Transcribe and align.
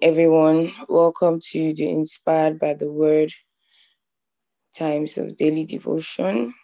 everyone. 0.00 0.70
Welcome 0.88 1.40
to 1.50 1.74
the 1.74 1.88
Inspired 1.90 2.58
by 2.58 2.74
the 2.74 2.90
Word 2.90 3.30
times 4.74 5.18
of 5.18 5.36
daily 5.36 5.64
devotion. 5.64 6.54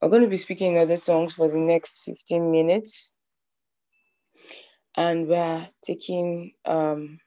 We're 0.00 0.08
going 0.08 0.22
to 0.22 0.28
be 0.28 0.36
speaking 0.36 0.76
in 0.76 0.82
other 0.82 0.96
tongues 0.96 1.34
for 1.34 1.48
the 1.48 1.58
next 1.58 2.04
15 2.04 2.50
minutes. 2.50 3.16
And 4.96 5.28
we're 5.28 5.68
taking 5.84 6.52
um 6.64 7.18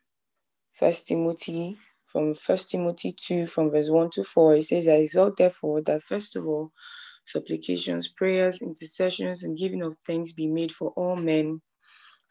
First 0.72 1.08
Timothy 1.08 1.78
from 2.06 2.36
First 2.36 2.70
Timothy 2.72 3.14
2 3.18 3.46
from 3.46 3.72
verse 3.72 3.90
1 3.90 4.12
to 4.12 4.24
4. 4.24 4.56
It 4.56 4.64
says, 4.64 4.88
I 4.88 4.94
exhort 4.94 5.38
therefore 5.38 5.82
that 5.84 6.02
first 6.02 6.36
of 6.36 6.48
all, 6.48 6.72
supplications, 7.26 8.08
prayers, 8.08 8.62
intercessions, 8.62 9.44
and 9.44 9.58
giving 9.58 9.84
of 9.84 9.98
thanks 10.06 10.32
be 10.34 10.48
made 10.48 10.72
for 10.72 10.92
all 10.92 11.16
men 11.16 11.62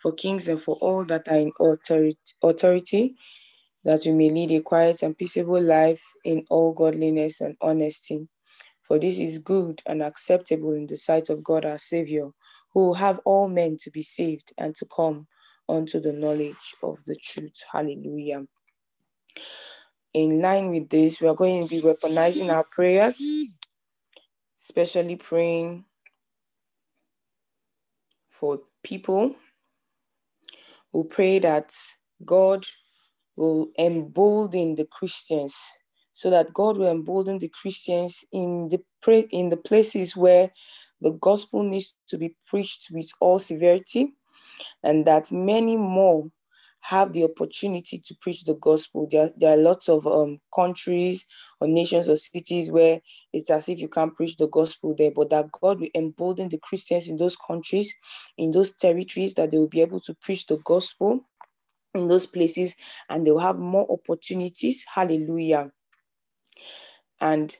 for 0.04 0.12
kings 0.12 0.48
and 0.48 0.62
for 0.62 0.76
all 0.82 1.06
that 1.06 1.28
are 1.28 1.38
in 1.38 1.52
authority, 2.44 3.16
that 3.84 4.02
we 4.04 4.12
may 4.12 4.30
lead 4.30 4.52
a 4.52 4.60
quiet 4.62 5.02
and 5.02 5.16
peaceable 5.16 5.62
life 5.62 6.02
in 6.26 6.44
all 6.50 6.74
godliness 6.74 7.40
and 7.40 7.56
honesty. 7.62 8.28
For 8.82 8.98
this 8.98 9.18
is 9.18 9.38
good 9.38 9.80
and 9.86 10.02
acceptable 10.02 10.74
in 10.74 10.86
the 10.86 10.98
sight 10.98 11.30
of 11.30 11.42
God 11.42 11.64
our 11.64 11.78
Savior, 11.78 12.28
who 12.74 12.88
will 12.88 12.94
have 12.94 13.20
all 13.24 13.48
men 13.48 13.78
to 13.82 13.90
be 13.90 14.02
saved 14.02 14.52
and 14.58 14.74
to 14.76 14.86
come 14.94 15.26
unto 15.70 16.00
the 16.00 16.12
knowledge 16.12 16.74
of 16.82 16.98
the 17.06 17.16
truth. 17.16 17.64
Hallelujah. 17.72 18.42
In 20.12 20.42
line 20.42 20.70
with 20.70 20.90
this, 20.90 21.22
we 21.22 21.28
are 21.28 21.34
going 21.34 21.66
to 21.66 21.70
be 21.70 21.80
weaponizing 21.82 22.52
our 22.52 22.64
prayers, 22.70 23.22
especially 24.58 25.16
praying 25.16 25.86
for 28.30 28.60
people 28.84 29.34
we 30.94 31.04
pray 31.10 31.40
that 31.40 31.72
God 32.24 32.64
will 33.36 33.68
embolden 33.78 34.76
the 34.76 34.86
Christians 34.86 35.56
so 36.12 36.30
that 36.30 36.54
God 36.54 36.78
will 36.78 36.90
embolden 36.90 37.38
the 37.38 37.50
Christians 37.50 38.24
in 38.32 38.68
the 38.70 38.82
in 39.32 39.50
the 39.50 39.58
places 39.58 40.16
where 40.16 40.50
the 41.02 41.12
gospel 41.12 41.64
needs 41.64 41.96
to 42.08 42.18
be 42.18 42.36
preached 42.48 42.88
with 42.92 43.10
all 43.20 43.38
severity 43.40 44.14
and 44.84 45.06
that 45.06 45.32
many 45.32 45.76
more 45.76 46.28
have 46.84 47.14
the 47.14 47.24
opportunity 47.24 47.98
to 47.98 48.14
preach 48.20 48.44
the 48.44 48.54
gospel. 48.56 49.08
There, 49.10 49.30
there 49.38 49.54
are 49.54 49.62
lots 49.62 49.88
of 49.88 50.06
um, 50.06 50.38
countries 50.54 51.26
or 51.58 51.66
nations 51.66 52.10
or 52.10 52.16
cities 52.16 52.70
where 52.70 53.00
it's 53.32 53.48
as 53.48 53.70
if 53.70 53.78
you 53.80 53.88
can't 53.88 54.14
preach 54.14 54.36
the 54.36 54.48
gospel 54.48 54.94
there, 54.94 55.10
but 55.10 55.30
that 55.30 55.50
God 55.50 55.80
will 55.80 55.88
embolden 55.94 56.50
the 56.50 56.58
Christians 56.58 57.08
in 57.08 57.16
those 57.16 57.36
countries, 57.36 57.96
in 58.36 58.50
those 58.50 58.76
territories, 58.76 59.32
that 59.34 59.50
they 59.50 59.56
will 59.56 59.68
be 59.68 59.80
able 59.80 60.00
to 60.00 60.14
preach 60.20 60.46
the 60.46 60.58
gospel 60.62 61.26
in 61.94 62.06
those 62.06 62.26
places 62.26 62.76
and 63.08 63.26
they'll 63.26 63.38
have 63.38 63.58
more 63.58 63.86
opportunities. 63.90 64.84
Hallelujah. 64.92 65.70
And 67.18 67.56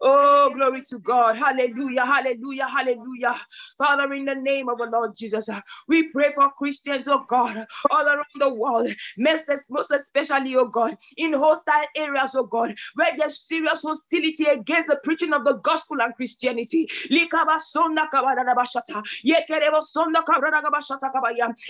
Oh, 0.00 0.52
glory 0.54 0.82
to 0.90 0.98
God. 0.98 1.38
Hallelujah. 1.38 2.04
Hallelujah. 2.04 2.66
Hallelujah. 2.66 3.34
Father, 3.78 4.12
in 4.12 4.24
the 4.24 4.34
name 4.34 4.68
of 4.68 4.78
the 4.78 4.86
Lord 4.86 5.12
Jesus, 5.16 5.48
we 5.88 6.10
pray 6.10 6.32
for 6.34 6.50
Christians, 6.58 7.08
oh 7.08 7.24
God, 7.28 7.66
all 7.90 8.06
around 8.06 8.24
the 8.38 8.52
world, 8.52 8.92
most 9.16 9.48
especially, 9.90 10.56
oh 10.56 10.66
God, 10.66 10.96
in 11.16 11.32
hostile 11.32 11.86
areas, 11.96 12.34
oh 12.34 12.44
God, 12.44 12.74
where 12.94 13.12
there's 13.16 13.40
serious 13.40 13.82
hostility 13.82 14.44
against 14.44 14.88
the 14.88 14.98
preaching 15.02 15.32
of 15.32 15.44
the 15.44 15.54
gospel 15.54 16.00
and 16.00 16.14
Christianity. 16.14 16.88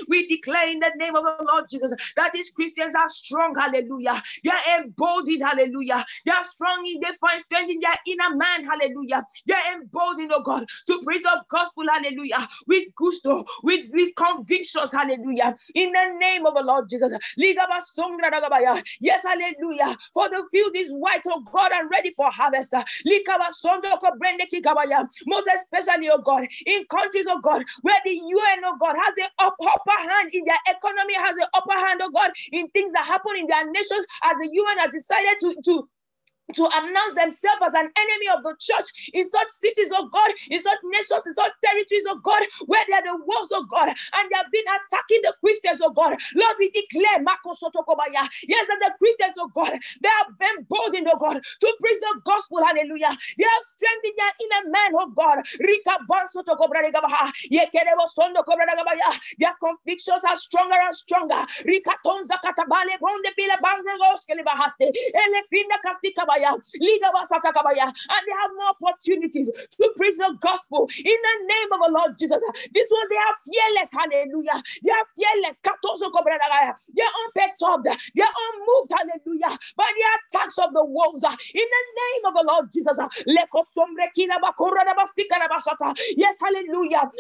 We 0.08 0.26
declare 0.28 0.70
in 0.70 0.80
the 0.80 0.92
name 0.96 1.16
of 1.16 1.24
the 1.24 1.44
Lord 1.44 1.64
Jesus 1.70 1.94
that 2.16 2.32
these 2.32 2.50
Christians 2.50 2.94
are 2.94 3.08
strong. 3.08 3.54
Hallelujah. 3.56 4.22
They 4.42 4.50
are 4.50 4.82
emboldened. 4.82 5.42
Hallelujah. 5.42 6.04
They 6.24 6.32
are 6.32 6.44
strong. 6.44 6.86
In, 6.86 7.00
they 7.00 7.14
find 7.20 7.40
strength 7.40 7.70
in 7.70 7.80
their 7.80 7.94
inner 8.06 8.36
man. 8.36 8.64
Hallelujah. 8.64 9.24
They 9.46 9.54
are 9.54 9.74
emboldened, 9.80 10.32
oh 10.34 10.42
God, 10.42 10.66
to 10.86 11.00
preach 11.04 11.22
the 11.22 11.42
gospel. 11.48 11.84
Hallelujah. 11.90 12.46
With 12.66 12.94
gusto, 12.94 13.44
with, 13.62 13.90
with 13.92 14.10
convictions. 14.16 14.92
Hallelujah. 14.92 15.54
In 15.74 15.92
the 15.92 16.16
name 16.18 16.46
of 16.46 16.54
the 16.54 16.62
Lord 16.62 16.88
Jesus. 16.88 17.12
Yes, 19.00 19.22
hallelujah. 19.24 19.96
For 20.12 20.28
the 20.28 20.46
field 20.50 20.72
is 20.76 20.90
white, 20.90 21.22
oh 21.28 21.42
God, 21.52 21.72
and 21.72 21.90
ready 21.90 22.10
for 22.10 22.30
harvest. 22.30 22.74
Most 25.26 25.48
especially, 25.54 26.10
oh 26.10 26.18
God, 26.18 26.46
in 26.66 26.84
countries, 26.90 27.26
oh 27.28 27.40
God, 27.40 27.64
where 27.82 27.96
the 28.04 28.12
UN, 28.12 28.64
oh 28.64 28.76
God, 28.78 28.96
has 28.96 29.14
the 29.14 29.28
up, 29.40 29.56
upper 29.60 30.10
hand 30.10 30.30
in 30.34 30.44
their 30.46 30.58
economy, 30.76 31.14
has 31.16 31.34
the 31.36 31.48
upper 31.54 31.74
hand, 31.86 32.00
oh 32.04 32.10
God, 32.14 32.32
in 32.52 32.68
things 32.70 32.92
that 32.92 33.06
happen 33.06 33.36
in 33.36 33.46
their 33.48 33.66
nations 33.70 34.06
as 34.24 34.36
the 34.38 34.48
UN 34.52 34.78
has 34.80 34.90
decided 34.90 35.36
to, 35.40 35.56
to, 35.66 35.88
to 36.54 36.64
announce 36.66 37.14
themselves 37.14 37.62
as 37.66 37.74
an 37.74 37.88
enemy 37.88 38.28
of 38.36 38.42
the 38.44 38.54
church 38.60 39.10
in 39.14 39.24
such 39.28 39.48
cities, 39.50 39.90
oh 39.92 40.08
God, 40.12 40.30
in 40.50 40.60
such 40.60 40.78
nations, 40.84 41.26
in 41.26 41.34
such 41.34 41.52
territories, 41.64 42.04
oh 42.08 42.20
God, 42.22 42.42
where 42.66 42.84
they're 42.88 43.02
the 43.02 43.16
wolves, 43.16 43.50
oh 43.52 43.64
God, 43.64 43.88
and 43.88 44.24
they 44.30 44.36
have 44.36 44.50
been 44.52 44.68
attacking 44.68 45.22
the 45.22 45.34
Christians, 45.40 45.80
oh 45.82 45.90
God. 45.92 46.16
Lord, 46.36 46.56
we 46.58 46.70
declare, 46.70 47.22
Marcos 47.22 47.60
Sotokobaya, 47.60 48.28
yes, 48.46 48.66
that 48.68 48.80
the 48.80 48.92
Christians, 49.00 49.34
oh 49.38 49.50
God, 49.54 49.72
they 50.02 50.12
have 50.22 50.38
been 50.38 50.66
in 50.94 51.06
oh 51.08 51.18
God, 51.18 51.40
to 51.42 51.68
preach 51.80 52.00
the 52.00 52.20
gospel, 52.24 52.58
hallelujah. 52.64 53.10
They 53.38 53.44
have 53.48 53.64
strengthened 53.64 54.16
their 54.16 54.34
inner 54.42 54.64
man, 54.70 54.92
oh 54.98 55.10
God. 55.16 55.40
Rika 55.60 55.96
Their 59.38 59.54
convictions 59.60 60.24
are 60.28 60.36
stronger 60.36 60.76
and 60.80 60.94
stronger. 60.94 61.42
Rika 61.66 61.94
Tonza 62.06 62.36
Katabale, 62.44 62.98
Bonde 63.00 63.30
Bila 63.38 63.56
Bangra 63.62 63.96
Goskelebahaste, 64.02 64.86
Elekina 64.90 65.78
Kastikaba 65.84 66.33
and 66.42 68.22
they 68.26 68.34
have 68.42 68.50
more 68.56 68.72
opportunities 68.80 69.50
to 69.50 69.92
preach 69.96 70.16
the 70.16 70.36
gospel 70.40 70.88
in 70.98 71.18
the 71.28 71.36
name 71.46 71.72
of 71.72 71.80
the 71.86 71.92
Lord 71.92 72.18
Jesus. 72.18 72.42
This 72.72 72.88
one, 72.90 73.06
they 73.10 73.16
are 73.16 73.34
fearless. 73.44 73.90
Hallelujah. 73.92 74.62
They 74.82 74.92
are 74.92 75.06
fearless. 75.16 75.60
They 75.62 77.02
are 77.02 77.14
unperturbed. 77.24 77.84
They 78.14 78.22
are 78.22 78.36
unmoved. 78.54 78.92
Hallelujah. 78.92 79.58
By 79.76 79.90
the 79.94 80.04
attacks 80.16 80.58
of 80.58 80.72
the 80.74 80.84
wolves 80.84 81.22
in 81.24 81.66
the 81.66 81.84
name 82.00 82.24
of 82.26 82.34
the 82.34 82.44
Lord 82.46 82.72
Jesus. 82.72 82.98
Yes, 86.16 86.36
hallelujah. 86.40 87.10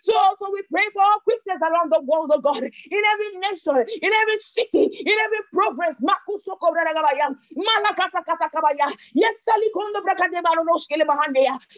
So 0.00 0.16
also 0.16 0.46
we 0.52 0.62
pray 0.70 0.84
for 0.92 1.02
all 1.02 1.20
Christians 1.24 1.62
around 1.62 1.92
the 1.92 2.00
world, 2.02 2.30
of 2.32 2.42
God, 2.42 2.62
in 2.62 3.02
every 3.12 3.38
nation, 3.38 3.76
in 4.02 4.12
every 4.12 4.36
city, 4.36 4.84
in 4.84 5.18
every 5.24 5.38
province. 5.52 6.00
Yes, 9.14 9.44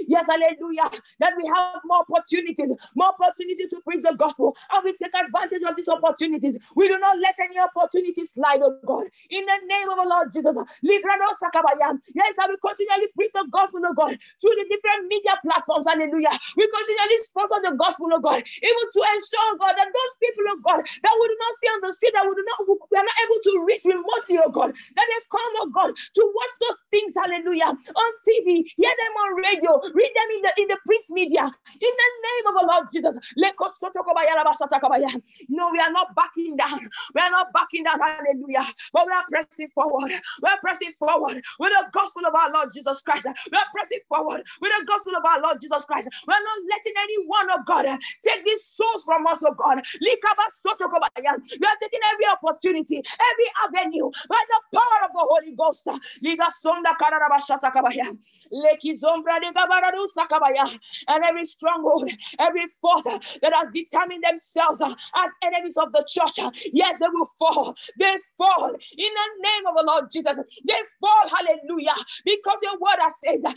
Yes, 0.08 0.26
hallelujah. 0.28 0.88
That 1.20 1.32
we 1.36 1.46
have 1.54 1.80
more 1.84 2.04
opportunities, 2.08 2.72
more 2.94 3.08
opportunities 3.08 3.70
to 3.70 3.80
preach 3.84 4.02
the 4.02 4.14
gospel, 4.16 4.56
and 4.72 4.84
we 4.84 4.92
take 4.96 5.14
advantage 5.14 5.62
of 5.62 5.76
these 5.76 5.88
opportunities. 5.88 6.56
We 6.74 6.88
do 6.88 6.98
not 6.98 7.18
let 7.18 7.34
any 7.40 7.58
opportunity 7.58 8.24
slide, 8.24 8.60
oh 8.62 8.78
God. 8.86 9.06
In 9.30 9.44
the 9.44 9.58
name 9.66 9.88
of 9.90 9.96
the 9.96 10.08
Lord 10.08 10.32
Jesus. 10.32 10.56
Yes, 10.82 12.34
I 12.38 12.46
will 12.48 12.58
continually 12.62 13.08
preach 13.14 13.32
the 13.34 13.46
gospel, 13.50 13.80
oh 13.84 13.94
God, 13.94 14.16
through 14.40 14.56
the 14.56 14.66
different 14.68 15.08
media 15.08 15.34
platforms. 15.42 15.86
Hallelujah. 15.88 16.32
We 16.56 16.64
continually 16.68 17.18
sponsor 17.18 17.60
the 17.64 17.74
gospel, 17.76 18.08
oh 18.12 18.20
God, 18.20 18.42
even 18.42 18.84
to 18.92 19.00
ensure, 19.14 19.50
God, 19.58 19.74
that 19.76 19.90
those 19.90 20.14
people, 20.20 20.44
oh 20.48 20.60
God, 20.64 20.80
that 20.82 21.14
we 21.14 21.24
do 21.28 21.36
not 21.38 21.54
see 21.60 21.68
on 21.68 21.80
the 21.84 21.92
street, 21.92 22.14
that 22.14 22.26
we 22.26 22.34
do 22.34 22.44
not, 22.44 22.58
we 22.68 22.96
are 22.98 23.06
not 23.06 23.18
able 23.24 23.40
to 23.42 23.52
reach 23.66 23.84
remotely, 23.84 24.36
oh 24.42 24.50
God, 24.50 24.70
that 24.72 25.06
they 25.06 25.20
come, 25.30 25.52
oh 25.60 25.70
God, 25.70 25.92
to 25.94 26.32
watch 26.34 26.54
those 26.60 26.78
things, 26.90 27.12
hallelujah, 27.16 27.66
on 27.66 28.12
TV, 28.26 28.64
hear 28.76 28.90
them 28.90 29.14
on 29.22 29.36
radio, 29.36 29.80
read 29.94 30.12
them 30.14 30.28
in 30.36 30.42
the 30.42 30.52
in 30.62 30.68
the 30.68 30.78
print 30.86 31.04
media. 31.10 31.44
In 31.44 31.94
the 32.02 32.10
name 32.26 32.44
of 32.48 32.54
the 32.60 32.66
Lord 32.66 32.86
Jesus. 32.92 33.18
No, 35.48 35.70
we 35.72 35.78
are 35.80 35.90
not 35.92 36.14
backing 36.14 36.56
down. 36.56 36.88
We 37.14 37.20
are 37.20 37.30
not 37.30 37.52
backing 37.52 37.84
down, 37.84 37.98
hallelujah. 38.00 38.66
But 38.92 39.06
we 39.06 39.12
are 39.12 39.24
pressing 39.30 39.68
forward. 39.74 40.12
We 40.42 40.48
are 40.48 40.58
pressing 40.60 40.92
forward 40.98 41.42
with 41.58 41.72
the 41.72 41.86
gospel 41.92 42.26
of 42.26 42.34
our 42.34 42.50
Lord 42.52 42.70
Jesus 42.74 43.00
Christ. 43.02 43.26
We 43.50 43.58
are 43.58 43.66
pressing 43.72 44.00
forward 44.08 44.42
with 44.60 44.72
the 44.78 44.84
gospel 44.86 45.16
of 45.16 45.24
our 45.24 45.40
Lord 45.40 45.60
Jesus 45.60 45.84
Christ. 45.84 46.08
We 46.26 46.34
are 46.34 46.42
not 46.42 46.58
letting 46.70 46.94
anyone 47.02 47.50
of 47.58 47.66
God 47.66 47.86
take 48.24 48.44
these 48.44 48.64
souls 48.64 49.02
from 49.04 49.26
us, 49.26 49.42
oh 49.44 49.54
God. 49.54 49.82
We 50.00 50.18
are 51.66 51.78
taking 51.82 52.00
every 52.12 52.26
opportunity, 52.26 53.02
every 53.02 53.48
avenue 53.66 54.10
by 54.28 54.42
the 54.48 54.78
power 54.78 55.04
of 55.04 55.12
the 55.12 55.26
Holy 55.28 55.47
Ghost. 55.56 55.86
And 61.08 61.24
every 61.24 61.44
stronghold, 61.44 62.10
every 62.38 62.66
force 62.80 63.04
that 63.04 63.52
has 63.54 63.68
determined 63.72 64.24
themselves 64.24 64.80
as 64.80 65.30
enemies 65.42 65.76
of 65.76 65.92
the 65.92 66.04
church, 66.08 66.38
yes, 66.72 66.98
they 66.98 67.08
will 67.08 67.26
fall. 67.38 67.74
They 67.98 68.16
fall 68.36 68.70
in 68.70 69.12
the 69.14 69.28
name 69.40 69.66
of 69.68 69.74
the 69.76 69.84
Lord 69.84 70.10
Jesus. 70.10 70.38
They 70.64 70.80
fall, 71.00 71.28
hallelujah, 71.28 71.94
because 72.24 72.58
your 72.62 72.78
word 72.78 72.98
has 73.00 73.20
said, 73.20 73.40
the 73.42 73.54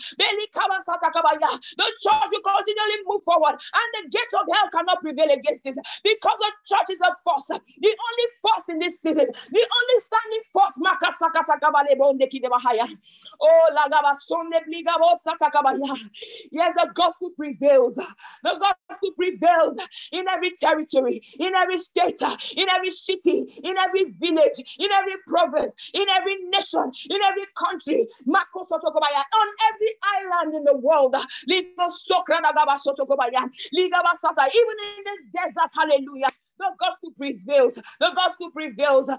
church 2.01 2.29
will 2.31 2.41
continually 2.41 3.00
move 3.05 3.24
forward, 3.24 3.55
and 3.55 3.88
the 3.95 4.10
gates 4.10 4.33
of 4.33 4.45
hell 4.53 4.69
cannot 4.71 5.01
prevail 5.01 5.31
against 5.31 5.63
this 5.63 5.77
because 6.03 6.38
the 6.39 6.51
church 6.65 6.89
is 6.91 7.00
a 7.01 7.12
force, 7.24 7.48
the 7.48 7.57
only 7.89 8.27
force 8.41 8.69
in 8.69 8.79
this 8.79 9.01
season, 9.01 9.27
the 9.27 9.65
only 9.65 10.00
standing 10.00 10.43
force. 10.51 10.77
Oh, 13.44 13.70
Yes, 16.52 16.74
the 16.76 16.90
gospel 16.94 17.32
prevails. 17.38 17.96
The 17.96 18.06
gospel 18.44 19.12
prevails 19.18 19.78
in 20.12 20.28
every 20.28 20.52
territory, 20.52 21.22
in 21.40 21.56
every 21.56 21.78
state, 21.78 22.22
in 22.56 22.70
every 22.70 22.90
city, 22.90 23.46
in 23.64 23.78
every 23.78 24.12
village, 24.20 24.60
in 24.80 24.92
every 24.92 25.16
province, 25.28 25.74
in 25.94 26.08
every 26.10 26.38
nation, 26.50 26.92
in 27.10 27.22
every 27.22 27.46
country. 27.58 28.08
On 29.34 29.48
every 29.74 29.96
island 30.04 30.56
in 30.56 30.64
the 30.64 30.78
world. 30.78 31.15
Even 34.54 34.78
in 34.80 35.04
the 35.04 35.17
desert, 35.34 35.72
hallelujah. 35.74 36.28
The 36.62 36.76
gospel 36.80 37.12
prevails. 37.17 37.76
The 38.00 38.12
gospel 38.15 38.52
prevails. 38.52 39.10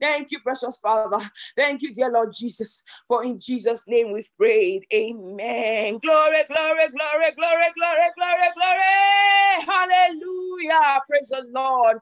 Thank 0.00 0.30
you, 0.32 0.40
precious 0.40 0.78
Father. 0.82 1.24
Thank 1.56 1.82
you, 1.82 1.94
dear 1.94 2.10
Lord 2.10 2.32
Jesus. 2.36 2.82
For 3.06 3.22
in 3.24 3.38
Jesus' 3.38 3.84
name 3.86 4.12
we've 4.12 4.28
prayed. 4.36 4.82
Amen. 4.92 5.98
Glory, 5.98 6.42
glory, 6.48 6.88
glory, 6.88 7.30
glory, 7.36 7.70
glory, 7.78 8.10
glory, 8.16 8.50
glory. 8.56 9.64
Hallelujah. 9.64 11.00
Praise 11.08 11.28
the 11.28 11.46
Lord. 11.52 11.98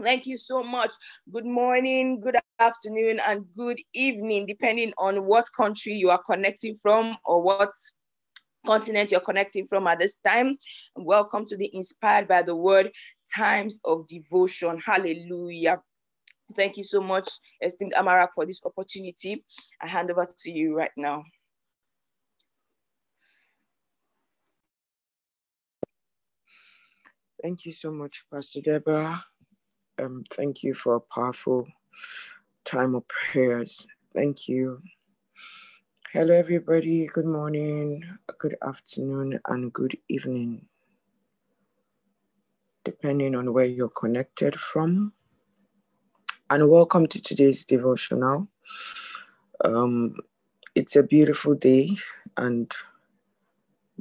Thank 0.00 0.26
you 0.26 0.38
so 0.38 0.62
much. 0.62 0.92
Good 1.30 1.44
morning, 1.44 2.20
good 2.20 2.36
afternoon, 2.58 3.20
and 3.26 3.44
good 3.54 3.78
evening, 3.92 4.46
depending 4.46 4.94
on 4.96 5.26
what 5.26 5.44
country 5.54 5.92
you 5.92 6.08
are 6.08 6.22
connecting 6.24 6.74
from 6.76 7.14
or 7.26 7.42
what 7.42 7.70
continent 8.66 9.10
you're 9.10 9.20
connecting 9.20 9.66
from 9.66 9.86
at 9.86 9.98
this 9.98 10.20
time. 10.20 10.56
Welcome 10.96 11.44
to 11.46 11.56
the 11.56 11.70
Inspired 11.74 12.28
by 12.28 12.42
the 12.42 12.54
Word 12.54 12.90
Times 13.34 13.80
of 13.84 14.06
Devotion. 14.08 14.78
Hallelujah. 14.84 15.80
Thank 16.54 16.76
you 16.76 16.84
so 16.84 17.00
much, 17.00 17.28
esteemed 17.60 17.94
Amarak, 17.94 18.28
for 18.34 18.46
this 18.46 18.64
opportunity. 18.64 19.44
I 19.80 19.86
hand 19.86 20.10
over 20.10 20.26
to 20.26 20.50
you 20.50 20.76
right 20.76 20.90
now. 20.96 21.24
Thank 27.42 27.66
you 27.66 27.72
so 27.72 27.90
much, 27.90 28.24
Pastor 28.32 28.60
Deborah. 28.60 29.24
Um, 29.98 30.24
thank 30.30 30.62
you 30.62 30.74
for 30.74 30.96
a 30.96 31.00
powerful 31.00 31.66
time 32.64 32.94
of 32.94 33.04
prayers. 33.08 33.86
Thank 34.14 34.48
you 34.48 34.80
Hello, 36.12 36.34
everybody. 36.34 37.06
Good 37.06 37.24
morning, 37.24 38.04
good 38.36 38.54
afternoon, 38.62 39.40
and 39.46 39.72
good 39.72 39.96
evening, 40.10 40.66
depending 42.84 43.34
on 43.34 43.54
where 43.54 43.64
you're 43.64 43.88
connected 43.88 44.60
from. 44.60 45.14
And 46.50 46.68
welcome 46.68 47.06
to 47.06 47.18
today's 47.18 47.64
devotional. 47.64 48.46
Um, 49.64 50.16
it's 50.74 50.96
a 50.96 51.02
beautiful 51.02 51.54
day, 51.54 51.96
and 52.36 52.70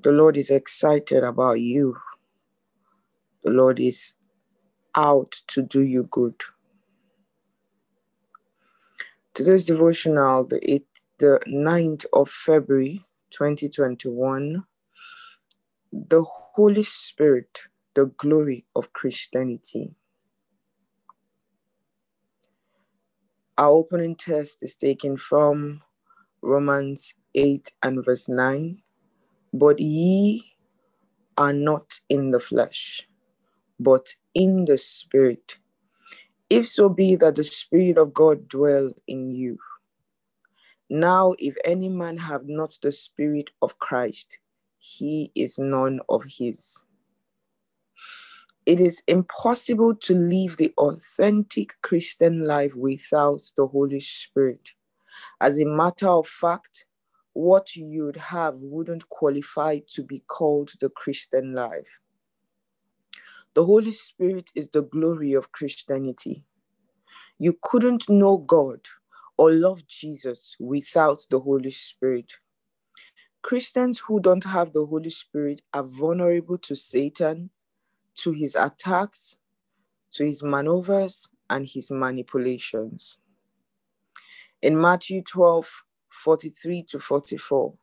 the 0.04 0.12
Lord 0.12 0.36
is 0.36 0.50
excited 0.50 1.24
about 1.24 1.62
you. 1.62 1.96
The 3.44 3.52
Lord 3.52 3.80
is 3.80 4.16
out 4.98 5.32
to 5.48 5.62
do 5.62 5.80
you 5.80 6.10
good. 6.12 6.36
Today's 9.34 9.64
devotional, 9.64 10.44
the 10.44 10.60
8th 10.60 10.91
the 11.22 11.40
9th 11.48 12.08
of 12.14 12.32
February 12.32 13.06
2021, 13.30 14.64
the 15.94 16.24
Holy 16.24 16.82
Spirit, 16.82 17.60
the 17.94 18.08
glory 18.18 18.66
of 18.76 18.92
Christianity. 18.92 19.94
Our 23.60 23.70
opening 23.70 24.16
text 24.16 24.64
is 24.64 24.76
taken 24.76 25.16
from 25.16 25.84
Romans 26.42 27.14
8 27.36 27.72
and 27.84 28.04
verse 28.04 28.28
9. 28.28 28.82
But 29.54 29.80
ye 29.80 30.44
are 31.38 31.54
not 31.54 32.00
in 32.10 32.32
the 32.32 32.40
flesh, 32.40 33.08
but 33.80 34.16
in 34.34 34.66
the 34.66 34.80
Spirit. 34.80 35.60
If 36.50 36.66
so 36.68 36.90
be 36.90 37.16
that 37.18 37.36
the 37.36 37.44
Spirit 37.44 38.00
of 38.00 38.12
God 38.12 38.48
dwell 38.50 38.92
in 39.08 39.30
you. 39.32 39.60
Now, 40.94 41.36
if 41.40 41.56
any 41.64 41.88
man 41.88 42.18
have 42.18 42.50
not 42.50 42.78
the 42.82 42.92
Spirit 42.92 43.50
of 43.62 43.80
Christ, 43.80 44.40
he 44.78 45.32
is 45.36 45.58
none 45.58 46.02
of 46.10 46.26
his. 46.26 46.84
It 48.66 48.82
is 48.82 49.02
impossible 49.08 49.96
to 49.96 50.14
live 50.14 50.58
the 50.58 50.74
authentic 50.78 51.82
Christian 51.82 52.46
life 52.46 52.76
without 52.76 53.42
the 53.56 53.68
Holy 53.68 54.02
Spirit. 54.02 54.72
As 55.40 55.58
a 55.58 55.64
matter 55.64 56.10
of 56.10 56.28
fact, 56.28 56.84
what 57.32 57.74
you'd 57.78 58.18
have 58.18 58.56
wouldn't 58.56 59.08
qualify 59.08 59.80
to 59.92 60.04
be 60.04 60.20
called 60.28 60.74
the 60.82 60.90
Christian 60.90 61.54
life. 61.54 62.02
The 63.54 63.64
Holy 63.64 63.94
Spirit 63.94 64.52
is 64.56 64.68
the 64.68 64.82
glory 64.82 65.32
of 65.32 65.54
Christianity. 65.54 66.44
You 67.40 67.58
couldn't 67.62 68.10
know 68.10 68.40
God 68.40 68.82
or 69.38 69.52
love 69.52 69.88
Jesus 69.88 70.56
without 70.60 71.26
the 71.30 71.40
Holy 71.40 71.72
Spirit. 71.72 72.34
Christians 73.42 74.00
who 74.00 74.20
don't 74.20 74.46
have 74.46 74.74
the 74.74 74.86
Holy 74.86 75.10
Spirit 75.10 75.62
are 75.74 75.84
vulnerable 75.84 76.58
to 76.60 76.76
Satan, 76.76 77.50
to 78.16 78.32
his 78.32 78.56
attacks, 78.56 79.38
to 80.12 80.26
his 80.26 80.44
maneuvers, 80.44 81.28
and 81.50 81.68
his 81.68 81.92
manipulations. 81.92 83.18
In 84.62 84.80
Matthew 84.80 85.24
12 85.24 85.84
43 86.10 86.84
to 86.84 87.00
44, 87.00 87.74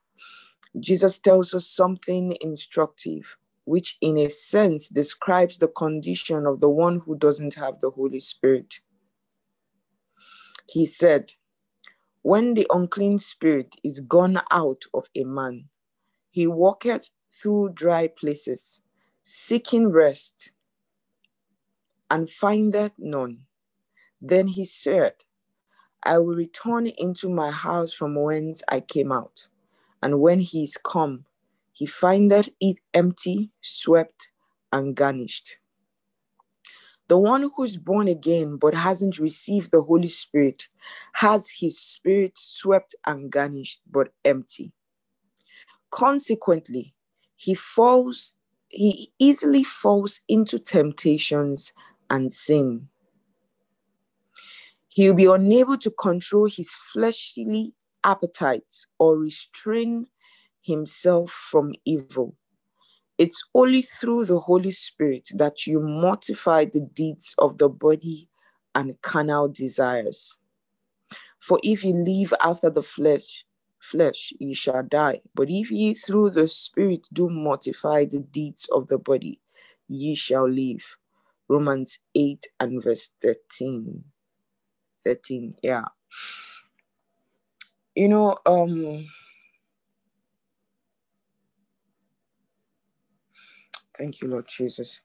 Jesus 0.79 1.19
tells 1.19 1.55
us 1.55 1.67
something 1.67 2.37
instructive, 2.41 3.37
which 3.65 3.97
in 4.01 4.19
a 4.19 4.29
sense 4.29 4.89
describes 4.89 5.59
the 5.59 5.69
condition 5.69 6.47
of 6.47 6.61
the 6.61 6.69
one 6.69 7.01
who 7.01 7.17
doesn't 7.17 7.55
have 7.55 7.81
the 7.81 7.91
Holy 7.91 8.21
Spirit. 8.21 8.81
He 10.69 10.85
said, 10.85 11.33
When 12.23 12.55
the 12.55 12.67
unclean 12.71 13.19
spirit 13.19 13.77
is 13.83 14.01
gone 14.01 14.41
out 14.51 14.83
of 14.93 15.09
a 15.17 15.25
man, 15.25 15.71
he 16.29 16.47
walketh 16.47 17.11
through 17.29 17.71
dry 17.71 18.09
places, 18.09 18.83
seeking 19.23 19.89
rest, 19.89 20.53
and 22.11 22.29
findeth 22.29 22.93
none. 22.99 23.47
Then 24.21 24.49
he 24.49 24.65
said, 24.65 25.25
I 26.03 26.19
will 26.19 26.35
return 26.35 26.87
into 26.87 27.29
my 27.29 27.51
house 27.51 27.93
from 27.93 28.15
whence 28.15 28.63
I 28.69 28.81
came 28.81 29.11
out. 29.11 29.49
And 30.03 30.21
when 30.21 30.41
he 30.41 30.63
is 30.63 30.77
come, 30.77 31.25
he 31.73 31.87
findeth 31.87 32.51
it 32.61 32.79
empty, 32.93 33.53
swept, 33.61 34.31
and 34.73 34.95
garnished. 34.95 35.57
The 37.09 37.19
one 37.19 37.51
who's 37.57 37.79
born 37.79 38.07
again 38.07 38.57
but 38.57 38.75
hasn't 38.75 39.19
received 39.19 39.71
the 39.71 39.81
Holy 39.81 40.09
Spirit 40.09 40.69
has 41.15 41.49
his 41.49 41.79
spirit 41.81 42.37
swept 42.37 42.95
and 43.07 43.31
garnished 43.31 43.81
but 43.91 44.13
empty. 44.25 44.73
Consequently, 45.91 46.95
he 47.35 47.55
falls, 47.55 48.35
he 48.69 49.11
easily 49.19 49.65
falls 49.65 50.21
into 50.29 50.59
temptations 50.59 51.73
and 52.11 52.31
sin. 52.31 52.89
He'll 54.89 55.15
be 55.15 55.27
unable 55.27 55.79
to 55.79 55.91
control 55.91 56.49
his 56.51 56.75
fleshly 56.75 57.73
appetites 58.05 58.87
or 58.99 59.17
restrain 59.17 60.09
himself 60.61 61.31
from 61.31 61.75
evil. 61.87 62.37
It's 63.19 63.45
only 63.55 63.83
through 63.83 64.27
the 64.27 64.41
Holy 64.41 64.71
Spirit 64.73 65.29
that 65.35 65.67
you 65.67 65.81
mortify 65.81 66.67
the 66.67 66.83
deeds 66.95 67.35
of 67.39 67.59
the 67.59 67.69
body 67.69 68.31
and 68.75 69.01
carnal 69.03 69.49
desires. 69.49 70.37
For 71.41 71.61
if 71.63 71.85
you 71.85 71.95
live 71.95 72.35
after 72.43 72.71
the 72.71 72.83
flesh, 72.83 73.45
flesh, 73.81 74.33
ye 74.39 74.55
shall 74.55 74.83
die. 74.83 75.21
But 75.35 75.51
if 75.51 75.71
ye 75.71 75.95
through 75.95 76.31
the 76.31 76.49
Spirit 76.49 77.09
do 77.13 77.29
mortify 77.31 78.07
the 78.07 78.21
deeds 78.21 78.69
of 78.73 78.89
the 78.89 78.99
body, 78.99 79.41
ye 79.89 80.15
shall 80.15 80.49
live. 80.49 80.97
Romans 81.49 82.01
8 82.15 82.45
and 82.61 82.83
verse 82.83 83.13
13. 83.23 84.05
13, 85.05 85.55
yeah. 85.63 85.85
You 87.95 88.09
know, 88.09 88.37
um, 88.47 89.07
thank 93.99 94.21
you, 94.21 94.29
Lord 94.29 94.47
Jesus. 94.49 95.01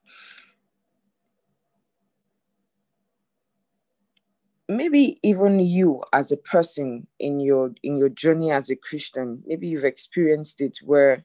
maybe 4.68 5.20
even 5.24 5.60
you 5.60 6.02
as 6.14 6.32
a 6.32 6.38
person 6.38 7.08
in 7.20 7.40
your 7.40 7.72
in 7.84 7.98
your 7.98 8.10
journey 8.10 8.52
as 8.52 8.70
a 8.70 8.76
christian 8.76 9.44
maybe 9.46 9.68
you've 9.68 9.84
experienced 9.84 10.62
it 10.62 10.78
where 10.84 11.24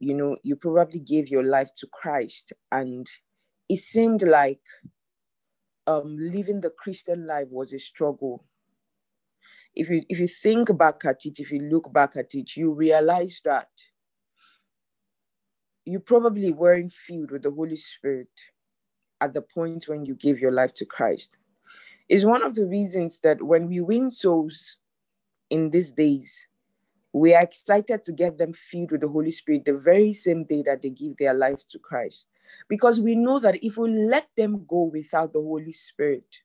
you 0.00 0.14
know 0.14 0.36
you 0.42 0.56
probably 0.56 1.00
gave 1.00 1.28
your 1.28 1.44
life 1.44 1.70
to 1.76 1.86
christ 1.92 2.52
and 2.72 3.08
it 3.68 3.78
seemed 3.78 4.22
like 4.22 4.60
um 5.86 6.16
living 6.18 6.60
the 6.60 6.70
christian 6.70 7.26
life 7.26 7.48
was 7.50 7.72
a 7.72 7.78
struggle 7.78 8.44
if 9.74 9.90
you 9.90 10.02
if 10.08 10.20
you 10.20 10.28
think 10.28 10.76
back 10.78 11.04
at 11.06 11.24
it 11.26 11.40
if 11.40 11.52
you 11.52 11.60
look 11.60 11.92
back 11.92 12.16
at 12.16 12.34
it 12.34 12.56
you 12.56 12.72
realize 12.72 13.40
that 13.44 13.68
you 15.90 16.00
probably 16.00 16.52
weren't 16.52 16.92
filled 16.92 17.30
with 17.30 17.42
the 17.42 17.50
holy 17.50 17.76
spirit 17.76 18.28
at 19.20 19.32
the 19.32 19.42
point 19.42 19.84
when 19.88 20.04
you 20.04 20.14
gave 20.14 20.40
your 20.40 20.52
life 20.52 20.72
to 20.74 20.84
christ 20.84 21.36
is 22.10 22.26
one 22.26 22.42
of 22.42 22.56
the 22.56 22.66
reasons 22.66 23.20
that 23.20 23.40
when 23.40 23.68
we 23.68 23.80
win 23.80 24.10
souls 24.10 24.76
in 25.48 25.70
these 25.70 25.92
days, 25.92 26.46
we 27.12 27.34
are 27.34 27.42
excited 27.42 28.02
to 28.04 28.12
get 28.12 28.36
them 28.36 28.52
filled 28.52 28.90
with 28.90 29.00
the 29.00 29.08
Holy 29.08 29.30
Spirit 29.30 29.64
the 29.64 29.76
very 29.76 30.12
same 30.12 30.44
day 30.44 30.62
that 30.66 30.82
they 30.82 30.90
give 30.90 31.16
their 31.16 31.34
life 31.34 31.66
to 31.68 31.78
Christ. 31.78 32.26
Because 32.68 33.00
we 33.00 33.14
know 33.14 33.38
that 33.38 33.62
if 33.62 33.76
we 33.76 33.90
let 33.90 34.28
them 34.36 34.64
go 34.68 34.90
without 34.92 35.32
the 35.32 35.40
Holy 35.40 35.72
Spirit, 35.72 36.42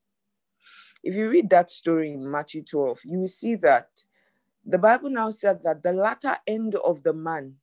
if 1.04 1.16
you 1.16 1.30
read 1.30 1.50
that 1.50 1.72
story 1.72 2.14
in 2.14 2.30
Matthew 2.30 2.64
12, 2.64 3.02
you 3.06 3.20
will 3.20 3.28
see 3.28 3.56
that 3.56 3.90
the 4.66 4.78
Bible 4.80 5.10
now 5.10 5.32
said 5.32 5.62
that 5.64 5.82
the 5.82 5.94
latter 5.94 6.38
end 6.46 6.76
of 6.76 7.02
the 7.04 7.14
man 7.14 7.56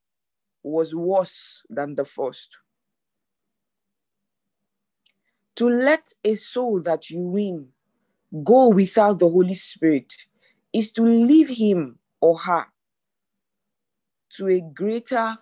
was 0.64 0.94
worse 0.94 1.62
than 1.70 1.94
the 1.96 2.04
first. 2.04 2.58
To 5.56 5.68
let 5.68 6.14
a 6.24 6.34
soul 6.36 6.82
that 6.82 7.10
you 7.10 7.20
win 7.20 7.68
go 8.44 8.68
without 8.68 9.18
the 9.20 9.28
Holy 9.28 9.54
Spirit 9.54 10.14
is 10.74 10.92
to 10.92 11.02
leave 11.02 11.50
him 11.50 11.98
or 12.20 12.38
her 12.38 12.66
to 14.32 14.48
a 14.48 14.60
greater 14.60 15.38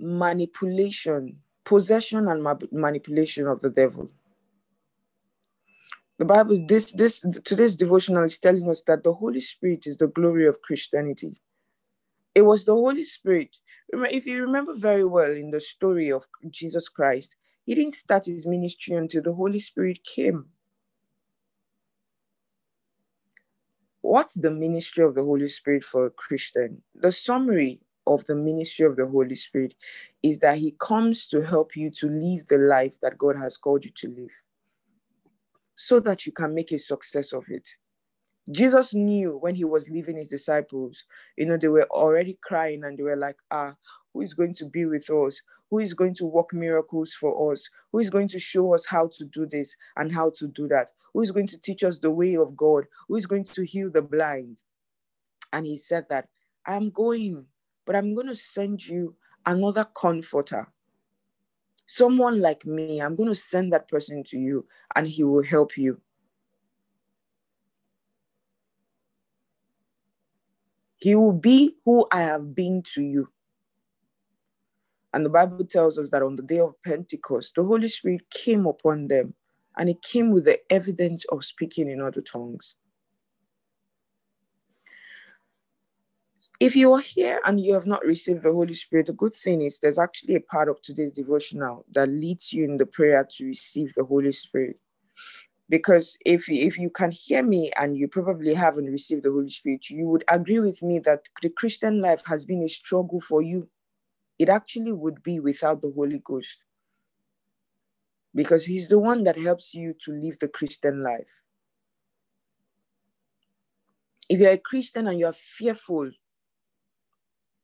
manipulation, 0.00 1.38
possession 1.64 2.28
and 2.28 2.42
ma- 2.42 2.54
manipulation 2.72 3.46
of 3.48 3.60
the 3.60 3.70
devil. 3.70 4.10
The 6.18 6.26
Bible, 6.26 6.64
this 6.68 6.92
this 6.92 7.24
today's 7.44 7.76
devotional 7.76 8.24
is 8.24 8.38
telling 8.38 8.68
us 8.70 8.82
that 8.82 9.04
the 9.04 9.14
Holy 9.14 9.40
Spirit 9.40 9.86
is 9.86 9.98
the 9.98 10.08
glory 10.08 10.46
of 10.48 10.62
Christianity. 10.62 11.34
It 12.38 12.46
was 12.46 12.64
the 12.64 12.72
Holy 12.72 13.02
Spirit. 13.02 13.56
If 13.92 14.24
you 14.24 14.40
remember 14.42 14.72
very 14.72 15.04
well 15.04 15.32
in 15.32 15.50
the 15.50 15.58
story 15.58 16.12
of 16.12 16.24
Jesus 16.48 16.88
Christ, 16.88 17.34
he 17.66 17.74
didn't 17.74 17.94
start 17.94 18.26
his 18.26 18.46
ministry 18.46 18.94
until 18.94 19.22
the 19.22 19.32
Holy 19.32 19.58
Spirit 19.58 20.04
came. 20.04 20.44
What's 24.02 24.34
the 24.34 24.52
ministry 24.52 25.04
of 25.04 25.16
the 25.16 25.24
Holy 25.24 25.48
Spirit 25.48 25.82
for 25.82 26.06
a 26.06 26.10
Christian? 26.10 26.80
The 26.94 27.10
summary 27.10 27.80
of 28.06 28.24
the 28.26 28.36
ministry 28.36 28.86
of 28.86 28.94
the 28.94 29.08
Holy 29.08 29.34
Spirit 29.34 29.74
is 30.22 30.38
that 30.38 30.58
He 30.58 30.76
comes 30.78 31.26
to 31.30 31.42
help 31.42 31.74
you 31.74 31.90
to 31.90 32.08
live 32.08 32.46
the 32.46 32.58
life 32.58 33.00
that 33.02 33.18
God 33.18 33.34
has 33.36 33.56
called 33.56 33.84
you 33.84 33.90
to 33.96 34.10
live 34.10 34.42
so 35.74 35.98
that 35.98 36.24
you 36.24 36.30
can 36.30 36.54
make 36.54 36.70
a 36.70 36.78
success 36.78 37.32
of 37.32 37.46
it. 37.48 37.68
Jesus 38.50 38.94
knew 38.94 39.36
when 39.36 39.54
he 39.54 39.64
was 39.64 39.90
leaving 39.90 40.16
his 40.16 40.28
disciples, 40.28 41.04
you 41.36 41.44
know, 41.44 41.56
they 41.58 41.68
were 41.68 41.86
already 41.90 42.38
crying 42.42 42.84
and 42.84 42.98
they 42.98 43.02
were 43.02 43.16
like, 43.16 43.36
ah, 43.50 43.74
who 44.12 44.22
is 44.22 44.32
going 44.32 44.54
to 44.54 44.66
be 44.66 44.86
with 44.86 45.10
us? 45.10 45.42
Who 45.70 45.80
is 45.80 45.92
going 45.92 46.14
to 46.14 46.24
work 46.24 46.54
miracles 46.54 47.12
for 47.12 47.52
us? 47.52 47.68
Who 47.92 47.98
is 47.98 48.08
going 48.08 48.28
to 48.28 48.38
show 48.38 48.74
us 48.74 48.86
how 48.86 49.10
to 49.12 49.24
do 49.26 49.44
this 49.46 49.76
and 49.96 50.10
how 50.10 50.32
to 50.38 50.48
do 50.48 50.66
that? 50.68 50.90
Who 51.12 51.20
is 51.20 51.30
going 51.30 51.46
to 51.48 51.60
teach 51.60 51.84
us 51.84 51.98
the 51.98 52.10
way 52.10 52.36
of 52.36 52.56
God? 52.56 52.86
Who 53.08 53.16
is 53.16 53.26
going 53.26 53.44
to 53.44 53.66
heal 53.66 53.90
the 53.90 54.02
blind? 54.02 54.62
And 55.52 55.66
he 55.66 55.76
said 55.76 56.06
that, 56.08 56.28
I'm 56.66 56.90
going, 56.90 57.44
but 57.84 57.96
I'm 57.96 58.14
going 58.14 58.28
to 58.28 58.34
send 58.34 58.86
you 58.86 59.14
another 59.44 59.84
comforter. 59.84 60.68
Someone 61.86 62.40
like 62.40 62.64
me, 62.64 63.00
I'm 63.00 63.16
going 63.16 63.28
to 63.28 63.34
send 63.34 63.72
that 63.72 63.88
person 63.88 64.24
to 64.24 64.38
you 64.38 64.66
and 64.94 65.06
he 65.06 65.22
will 65.22 65.42
help 65.42 65.76
you. 65.76 66.00
He 70.98 71.14
will 71.14 71.32
be 71.32 71.76
who 71.84 72.06
I 72.12 72.22
have 72.22 72.54
been 72.54 72.82
to 72.94 73.02
you. 73.02 73.28
And 75.14 75.24
the 75.24 75.30
Bible 75.30 75.64
tells 75.64 75.98
us 75.98 76.10
that 76.10 76.22
on 76.22 76.36
the 76.36 76.42
day 76.42 76.58
of 76.58 76.74
Pentecost, 76.84 77.54
the 77.54 77.64
Holy 77.64 77.88
Spirit 77.88 78.28
came 78.30 78.66
upon 78.66 79.08
them 79.08 79.34
and 79.76 79.88
it 79.88 80.02
came 80.02 80.30
with 80.30 80.44
the 80.44 80.60
evidence 80.70 81.24
of 81.26 81.44
speaking 81.44 81.88
in 81.88 82.00
other 82.00 82.20
tongues. 82.20 82.74
If 86.60 86.76
you 86.76 86.92
are 86.92 87.00
here 87.00 87.40
and 87.44 87.60
you 87.60 87.74
have 87.74 87.86
not 87.86 88.04
received 88.04 88.42
the 88.42 88.52
Holy 88.52 88.74
Spirit, 88.74 89.06
the 89.06 89.12
good 89.12 89.34
thing 89.34 89.62
is 89.62 89.78
there's 89.78 89.98
actually 89.98 90.36
a 90.36 90.40
part 90.40 90.68
of 90.68 90.80
today's 90.82 91.12
devotional 91.12 91.84
that 91.92 92.08
leads 92.08 92.52
you 92.52 92.64
in 92.64 92.76
the 92.76 92.86
prayer 92.86 93.26
to 93.36 93.46
receive 93.46 93.92
the 93.96 94.04
Holy 94.04 94.32
Spirit. 94.32 94.78
Because 95.70 96.18
if, 96.26 96.48
if 96.50 96.78
you 96.78 96.90
can 96.90 97.12
hear 97.12 97.42
me 97.42 97.70
and 97.78 97.96
you 97.96 98.08
probably 98.08 98.54
haven't 98.54 98.86
received 98.86 99.24
the 99.24 99.32
Holy 99.32 99.48
Spirit, 99.48 99.90
you 99.90 100.06
would 100.08 100.24
agree 100.28 100.60
with 100.60 100.82
me 100.82 100.98
that 101.00 101.28
the 101.42 101.50
Christian 101.50 102.00
life 102.02 102.22
has 102.26 102.46
been 102.46 102.62
a 102.62 102.68
struggle 102.68 103.20
for 103.20 103.42
you 103.42 103.66
it 104.38 104.50
actually 104.50 104.92
would 104.92 105.24
be 105.24 105.40
without 105.40 105.82
the 105.82 105.92
Holy 105.96 106.20
Ghost. 106.24 106.64
Because 108.34 108.66
He's 108.66 108.88
the 108.88 108.98
one 108.98 109.24
that 109.24 109.38
helps 109.38 109.74
you 109.74 109.94
to 110.02 110.12
live 110.12 110.38
the 110.40 110.48
Christian 110.48 111.02
life. 111.04 111.42
If 114.30 114.40
you're 114.40 114.52
a 114.52 114.58
Christian 114.58 115.08
and 115.08 115.18
you're 115.20 115.32
fearful 115.32 116.10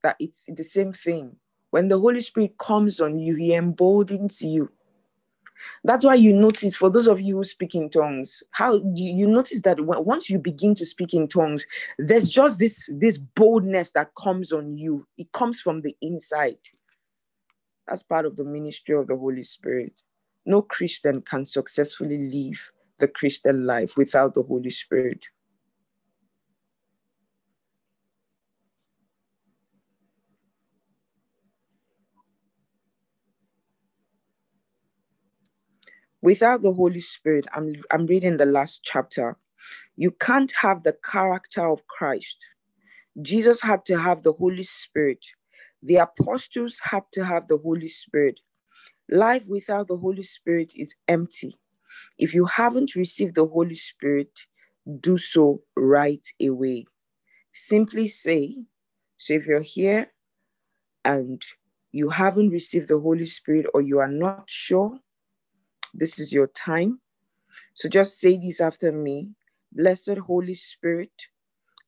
that 0.03 0.17
it's 0.21 0.47
the 0.49 0.65
same 0.65 0.93
thing, 0.93 1.37
when 1.71 1.89
the 1.89 1.99
Holy 1.99 2.21
Spirit 2.23 2.59
comes 2.59 3.01
on 3.01 3.19
you, 3.19 3.37
He 3.37 3.55
emboldens 3.55 4.43
you 4.43 4.71
That's 5.85 6.05
why 6.05 6.15
you 6.15 6.33
notice, 6.33 6.77
for 6.77 6.91
those 6.91 7.09
of 7.09 7.21
you 7.21 7.37
who 7.37 7.45
speak 7.45 7.75
in 7.75 7.91
tongues, 7.91 8.43
how 8.53 8.75
you, 8.75 9.15
you 9.15 9.27
notice 9.27 9.63
that 9.63 9.81
once 9.81 10.29
you 10.31 10.39
begin 10.39 10.75
to 10.77 10.87
speak 10.87 11.15
in 11.15 11.29
tongues, 11.29 11.67
there's 11.99 12.29
just 12.29 12.59
this 12.59 12.91
this 12.95 13.19
boldness 13.19 13.93
that 13.93 14.15
comes 14.17 14.53
on 14.53 14.77
you. 14.77 15.07
It 15.19 15.33
comes 15.33 15.61
from 15.61 15.83
the 15.83 15.97
inside. 16.01 16.59
That's 17.87 18.03
part 18.03 18.27
of 18.27 18.37
the 18.37 18.45
ministry 18.45 18.97
of 18.97 19.07
the 19.09 19.17
Holy 19.17 19.43
Spirit. 19.43 20.03
No 20.47 20.63
Christian 20.63 21.21
can 21.23 21.45
successfully 21.45 22.19
live 22.19 22.71
the 22.99 23.09
Christian 23.09 23.67
life 23.67 23.97
without 23.97 24.35
the 24.35 24.43
Holy 24.43 24.71
Spirit. 24.71 25.29
Without 36.25 36.63
the 36.63 36.73
Holy 36.73 37.01
Spirit, 37.01 37.45
I'm, 37.55 37.75
I'm 37.91 38.07
reading 38.07 38.39
the 38.39 38.47
last 38.47 38.83
chapter. 38.83 39.37
You 39.95 40.11
can't 40.11 40.51
have 40.63 40.83
the 40.83 40.97
character 41.05 41.69
of 41.69 41.87
Christ. 41.87 42.39
Jesus 43.21 43.61
had 43.61 43.85
to 43.85 43.99
have 43.99 44.23
the 44.23 44.33
Holy 44.33 44.63
Spirit. 44.63 45.27
The 45.83 45.97
apostles 45.97 46.81
had 46.83 47.03
to 47.13 47.27
have 47.27 47.49
the 47.49 47.59
Holy 47.59 47.89
Spirit. 47.89 48.41
Life 49.11 49.45
without 49.51 49.89
the 49.89 49.99
Holy 49.99 50.23
Spirit 50.23 50.73
is 50.75 50.95
empty. 51.09 51.59
If 52.19 52.33
you 52.33 52.47
haven't 52.47 52.97
received 52.97 53.35
the 53.35 53.47
Holy 53.47 53.75
Spirit, 53.75 54.31
do 55.01 55.19
so 55.19 55.61
right 55.77 56.27
away. 56.41 56.87
Simply 57.53 58.09
say, 58.09 58.65
so 59.19 59.35
if 59.35 59.45
you're 59.45 59.61
here 59.61 60.11
and 61.05 61.43
you 61.93 62.09
haven't 62.09 62.49
received 62.49 62.89
the 62.89 62.99
Holy 62.99 63.27
Spirit 63.27 63.67
or 63.75 63.83
you 63.83 63.99
are 63.99 64.09
not 64.09 64.45
sure, 64.49 65.01
this 65.95 66.21
is 66.21 66.33
your 66.33 66.49
time. 66.49 67.01
So 67.75 67.89
just 67.89 68.21
say 68.21 68.39
this 68.39 68.61
after 68.61 68.93
me 68.93 69.31
Blessed 69.73 70.19
Holy 70.27 70.55
Spirit, 70.55 71.29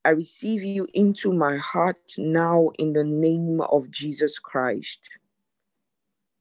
I 0.05 0.11
receive 0.11 0.65
you 0.65 0.89
into 0.95 1.33
my 1.33 1.57
heart 1.59 2.15
now 2.19 2.71
in 2.79 2.95
the 2.95 3.05
name 3.05 3.61
of 3.63 3.91
Jesus 3.91 4.39
Christ. 4.39 5.11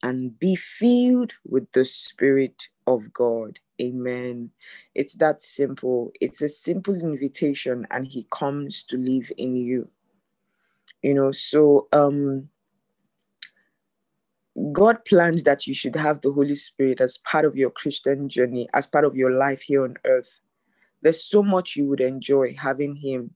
And 0.04 0.38
be 0.40 0.56
filled 0.56 1.34
with 1.46 1.72
the 1.74 1.86
Spirit 1.86 2.70
of 2.88 3.14
God. 3.14 3.60
Amen. 3.82 4.52
It's 4.96 5.16
that 5.16 5.42
simple. 5.42 6.12
It's 6.22 6.42
a 6.42 6.50
simple 6.50 6.96
invitation, 6.96 7.88
and 7.92 8.08
He 8.08 8.28
comes 8.32 8.84
to 8.86 8.98
live 8.98 9.32
in 9.38 9.56
you. 9.58 9.90
You 11.04 11.14
know, 11.16 11.32
so 11.32 11.88
um 11.94 12.50
God 14.72 15.04
planned 15.06 15.40
that 15.40 15.68
you 15.68 15.74
should 15.74 15.96
have 15.96 16.22
the 16.22 16.32
Holy 16.32 16.56
Spirit 16.56 17.02
as 17.02 17.18
part 17.18 17.44
of 17.44 17.58
your 17.58 17.72
Christian 17.72 18.30
journey, 18.30 18.70
as 18.74 18.88
part 18.88 19.04
of 19.04 19.16
your 19.16 19.32
life 19.32 19.62
here 19.62 19.84
on 19.84 19.96
earth. 20.06 20.40
There's 21.02 21.24
so 21.24 21.44
much 21.44 21.76
you 21.76 21.88
would 21.88 22.00
enjoy 22.00 22.54
having 22.54 22.96
Him. 22.96 23.32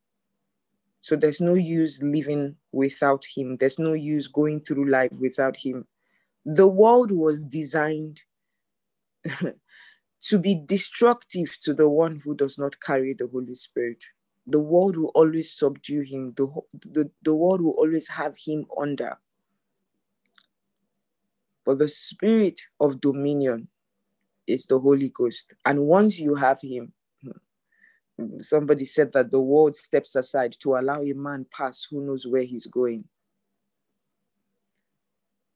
So 1.01 1.15
there's 1.15 1.41
no 1.41 1.55
use 1.55 2.01
living 2.01 2.55
without 2.71 3.25
Him, 3.35 3.57
there's 3.57 3.79
no 3.79 3.93
use 3.93 4.27
going 4.27 4.61
through 4.61 4.89
life 4.89 5.11
without 5.19 5.57
Him. 5.57 5.85
The 6.45 6.67
world 6.67 7.11
was 7.11 7.43
designed 7.43 8.21
to 10.21 10.37
be 10.37 10.55
destructive 10.65 11.57
to 11.61 11.73
the 11.73 11.89
one 11.89 12.21
who 12.23 12.33
does 12.33 12.57
not 12.57 12.79
carry 12.79 13.13
the 13.13 13.27
Holy 13.27 13.55
Spirit. 13.55 14.03
The 14.47 14.59
world 14.59 14.95
will 14.95 15.11
always 15.15 15.51
subdue 15.51 16.01
him, 16.01 16.33
the, 16.35 16.47
the, 16.73 17.11
the 17.21 17.35
world 17.35 17.61
will 17.61 17.75
always 17.77 18.07
have 18.07 18.35
him 18.35 18.65
under 18.79 19.17
but 21.69 21.77
the 21.77 21.87
spirit 21.87 22.59
of 22.79 22.99
dominion 22.99 23.67
is 24.47 24.65
the 24.65 24.79
Holy 24.79 25.11
Ghost. 25.13 25.53
And 25.63 25.81
once 25.81 26.19
you 26.19 26.33
have 26.33 26.57
him, 26.63 26.93
hmm, 27.21 28.41
somebody 28.41 28.85
said 28.85 29.11
that 29.13 29.29
the 29.29 29.39
world 29.39 29.75
steps 29.75 30.15
aside 30.15 30.55
to 30.61 30.77
allow 30.77 31.03
a 31.03 31.13
man 31.13 31.45
pass 31.55 31.85
who 31.87 32.03
knows 32.03 32.25
where 32.25 32.41
he's 32.41 32.65
going. 32.65 33.03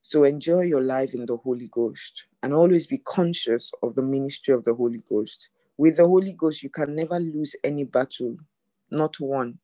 So 0.03 0.23
enjoy 0.23 0.65
your 0.65 0.83
life 0.83 1.15
in 1.15 1.25
the 1.25 1.37
Holy 1.37 1.67
Ghost 1.71 2.27
and 2.43 2.53
always 2.53 2.85
be 2.85 2.99
conscious 2.99 3.71
of 3.81 3.95
the 3.95 4.03
ministry 4.03 4.53
of 4.53 4.65
the 4.65 4.75
Holy 4.75 5.01
Ghost. 5.09 5.49
With 5.79 5.97
the 5.97 6.05
Holy 6.05 6.33
Ghost, 6.33 6.61
you 6.61 6.69
can 6.69 6.93
never 6.95 7.19
lose 7.19 7.55
any 7.63 7.85
battle, 7.85 8.37
not 8.91 9.19
one. 9.19 9.57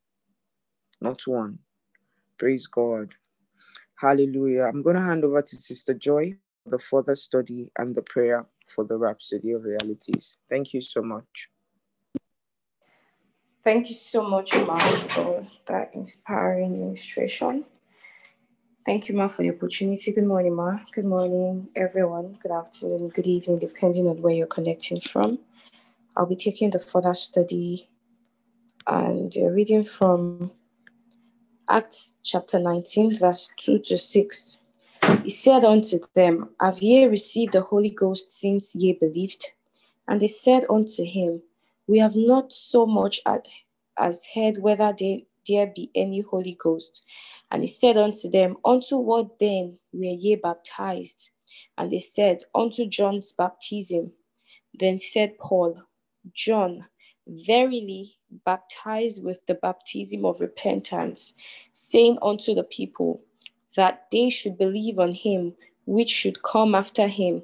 Not 0.99 1.27
one. 1.27 1.59
Praise 2.39 2.65
God. 2.65 3.11
Hallelujah. 3.99 4.63
I'm 4.63 4.81
going 4.81 4.95
to 4.95 5.01
hand 5.01 5.25
over 5.25 5.41
to 5.41 5.55
Sister 5.57 5.93
Joy 5.93 6.35
for 6.63 6.69
the 6.69 6.79
further 6.79 7.15
study 7.15 7.69
and 7.77 7.93
the 7.93 8.01
prayer 8.01 8.45
for 8.65 8.85
the 8.85 8.97
Rhapsody 8.97 9.51
of 9.51 9.65
Realities. 9.65 10.37
Thank 10.49 10.73
you 10.73 10.79
so 10.79 11.01
much. 11.01 11.49
Thank 13.61 13.89
you 13.89 13.95
so 13.95 14.23
much, 14.23 14.55
Ma, 14.55 14.77
for 14.77 15.43
that 15.67 15.93
inspiring 15.93 16.75
illustration. 16.75 17.65
Thank 18.85 19.09
you, 19.09 19.15
Ma, 19.15 19.27
for 19.27 19.43
the 19.43 19.49
opportunity. 19.49 20.13
Good 20.13 20.25
morning, 20.25 20.55
Ma. 20.55 20.79
Good 20.93 21.03
morning, 21.03 21.69
everyone. 21.75 22.37
Good 22.41 22.51
afternoon, 22.51 23.09
good 23.09 23.27
evening, 23.27 23.59
depending 23.59 24.07
on 24.07 24.21
where 24.21 24.33
you're 24.33 24.47
connecting 24.47 25.01
from. 25.01 25.39
I'll 26.15 26.25
be 26.25 26.37
taking 26.37 26.69
the 26.69 26.79
further 26.79 27.13
study 27.13 27.89
and 28.87 29.35
reading 29.35 29.83
from 29.83 30.51
Acts 31.71 32.15
chapter 32.23 32.57
19, 32.57 33.19
verse 33.19 33.53
2 33.57 33.77
to 33.77 33.97
6. 33.99 34.57
He 35.21 35.29
said 35.29 35.63
unto 35.63 35.99
them, 36.15 36.49
Have 36.59 36.79
ye 36.79 37.05
received 37.05 37.53
the 37.53 37.61
Holy 37.61 37.91
Ghost 37.91 38.31
since 38.31 38.73
ye 38.73 38.93
believed? 38.93 39.45
And 40.07 40.19
they 40.19 40.27
said 40.27 40.63
unto 40.67 41.03
him, 41.03 41.43
We 41.87 41.99
have 41.99 42.15
not 42.15 42.51
so 42.51 42.87
much 42.87 43.21
as 43.99 44.25
heard 44.33 44.57
whether 44.57 44.95
there, 44.97 45.67
be 45.67 45.91
any 45.93 46.21
Holy 46.21 46.57
Ghost. 46.59 47.03
And 47.51 47.61
he 47.61 47.67
said 47.67 47.97
unto 47.97 48.31
them, 48.31 48.57
Unto 48.65 48.97
what 48.97 49.37
then 49.39 49.77
were 49.93 50.05
ye 50.05 50.37
baptized? 50.37 51.29
And 51.77 51.91
they 51.91 51.99
said, 51.99 52.39
Unto 52.55 52.87
John's 52.87 53.31
baptism. 53.31 54.13
Then 54.73 54.97
said 54.97 55.37
Paul, 55.37 55.75
John, 56.33 56.85
verily 57.29 58.17
baptized 58.45 59.23
with 59.23 59.45
the 59.45 59.55
baptism 59.55 60.25
of 60.25 60.41
repentance, 60.41 61.33
saying 61.73 62.17
unto 62.21 62.53
the 62.53 62.63
people 62.63 63.21
that 63.75 64.05
they 64.11 64.29
should 64.29 64.57
believe 64.57 64.99
on 64.99 65.11
him 65.11 65.53
which 65.85 66.09
should 66.09 66.41
come 66.43 66.75
after 66.75 67.07
him, 67.07 67.41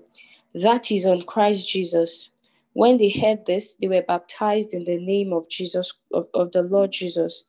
that 0.53 0.91
is 0.91 1.05
on 1.05 1.21
Christ 1.23 1.67
Jesus. 1.67 2.29
When 2.73 2.97
they 2.97 3.09
heard 3.09 3.45
this, 3.45 3.75
they 3.75 3.87
were 3.87 4.01
baptized 4.01 4.73
in 4.73 4.83
the 4.83 4.99
name 4.99 5.33
of 5.33 5.49
Jesus, 5.49 5.93
of, 6.13 6.27
of 6.33 6.51
the 6.51 6.63
Lord 6.63 6.91
Jesus. 6.91 7.45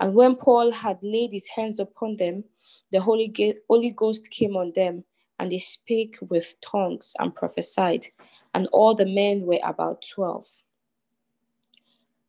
And 0.00 0.14
when 0.14 0.36
Paul 0.36 0.70
had 0.70 0.98
laid 1.02 1.32
his 1.32 1.48
hands 1.48 1.80
upon 1.80 2.16
them, 2.16 2.44
the 2.92 3.00
Holy, 3.00 3.34
Holy 3.68 3.90
Ghost 3.90 4.30
came 4.30 4.56
on 4.56 4.72
them, 4.74 5.04
and 5.40 5.52
they 5.52 5.58
spake 5.58 6.16
with 6.28 6.56
tongues 6.60 7.14
and 7.18 7.34
prophesied. 7.34 8.06
And 8.54 8.68
all 8.68 8.94
the 8.94 9.06
men 9.06 9.42
were 9.42 9.60
about 9.64 10.04
12. 10.14 10.46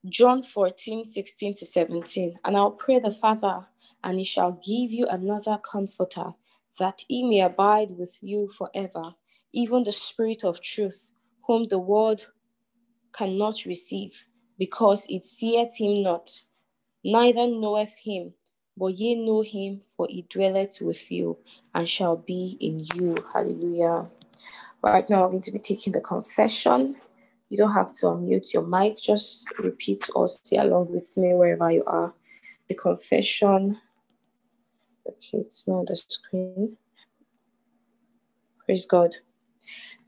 John 0.08 0.44
14, 0.44 1.06
16 1.06 1.56
to 1.56 1.66
17. 1.66 2.40
And 2.46 2.56
I'll 2.56 2.72
pray 2.72 3.00
the 3.00 3.12
Father, 3.12 3.68
and 4.04 4.18
he 4.18 4.24
shall 4.24 4.54
give 4.54 4.92
you 4.92 5.08
another 5.08 5.58
comforter, 5.58 6.34
that 6.80 7.04
he 7.08 7.24
may 7.24 7.42
abide 7.42 7.92
with 7.98 8.18
you 8.22 8.48
forever, 8.48 9.16
even 9.52 9.84
the 9.84 9.92
Spirit 9.92 10.46
of 10.46 10.62
truth, 10.62 11.12
whom 11.46 11.68
the 11.68 11.80
world 11.80 12.28
cannot 13.14 13.66
receive, 13.66 14.26
because 14.58 15.06
it 15.10 15.26
seeth 15.26 15.78
him 15.78 16.04
not, 16.04 16.44
neither 17.04 17.48
knoweth 17.48 17.98
him, 17.98 18.34
but 18.78 18.94
ye 18.94 19.16
know 19.16 19.42
him, 19.42 19.82
for 19.82 20.08
he 20.10 20.26
dwelleth 20.30 20.80
with 20.82 21.12
you 21.12 21.38
and 21.76 21.90
shall 21.90 22.16
be 22.16 22.58
in 22.62 22.86
you. 22.96 23.18
Hallelujah. 23.34 24.08
Right 24.82 25.10
now, 25.10 25.26
I'm 25.26 25.32
going 25.32 25.42
to 25.42 25.52
be 25.52 25.60
taking 25.60 25.92
the 25.92 26.02
confession. 26.02 26.94
You 27.50 27.58
don't 27.58 27.74
have 27.74 27.92
to 27.98 28.06
unmute 28.08 28.54
your 28.54 28.66
mic, 28.66 28.98
just 28.98 29.46
repeat 29.58 30.10
or 30.14 30.28
say 30.28 30.58
along 30.58 30.92
with 30.92 31.18
me 31.18 31.34
wherever 31.34 31.72
you 31.72 31.84
are. 31.86 32.14
The 32.68 32.76
confession. 32.76 33.80
Okay, 35.08 35.40
it's 35.40 35.68
not 35.68 35.88
the 35.88 35.96
screen. 35.96 36.78
Praise 38.66 38.86
God. 38.86 39.16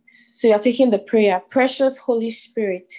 So 0.07 0.49
you're 0.49 0.59
taking 0.59 0.91
the 0.91 0.99
prayer. 0.99 1.41
Precious 1.49 1.97
Holy 1.97 2.29
Spirit, 2.29 2.93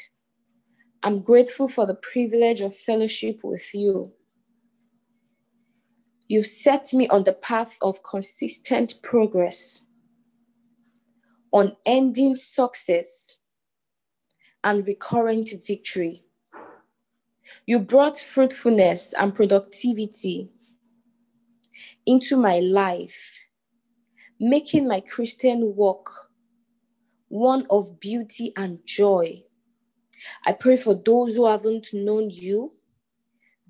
I'm 1.04 1.20
grateful 1.20 1.68
for 1.68 1.86
the 1.86 1.94
privilege 1.94 2.60
of 2.60 2.76
fellowship 2.76 3.40
with 3.44 3.72
you. 3.74 4.12
You've 6.26 6.46
set 6.46 6.92
me 6.94 7.06
on 7.08 7.24
the 7.24 7.32
path 7.32 7.76
of 7.82 8.02
consistent 8.02 8.94
progress, 9.02 9.84
unending 11.52 12.36
success, 12.36 13.36
and 14.64 14.86
recurrent 14.86 15.50
victory. 15.66 16.24
You 17.66 17.80
brought 17.80 18.16
fruitfulness 18.18 19.12
and 19.18 19.34
productivity 19.34 20.50
into 22.06 22.36
my 22.36 22.60
life, 22.60 23.38
making 24.38 24.86
my 24.86 25.00
Christian 25.00 25.74
walk 25.74 26.30
one 27.28 27.66
of 27.70 27.98
beauty 27.98 28.52
and 28.56 28.78
joy. 28.84 29.42
I 30.46 30.52
pray 30.52 30.76
for 30.76 30.94
those 30.94 31.34
who 31.34 31.46
haven't 31.46 31.88
known 31.92 32.30
you 32.30 32.74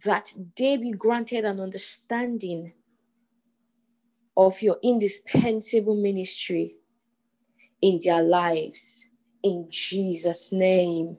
that 0.05 0.33
they 0.57 0.76
be 0.76 0.90
granted 0.90 1.44
an 1.44 1.61
understanding 1.61 2.72
of 4.37 4.61
your 4.62 4.78
indispensable 4.83 5.94
ministry 5.94 6.76
in 7.81 8.00
their 8.02 8.22
lives. 8.22 9.07
In 9.42 9.66
Jesus' 9.68 10.52
name, 10.52 11.18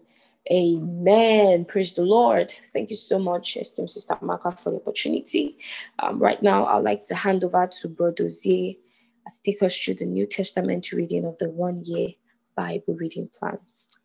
amen. 0.51 1.65
Praise 1.65 1.93
the 1.93 2.03
Lord. 2.03 2.53
Thank 2.71 2.89
you 2.89 2.95
so 2.95 3.19
much, 3.19 3.57
esteemed 3.57 3.89
Sister 3.89 4.17
Maka, 4.21 4.51
for 4.51 4.71
the 4.71 4.77
opportunity. 4.77 5.57
Um, 5.99 6.19
right 6.19 6.41
now, 6.41 6.65
I'd 6.65 6.83
like 6.83 7.03
to 7.05 7.15
hand 7.15 7.43
over 7.43 7.67
to 7.67 7.87
Brother 7.89 8.29
Zie 8.29 8.79
as 9.27 9.39
take 9.41 9.61
us 9.61 9.77
through 9.77 9.95
the 9.95 10.05
New 10.05 10.25
Testament 10.25 10.91
reading 10.93 11.25
of 11.25 11.37
the 11.37 11.49
one 11.49 11.79
year 11.83 12.09
Bible 12.55 12.95
reading 12.99 13.27
plan. 13.27 13.57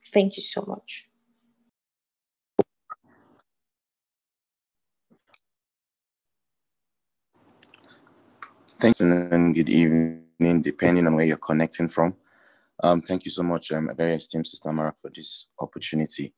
Thank 0.06 0.36
you 0.36 0.42
so 0.42 0.64
much. 0.66 1.06
Thanks 8.80 9.00
and 9.00 9.54
good 9.54 9.68
evening, 9.68 10.62
depending 10.62 11.06
on 11.06 11.14
where 11.14 11.24
you're 11.24 11.36
connecting 11.36 11.88
from. 11.88 12.16
Um, 12.82 13.02
thank 13.02 13.24
you 13.24 13.30
so 13.30 13.42
much, 13.42 13.72
um, 13.72 13.90
very 13.96 14.14
esteemed 14.14 14.46
Sister 14.46 14.72
Mara, 14.72 14.94
for 15.00 15.10
this 15.12 15.48
opportunity. 15.60 16.34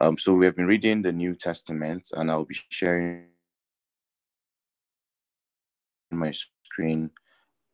Um, 0.00 0.16
so 0.16 0.32
we 0.32 0.46
have 0.46 0.56
been 0.56 0.66
reading 0.66 1.02
the 1.02 1.12
New 1.12 1.34
Testament, 1.34 2.08
and 2.12 2.30
I'll 2.30 2.44
be 2.44 2.56
sharing 2.70 3.26
my 6.10 6.32
screen 6.64 7.10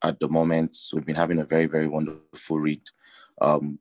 at 0.02 0.18
the 0.20 0.28
moment. 0.28 0.74
So 0.76 0.96
we've 0.96 1.06
been 1.06 1.16
having 1.16 1.38
a 1.38 1.44
very, 1.44 1.66
very 1.66 1.86
wonderful 1.86 2.58
read. 2.58 2.82
Um, 3.40 3.78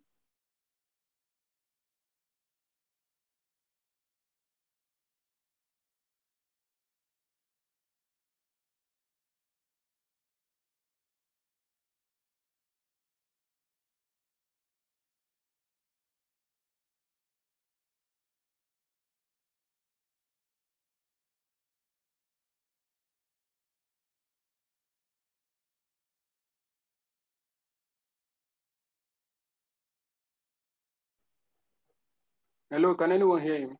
Hello, 32.70 32.96
can 32.96 33.14
anyone 33.14 33.42
hear 33.42 33.60
him? 33.60 33.78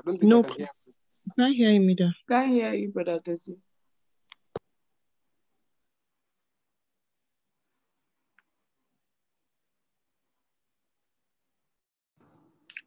I 0.00 0.02
don't 0.06 0.18
think 0.18 0.30
Nope. 0.30 0.46
I 0.46 0.48
can 0.48 0.56
hear 0.58 0.66
him. 0.66 0.94
Can't 1.38 1.54
hear 1.54 1.70
him 1.72 1.90
either. 1.90 2.14
Can't 2.28 2.50
hear 2.50 2.72
you, 2.72 2.88
Brother 2.90 3.20
Tosi. 3.20 3.56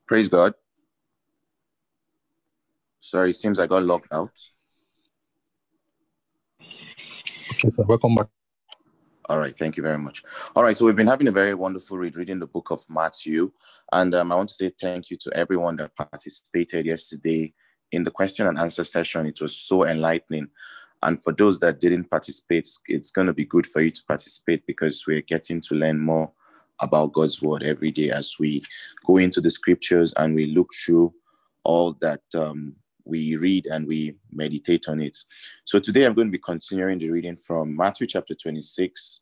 praise 0.07 0.29
God. 0.29 0.53
Sorry, 2.99 3.29
it 3.31 3.35
seems 3.35 3.59
I 3.59 3.67
got 3.67 3.83
locked 3.83 4.11
out. 4.11 4.31
Okay, 7.51 7.69
sir. 7.69 7.83
Welcome 7.83 8.15
back. 8.15 8.27
All 9.27 9.39
right, 9.39 9.57
thank 9.57 9.75
you 9.75 9.81
very 9.81 9.97
much. 9.97 10.23
All 10.55 10.61
right, 10.61 10.77
so 10.77 10.85
we've 10.85 10.95
been 10.95 11.07
having 11.07 11.27
a 11.27 11.31
very 11.31 11.55
wonderful 11.55 11.97
read, 11.97 12.15
reading 12.15 12.37
the 12.37 12.45
book 12.45 12.69
of 12.69 12.85
Matthew. 12.89 13.51
And 13.91 14.13
um, 14.13 14.31
I 14.31 14.35
want 14.35 14.49
to 14.49 14.55
say 14.55 14.71
thank 14.79 15.09
you 15.09 15.17
to 15.17 15.31
everyone 15.35 15.77
that 15.77 15.95
participated 15.95 16.85
yesterday 16.85 17.53
in 17.91 18.03
the 18.03 18.11
question 18.11 18.45
and 18.45 18.59
answer 18.59 18.83
session. 18.83 19.25
It 19.25 19.41
was 19.41 19.57
so 19.57 19.83
enlightening. 19.83 20.49
And 21.01 21.21
for 21.21 21.33
those 21.33 21.59
that 21.59 21.79
didn't 21.79 22.09
participate, 22.09 22.67
it's 22.87 23.11
going 23.11 23.27
to 23.27 23.33
be 23.33 23.45
good 23.45 23.65
for 23.65 23.81
you 23.81 23.91
to 23.91 24.03
participate 24.07 24.65
because 24.67 25.05
we're 25.07 25.21
getting 25.21 25.59
to 25.61 25.75
learn 25.75 25.99
more 25.99 26.31
about 26.81 27.13
God's 27.13 27.41
word 27.41 27.63
every 27.63 27.89
day 27.89 28.11
as 28.11 28.35
we 28.39 28.63
go 29.07 29.17
into 29.17 29.41
the 29.41 29.49
scriptures 29.49 30.13
and 30.17 30.35
we 30.35 30.47
look 30.47 30.69
through 30.73 31.13
all 31.63 31.93
that 32.01 32.21
um, 32.35 32.75
we 33.05 33.35
read 33.35 33.67
and 33.67 33.87
we 33.87 34.15
meditate 34.31 34.87
on 34.87 34.99
it. 34.99 35.17
So 35.63 35.79
today 35.79 36.05
I'm 36.05 36.13
going 36.13 36.27
to 36.27 36.31
be 36.31 36.39
continuing 36.39 36.99
the 36.99 37.09
reading 37.09 37.37
from 37.37 37.75
Matthew 37.75 38.07
chapter 38.07 38.35
26 38.35 39.21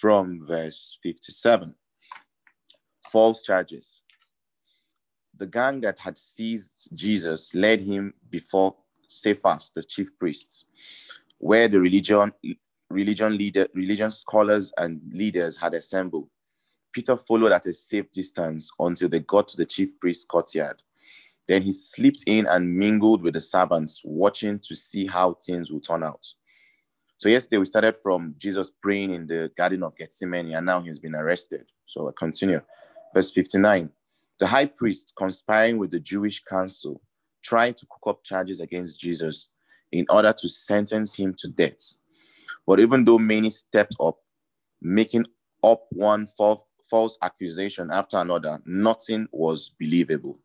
from 0.00 0.46
verse 0.46 0.98
57. 1.02 1.74
False 3.10 3.42
charges. 3.42 4.02
The 5.36 5.46
gang 5.46 5.80
that 5.82 5.98
had 5.98 6.18
seized 6.18 6.88
Jesus 6.94 7.54
led 7.54 7.80
him 7.80 8.12
before 8.30 8.74
Cephas, 9.08 9.70
the 9.74 9.82
chief 9.82 10.08
priests, 10.18 10.64
where 11.38 11.68
the 11.68 11.80
religion 11.80 12.32
religion 12.90 13.36
leader 13.36 13.66
religion 13.74 14.10
scholars 14.10 14.72
and 14.78 15.00
leaders 15.12 15.56
had 15.56 15.74
assembled. 15.74 16.28
Peter 16.92 17.16
followed 17.16 17.52
at 17.52 17.66
a 17.66 17.72
safe 17.72 18.10
distance 18.10 18.70
until 18.78 19.08
they 19.08 19.20
got 19.20 19.46
to 19.46 19.56
the 19.56 19.66
chief 19.66 19.90
priest's 20.00 20.24
courtyard. 20.24 20.82
Then 21.48 21.62
he 21.62 21.72
slipped 21.72 22.24
in 22.26 22.46
and 22.46 22.76
mingled 22.76 23.22
with 23.22 23.34
the 23.34 23.40
servants, 23.40 24.02
watching 24.04 24.58
to 24.60 24.76
see 24.76 25.06
how 25.06 25.34
things 25.34 25.72
would 25.72 25.82
turn 25.82 26.02
out. 26.02 26.26
So, 27.16 27.28
yesterday 27.28 27.58
we 27.58 27.64
started 27.64 27.96
from 27.96 28.34
Jesus 28.38 28.70
praying 28.70 29.12
in 29.12 29.26
the 29.26 29.50
Garden 29.56 29.82
of 29.82 29.96
Gethsemane, 29.96 30.52
and 30.52 30.66
now 30.66 30.80
he's 30.80 30.98
been 30.98 31.16
arrested. 31.16 31.64
So, 31.86 32.08
I 32.08 32.12
continue. 32.16 32.60
Verse 33.14 33.32
59 33.32 33.90
The 34.38 34.46
high 34.46 34.66
priest, 34.66 35.14
conspiring 35.16 35.78
with 35.78 35.90
the 35.90 36.00
Jewish 36.00 36.44
council, 36.44 37.00
tried 37.42 37.76
to 37.78 37.86
cook 37.86 38.14
up 38.14 38.24
charges 38.24 38.60
against 38.60 39.00
Jesus 39.00 39.48
in 39.90 40.04
order 40.10 40.34
to 40.38 40.48
sentence 40.48 41.16
him 41.16 41.34
to 41.38 41.48
death. 41.48 41.94
But 42.66 42.78
even 42.78 43.04
though 43.04 43.18
many 43.18 43.48
stepped 43.48 43.96
up, 44.00 44.18
making 44.82 45.26
up 45.64 45.86
one 45.90 46.26
false 46.26 47.18
accusation 47.22 47.90
after 47.90 48.18
another, 48.18 48.60
nothing 48.66 49.26
was 49.32 49.70
believable. 49.80 50.38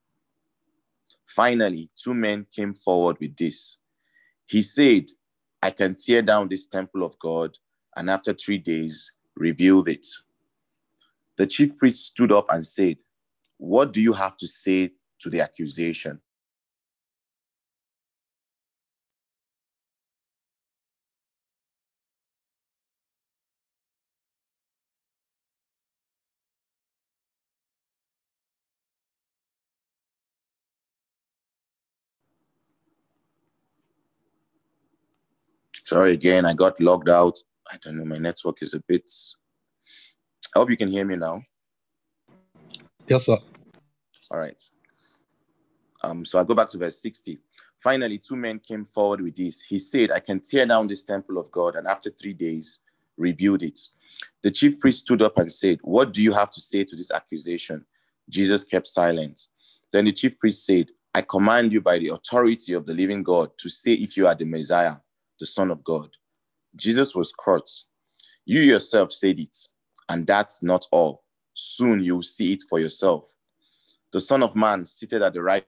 Finally, 1.36 1.90
two 1.96 2.14
men 2.14 2.46
came 2.56 2.76
forward 2.76 3.18
with 3.20 3.36
this. 3.36 3.80
He 4.46 4.62
said, 4.62 5.06
I 5.64 5.72
can 5.72 5.96
tear 5.96 6.22
down 6.22 6.48
this 6.48 6.68
temple 6.68 7.04
of 7.04 7.18
God 7.18 7.58
and 7.96 8.10
after 8.10 8.34
three 8.34 8.60
days 8.60 9.12
rebuild 9.36 9.90
it. 9.90 10.06
The 11.38 11.48
chief 11.48 11.76
priest 11.76 12.06
stood 12.06 12.32
up 12.32 12.52
and 12.52 12.64
said, 12.66 12.98
What 13.58 13.94
do 13.94 14.02
you 14.02 14.14
have 14.14 14.38
to 14.38 14.48
say 14.48 14.92
to 15.22 15.30
the 15.32 15.42
accusation? 15.42 16.22
Sorry 35.94 36.14
again, 36.14 36.44
I 36.44 36.56
got 36.56 36.80
logged 36.80 37.08
out. 37.08 37.38
I 37.72 37.78
don't 37.78 37.98
know, 37.98 38.06
my 38.06 38.18
network 38.18 38.64
is 38.64 38.74
a 38.74 38.80
bit. 38.88 39.08
I 40.56 40.58
hope 40.58 40.72
you 40.72 40.76
can 40.76 40.88
hear 40.88 41.06
me 41.06 41.18
now. 41.18 41.44
Yes, 43.08 43.28
sir. 43.28 43.38
All 44.32 44.40
right. 44.40 44.60
Um, 46.04 46.26
so 46.26 46.40
I 46.40 46.46
go 46.46 46.56
back 46.56 46.70
to 46.70 46.80
verse 46.80 47.00
60. 47.00 47.38
Finally, 47.78 48.18
two 48.18 48.36
men 48.36 48.58
came 48.58 48.86
forward 48.86 49.22
with 49.22 49.36
this. 49.36 49.62
He 49.62 49.78
said, 49.78 50.10
I 50.10 50.20
can 50.20 50.40
tear 50.40 50.66
down 50.66 50.88
this 50.88 51.04
temple 51.04 51.38
of 51.38 51.52
God 51.52 51.76
and 51.76 51.86
after 51.86 52.10
three 52.10 52.34
days 52.34 52.80
rebuild 53.16 53.62
it. 53.62 53.80
The 54.42 54.50
chief 54.50 54.80
priest 54.80 55.02
stood 55.02 55.22
up 55.22 55.38
and 55.38 55.52
said, 55.52 55.78
What 55.84 56.12
do 56.12 56.24
you 56.24 56.34
have 56.34 56.50
to 56.54 56.60
say 56.60 56.84
to 56.86 56.96
this 56.96 57.12
accusation? 57.12 57.86
Jesus 58.28 58.64
kept 58.64 58.88
silent. 58.88 59.48
Then 59.92 60.06
the 60.06 60.12
chief 60.12 60.40
priest 60.40 60.66
said, 60.66 60.88
I 61.14 61.22
command 61.22 61.72
you 61.72 61.82
by 61.82 62.00
the 62.00 62.08
authority 62.08 62.74
of 62.74 62.88
the 62.88 62.96
living 62.96 63.22
God 63.22 63.52
to 63.60 63.70
say 63.70 63.94
if 63.94 64.18
you 64.18 64.26
are 64.26 64.34
the 64.34 64.46
Messiah, 64.46 64.96
the 65.44 65.48
Son 65.48 65.72
of 65.72 65.84
God. 65.84 66.10
Jesus 66.78 67.14
was 67.14 67.34
caught. 67.34 67.70
You 68.46 68.62
yourself 68.62 69.12
said 69.12 69.42
it, 69.42 69.58
and 70.08 70.26
that's 70.26 70.64
not 70.64 70.86
all. 70.90 71.26
Soon 71.54 72.02
you'll 72.02 72.22
see 72.22 72.54
it 72.54 72.64
for 72.70 72.80
yourself. 72.80 73.30
The 74.14 74.22
Son 74.22 74.42
of 74.42 74.56
Man 74.56 74.86
seated 74.86 75.22
at 75.22 75.34
the 75.34 75.42
right 75.42 75.66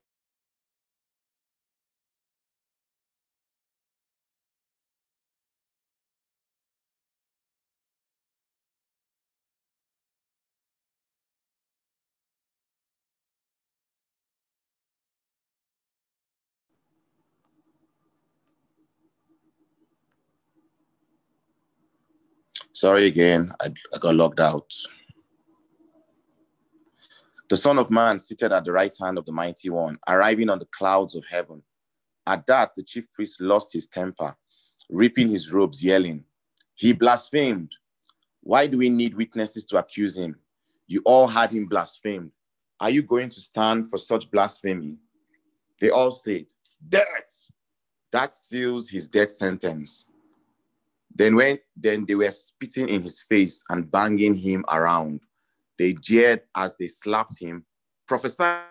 Sorry 22.75 23.05
again, 23.05 23.53
I, 23.61 23.71
I 23.93 23.97
got 23.99 24.15
logged 24.15 24.41
out. 24.41 24.69
The 27.47 27.55
Son 27.55 27.79
of 27.79 27.89
Man 27.89 28.19
seated 28.19 28.51
at 28.51 28.65
the 28.65 28.73
right 28.73 28.93
hand 29.01 29.17
of 29.17 29.25
the 29.25 29.31
Mighty 29.31 29.69
One, 29.69 29.97
arriving 30.09 30.49
on 30.49 30.59
the 30.59 30.67
clouds 30.77 31.15
of 31.15 31.23
heaven. 31.23 31.63
At 32.27 32.45
that, 32.47 32.75
the 32.75 32.83
chief 32.83 33.05
priest 33.13 33.39
lost 33.39 33.71
his 33.71 33.87
temper, 33.87 34.35
ripping 34.89 35.29
his 35.29 35.53
robes, 35.53 35.81
yelling, 35.81 36.25
He 36.73 36.91
blasphemed. 36.91 37.71
Why 38.41 38.67
do 38.67 38.77
we 38.77 38.89
need 38.89 39.15
witnesses 39.15 39.63
to 39.67 39.77
accuse 39.77 40.17
him? 40.17 40.35
You 40.85 41.01
all 41.05 41.27
had 41.27 41.51
him 41.51 41.67
blasphemed. 41.67 42.31
Are 42.81 42.89
you 42.89 43.03
going 43.03 43.29
to 43.29 43.39
stand 43.39 43.89
for 43.89 43.97
such 43.97 44.29
blasphemy? 44.29 44.97
They 45.79 45.91
all 45.91 46.11
said, 46.11 46.47
Death! 46.89 47.51
That 48.11 48.35
seals 48.35 48.89
his 48.89 49.07
death 49.07 49.31
sentence. 49.31 50.09
Then 51.15 51.35
when 51.35 51.57
then 51.75 52.05
they 52.05 52.15
were 52.15 52.29
spitting 52.31 52.89
in 52.89 53.01
his 53.01 53.21
face 53.21 53.63
and 53.69 53.89
banging 53.89 54.35
him 54.35 54.65
around. 54.69 55.21
They 55.77 55.93
jeered 55.93 56.41
as 56.55 56.75
they 56.77 56.87
slapped 56.87 57.39
him, 57.39 57.65
prophesying 58.07 58.63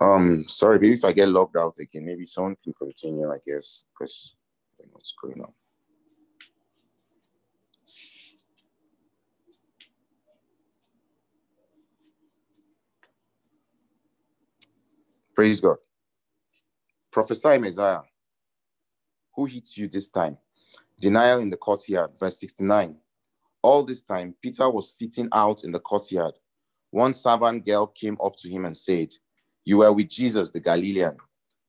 Um, 0.00 0.44
sorry, 0.46 0.78
maybe 0.78 0.94
if 0.94 1.04
I 1.04 1.12
get 1.12 1.28
logged 1.28 1.58
out 1.58 1.76
again, 1.78 2.06
maybe 2.06 2.24
someone 2.24 2.56
can 2.64 2.72
continue, 2.72 3.30
I 3.30 3.36
guess, 3.46 3.84
because 3.92 4.34
I 4.78 4.82
don't 4.82 4.88
know 4.88 4.92
what's 4.94 5.14
going 5.20 5.42
on. 5.42 5.52
Praise 15.40 15.58
God. 15.58 15.78
Prophesy, 17.10 17.56
Messiah. 17.56 18.00
Who 19.34 19.46
hits 19.46 19.78
you 19.78 19.88
this 19.88 20.10
time? 20.10 20.36
Denial 21.00 21.40
in 21.40 21.48
the 21.48 21.56
courtyard, 21.56 22.10
verse 22.20 22.38
69. 22.40 22.94
All 23.62 23.82
this 23.82 24.02
time, 24.02 24.34
Peter 24.42 24.68
was 24.68 24.92
sitting 24.92 25.30
out 25.32 25.64
in 25.64 25.72
the 25.72 25.80
courtyard. 25.80 26.34
One 26.90 27.14
servant 27.14 27.64
girl 27.64 27.86
came 27.86 28.18
up 28.22 28.36
to 28.36 28.50
him 28.50 28.66
and 28.66 28.76
said, 28.76 29.14
You 29.64 29.78
were 29.78 29.90
with 29.90 30.10
Jesus, 30.10 30.50
the 30.50 30.60
Galilean. 30.60 31.16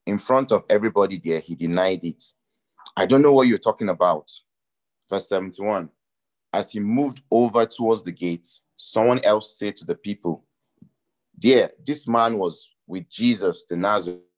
In 0.06 0.18
front 0.18 0.52
of 0.52 0.66
everybody 0.70 1.18
there, 1.24 1.40
he 1.40 1.56
denied 1.56 2.04
it. 2.04 2.22
I 2.98 3.06
don't 3.06 3.22
know 3.22 3.32
what 3.32 3.48
you're 3.48 3.58
talking 3.58 3.88
about. 3.88 4.30
Verse 5.10 5.30
71. 5.30 5.88
As 6.52 6.74
he 6.74 6.82
moved 6.82 7.22
over 7.32 7.66
towards 7.66 8.04
the 8.04 8.12
gates, 8.12 8.66
someone 8.76 9.24
else 9.24 9.58
said 9.58 9.78
to 9.78 9.86
the 9.86 9.96
people, 9.96 10.44
Dear, 11.40 11.72
this 11.86 12.06
man 12.06 12.38
was 12.38 12.70
with 12.92 13.10
Jesus, 13.10 13.66
the 13.70 13.78
Nazareth. 13.78 14.31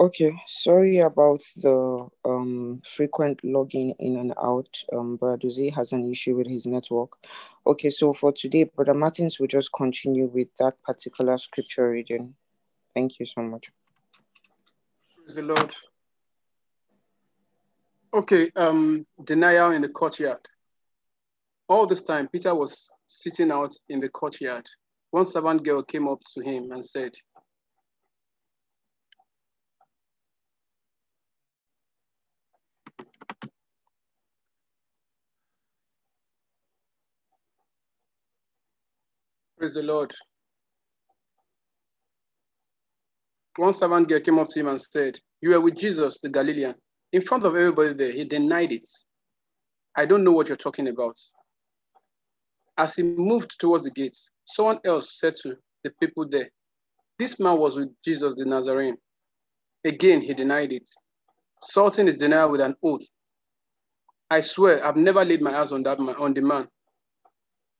Okay, 0.00 0.40
sorry 0.46 0.98
about 1.00 1.40
the 1.56 2.06
um 2.24 2.80
frequent 2.84 3.42
logging 3.42 3.96
in 3.98 4.16
and 4.16 4.32
out. 4.40 4.84
Um, 4.92 5.16
Brother 5.16 5.48
has 5.74 5.92
an 5.92 6.08
issue 6.08 6.36
with 6.36 6.46
his 6.46 6.68
network. 6.68 7.14
Okay, 7.66 7.90
so 7.90 8.14
for 8.14 8.30
today, 8.30 8.62
Brother 8.62 8.94
Martins 8.94 9.40
will 9.40 9.48
just 9.48 9.72
continue 9.72 10.26
with 10.26 10.54
that 10.58 10.80
particular 10.84 11.36
scripture 11.36 11.90
reading. 11.90 12.34
Thank 12.94 13.18
you 13.18 13.26
so 13.26 13.42
much. 13.42 13.72
Praise 15.16 15.34
the 15.34 15.42
Lord. 15.42 15.74
Okay, 18.14 18.52
um, 18.54 19.04
denial 19.24 19.72
in 19.72 19.82
the 19.82 19.88
courtyard. 19.88 20.46
All 21.68 21.88
this 21.88 22.02
time, 22.02 22.28
Peter 22.28 22.54
was 22.54 22.88
sitting 23.08 23.50
out 23.50 23.74
in 23.88 23.98
the 23.98 24.08
courtyard. 24.08 24.64
One 25.10 25.24
servant 25.24 25.64
girl 25.64 25.82
came 25.82 26.06
up 26.06 26.20
to 26.34 26.40
him 26.40 26.70
and 26.70 26.84
said, 26.84 27.12
Praise 39.58 39.74
the 39.74 39.82
Lord. 39.82 40.14
One 43.56 43.72
servant 43.72 44.08
girl 44.08 44.20
came 44.20 44.38
up 44.38 44.48
to 44.50 44.60
him 44.60 44.68
and 44.68 44.80
said, 44.80 45.18
You 45.40 45.50
were 45.50 45.60
with 45.60 45.76
Jesus, 45.76 46.20
the 46.20 46.28
Galilean. 46.28 46.76
In 47.12 47.22
front 47.22 47.42
of 47.42 47.56
everybody 47.56 47.92
there, 47.92 48.12
he 48.12 48.24
denied 48.24 48.70
it. 48.70 48.88
I 49.96 50.06
don't 50.06 50.22
know 50.22 50.30
what 50.30 50.46
you're 50.46 50.56
talking 50.56 50.86
about. 50.86 51.18
As 52.76 52.94
he 52.94 53.02
moved 53.02 53.58
towards 53.58 53.82
the 53.82 53.90
gates, 53.90 54.30
someone 54.44 54.78
else 54.84 55.18
said 55.18 55.34
to 55.42 55.56
the 55.82 55.90
people 56.00 56.28
there, 56.28 56.50
This 57.18 57.40
man 57.40 57.58
was 57.58 57.74
with 57.74 57.88
Jesus 58.04 58.36
the 58.36 58.44
Nazarene. 58.44 58.96
Again, 59.84 60.20
he 60.20 60.34
denied 60.34 60.70
it, 60.70 60.88
salting 61.62 62.06
his 62.06 62.16
denial 62.16 62.52
with 62.52 62.60
an 62.60 62.76
oath. 62.84 63.02
I 64.30 64.38
swear, 64.38 64.86
I've 64.86 64.96
never 64.96 65.24
laid 65.24 65.42
my 65.42 65.58
eyes 65.58 65.72
on 65.72 65.82
that 65.82 65.98
man, 65.98 66.14
on 66.16 66.32
the 66.32 66.42
man. 66.42 66.68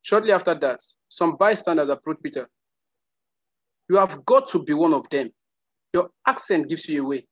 Shortly 0.03 0.33
after 0.33 0.57
that, 0.57 0.81
some 1.09 1.37
bystanders 1.37 1.89
approached 1.89 2.23
Peter. 2.23 2.49
You 3.89 3.97
have 3.97 4.25
got 4.27 4.49
to 4.51 4.63
be 4.63 4.75
one 4.75 4.93
of 4.93 5.09
them. 5.11 5.31
Your 5.95 6.11
accent 6.27 6.69
gives 6.69 6.89
you 6.89 7.05
away. 7.05 7.27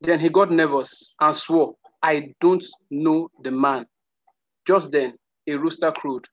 Then 0.00 0.18
he 0.18 0.28
got 0.28 0.50
nervous 0.50 1.14
and 1.20 1.34
swore, 1.34 1.74
I 2.02 2.34
don't 2.40 2.64
know 2.90 3.28
the 3.44 3.52
man. 3.52 3.86
Just 4.66 4.90
then, 4.90 5.14
a 5.48 5.56
rooster 5.56 5.92
crowed. 5.92 6.26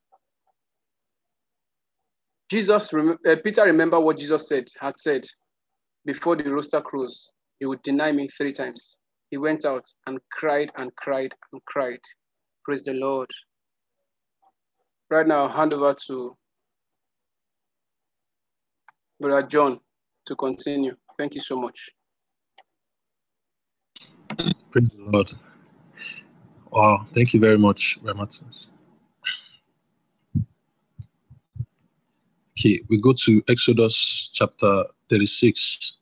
Jesus, 2.49 2.91
uh, 2.93 3.35
Peter 3.43 3.63
remembered 3.63 3.99
what 3.99 4.17
Jesus 4.17 4.47
said, 4.47 4.65
had 4.79 4.97
said, 4.97 5.23
before 6.05 6.35
the 6.35 6.51
rooster 6.51 6.81
crows, 6.81 7.29
he 7.59 7.67
would 7.67 7.81
deny 7.83 8.11
me 8.11 8.27
three 8.29 8.51
times. 8.51 8.97
He 9.29 9.37
went 9.37 9.65
out 9.65 9.85
and 10.07 10.19
cried 10.31 10.71
and 10.77 10.95
cried 10.95 11.31
and 11.53 11.61
cried. 11.65 11.99
Praise 12.65 12.83
the 12.83 12.93
Lord. 12.93 13.29
Right 15.11 15.27
now, 15.27 15.43
I'll 15.43 15.49
hand 15.49 15.73
over 15.73 15.95
to 16.07 16.35
Brother 19.19 19.45
John 19.47 19.79
to 20.25 20.35
continue. 20.35 20.95
Thank 21.17 21.35
you 21.35 21.41
so 21.41 21.59
much. 21.59 21.89
Praise 24.71 24.89
the 24.91 25.03
Lord. 25.03 25.33
Wow, 26.71 27.05
thank 27.13 27.33
you 27.33 27.39
very 27.39 27.57
much, 27.57 27.97
Ramatins. 28.03 28.69
Okay, 32.57 32.81
we 32.89 33.01
go 33.01 33.13
to 33.25 33.41
Exodus 33.49 34.29
chapter 34.33 34.83
36, 35.09 35.93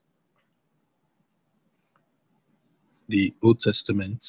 the 3.07 3.33
Old 3.43 3.59
Testament. 3.59 4.23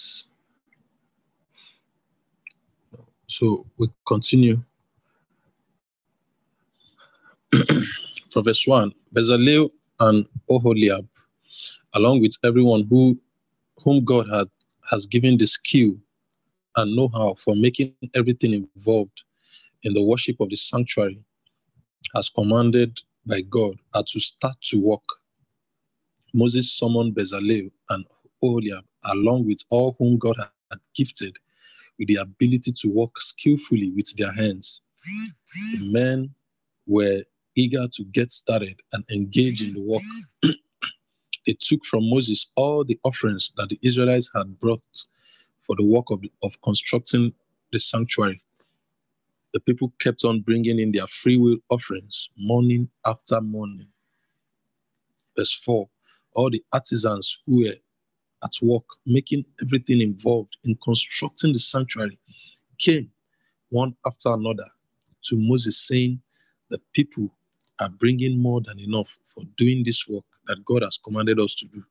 So 3.27 3.67
we 3.77 3.89
continue. 4.07 4.63
From 8.33 8.45
verse 8.45 8.67
1 8.67 8.93
Bezalel 9.15 9.71
and 10.01 10.27
Oholiab, 10.51 11.07
along 11.95 12.21
with 12.21 12.37
everyone 12.45 12.87
who 12.91 13.19
whom 13.85 14.05
God 14.05 14.29
had 14.31 14.49
has 14.91 15.07
given 15.07 15.39
the 15.39 15.47
skill 15.47 15.95
and 16.77 16.95
know-how 16.97 17.37
for 17.43 17.55
making 17.57 17.95
everything 18.15 18.53
involved 18.77 19.23
in 19.83 19.95
the 19.95 20.03
worship 20.03 20.41
of 20.41 20.51
the 20.51 20.57
sanctuary 20.57 21.19
as 22.17 22.29
commanded 22.29 22.99
by 23.27 23.41
God 23.43 23.77
are 23.95 24.05
to 24.09 24.21
start 24.21 24.57
to 24.65 24.81
work. 24.81 25.05
Moses 26.35 26.73
summoned 26.73 27.15
Bezalel 27.15 27.71
and 27.91 28.05
Oholiab 28.43 28.85
along 29.05 29.47
with 29.47 29.63
all 29.71 29.97
whom 29.99 30.19
God 30.19 30.37
had 30.71 30.81
gifted 30.95 31.37
with 31.99 32.09
the 32.09 32.17
ability 32.17 32.73
to 32.73 32.89
work 32.89 33.19
skillfully 33.21 33.91
with 33.91 34.15
their 34.17 34.33
hands. 34.33 34.83
The 35.81 35.91
men 35.93 36.35
were 36.87 37.23
eager 37.59 37.89
to 37.93 38.05
get 38.05 38.31
started 38.31 38.81
and 38.93 39.05
engage 39.11 39.61
in 39.61 39.75
the 39.75 39.83
work. 39.83 40.55
they 41.47 41.57
took 41.61 41.85
from 41.85 42.09
Moses 42.09 42.47
all 42.55 42.85
the 42.85 42.99
offerings 43.05 43.53
that 43.57 43.69
the 43.69 43.79
Israelites 43.83 44.31
had 44.35 44.59
brought 44.61 44.81
for 45.67 45.75
the 45.77 45.85
work 45.85 46.07
of, 46.11 46.23
of 46.43 46.53
constructing 46.63 47.33
the 47.73 47.79
sanctuary. 47.79 48.41
The 49.55 49.61
people 49.61 49.93
kept 49.99 50.25
on 50.25 50.41
bringing 50.43 50.79
in 50.79 50.93
their 50.93 51.07
free 51.09 51.37
will 51.37 51.57
offerings 51.69 52.29
morning 52.37 52.89
after 53.05 53.41
morning. 53.41 53.89
Verse 55.37 55.53
4 55.65 55.89
All 56.35 56.51
the 56.51 56.63
artisans 56.73 57.39
who 57.47 57.65
were 57.65 57.75
at 58.45 58.53
work, 58.63 58.85
making 59.05 59.45
everything 59.61 60.01
involved 60.01 60.57
in 60.65 60.79
constructing 60.85 61.53
the 61.53 61.59
sanctuary, 61.59 62.19
came 62.79 63.11
one 63.71 63.97
after 64.07 64.33
another 64.33 64.67
to 65.25 65.37
Moses, 65.37 65.77
saying, 65.77 66.21
The 66.71 66.81
people 66.93 67.31
are 67.81 67.91
bringing 67.91 68.39
more 68.41 68.61
than 68.61 68.79
enough 68.81 69.17
for 69.35 69.45
doing 69.57 69.85
this 69.85 70.07
work 70.09 70.25
that 70.47 70.65
God 70.65 70.83
has 70.83 70.99
commanded 71.05 71.41
us 71.41 71.55
to 71.57 71.67
do. 71.67 71.83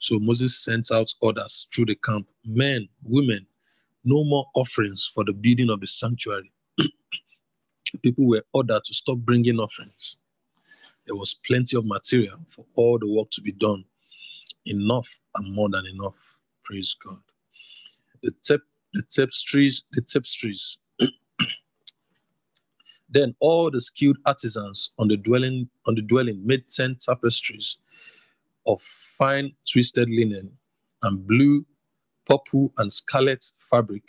So 0.00 0.18
Moses 0.18 0.58
sent 0.58 0.90
out 0.92 1.12
orders 1.20 1.68
through 1.74 1.86
the 1.86 1.96
camp 1.96 2.28
men, 2.44 2.88
women, 3.04 3.46
no 4.04 4.24
more 4.24 4.46
offerings 4.54 5.10
for 5.14 5.24
the 5.24 5.32
building 5.32 5.70
of 5.70 5.80
the 5.80 5.86
sanctuary. 5.86 6.52
People 8.02 8.26
were 8.28 8.44
ordered 8.52 8.84
to 8.84 8.94
stop 8.94 9.18
bringing 9.18 9.58
offerings. 9.58 10.16
There 11.06 11.16
was 11.16 11.36
plenty 11.46 11.76
of 11.76 11.86
material 11.86 12.38
for 12.50 12.66
all 12.76 12.98
the 12.98 13.08
work 13.08 13.30
to 13.32 13.42
be 13.42 13.52
done, 13.52 13.84
enough 14.66 15.08
and 15.36 15.54
more 15.54 15.70
than 15.70 15.86
enough. 15.86 16.16
Praise 16.64 16.96
God. 17.06 17.18
The, 18.22 18.32
tep- 18.42 18.60
the 18.94 19.02
tapestries, 19.02 19.84
the 19.92 20.02
tapestries. 20.02 20.78
Then 23.14 23.34
all 23.38 23.70
the 23.70 23.80
skilled 23.80 24.18
artisans 24.26 24.90
on 24.98 25.06
the 25.08 25.16
dwelling 25.16 25.68
on 25.86 25.94
the 25.94 26.02
dwelling 26.02 26.44
made 26.44 26.68
ten 26.68 26.96
tapestries 26.96 27.78
of 28.66 28.82
fine 28.82 29.52
twisted 29.70 30.08
linen 30.10 30.50
and 31.02 31.26
blue, 31.26 31.64
purple, 32.26 32.72
and 32.78 32.90
scarlet 32.90 33.44
fabric 33.70 34.02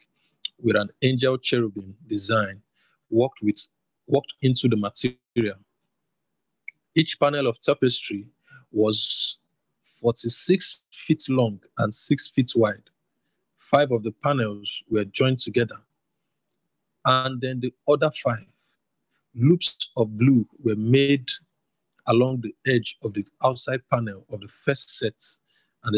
with 0.59 0.75
an 0.75 0.89
angel 1.03 1.37
cherubim 1.37 1.95
design 2.07 2.59
worked 3.11 3.39
with 3.43 3.67
worked 4.07 4.33
into 4.41 4.67
the 4.67 4.75
material. 4.75 5.57
Each 6.95 7.19
panel 7.19 7.47
of 7.47 7.59
tapestry 7.59 8.25
was 8.71 9.37
46 10.01 10.81
feet 10.91 11.23
long 11.29 11.59
and 11.77 11.93
6 11.93 12.27
feet 12.29 12.53
wide. 12.55 12.89
Five 13.57 13.91
of 13.91 14.03
the 14.03 14.11
panels 14.23 14.83
were 14.89 15.05
joined 15.05 15.39
together, 15.39 15.77
and 17.05 17.41
then 17.41 17.59
the 17.59 17.73
other 17.87 18.11
five 18.23 18.45
loops 19.35 19.89
of 19.97 20.17
blue 20.17 20.47
were 20.63 20.75
made 20.75 21.29
along 22.07 22.41
the 22.41 22.55
edge 22.71 22.97
of 23.03 23.13
the 23.13 23.25
outside 23.43 23.81
panel 23.91 24.25
of 24.31 24.39
the 24.41 24.47
first 24.47 24.97
set, 24.97 25.21
and 25.83 25.95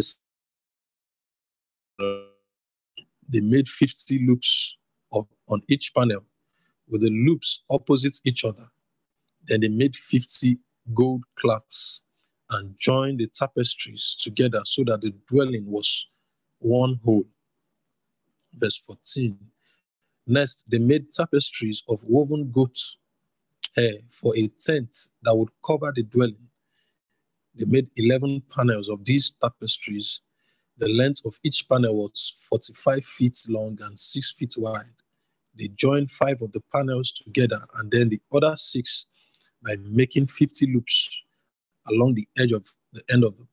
the, 1.99 2.27
they 3.29 3.41
made 3.41 3.67
50 3.67 4.25
loops 4.25 4.77
of, 5.11 5.27
on 5.49 5.61
each 5.67 5.93
panel 5.93 6.23
with 6.89 7.01
the 7.01 7.09
loops 7.09 7.63
opposite 7.69 8.19
each 8.23 8.45
other. 8.45 8.67
Then 9.47 9.61
they 9.61 9.67
made 9.67 9.95
50 9.95 10.57
gold 10.93 11.23
clasps 11.35 12.01
and 12.51 12.73
joined 12.79 13.19
the 13.19 13.27
tapestries 13.27 14.15
together 14.21 14.61
so 14.63 14.83
that 14.85 15.01
the 15.01 15.13
dwelling 15.27 15.65
was 15.65 16.07
one 16.59 16.99
whole. 17.03 17.25
Verse 18.53 18.77
14. 18.85 19.37
Next, 20.27 20.63
they 20.69 20.79
made 20.79 21.11
tapestries 21.11 21.83
of 21.89 21.99
woven 22.03 22.51
goat 22.51 22.77
hair 23.75 23.93
for 24.09 24.35
a 24.37 24.47
tent 24.59 25.09
that 25.23 25.35
would 25.35 25.49
cover 25.65 25.91
the 25.95 26.03
dwelling. 26.03 26.47
They 27.55 27.65
made 27.65 27.89
11 27.95 28.43
panels 28.49 28.89
of 28.89 29.03
these 29.03 29.33
tapestries. 29.41 30.21
The 30.77 30.87
length 30.87 31.21
of 31.25 31.39
each 31.43 31.67
panel 31.67 31.95
was 31.95 32.35
45 32.49 33.03
feet 33.03 33.43
long 33.47 33.77
and 33.81 33.99
6 33.99 34.31
feet 34.33 34.53
wide. 34.57 34.85
They 35.57 35.69
joined 35.69 36.11
five 36.11 36.41
of 36.41 36.51
the 36.51 36.61
panels 36.71 37.11
together 37.11 37.65
and 37.75 37.89
then 37.89 38.09
the 38.09 38.21
other 38.31 38.55
six 38.55 39.07
by 39.65 39.75
making 39.77 40.27
50 40.27 40.67
loops 40.73 41.21
along 41.87 42.13
the 42.13 42.27
edge 42.37 42.51
of 42.51 42.65
the 42.93 43.01
end 43.09 43.23
of 43.23 43.35
the 43.37 43.47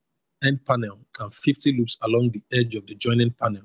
end 0.47 0.65
panel 0.67 0.99
and 1.21 1.35
50 1.35 1.79
loops 1.79 1.97
along 2.03 2.33
the 2.33 2.43
edge 2.53 2.75
of 2.75 2.87
the 2.87 2.95
joining 2.95 3.31
panel. 3.31 3.63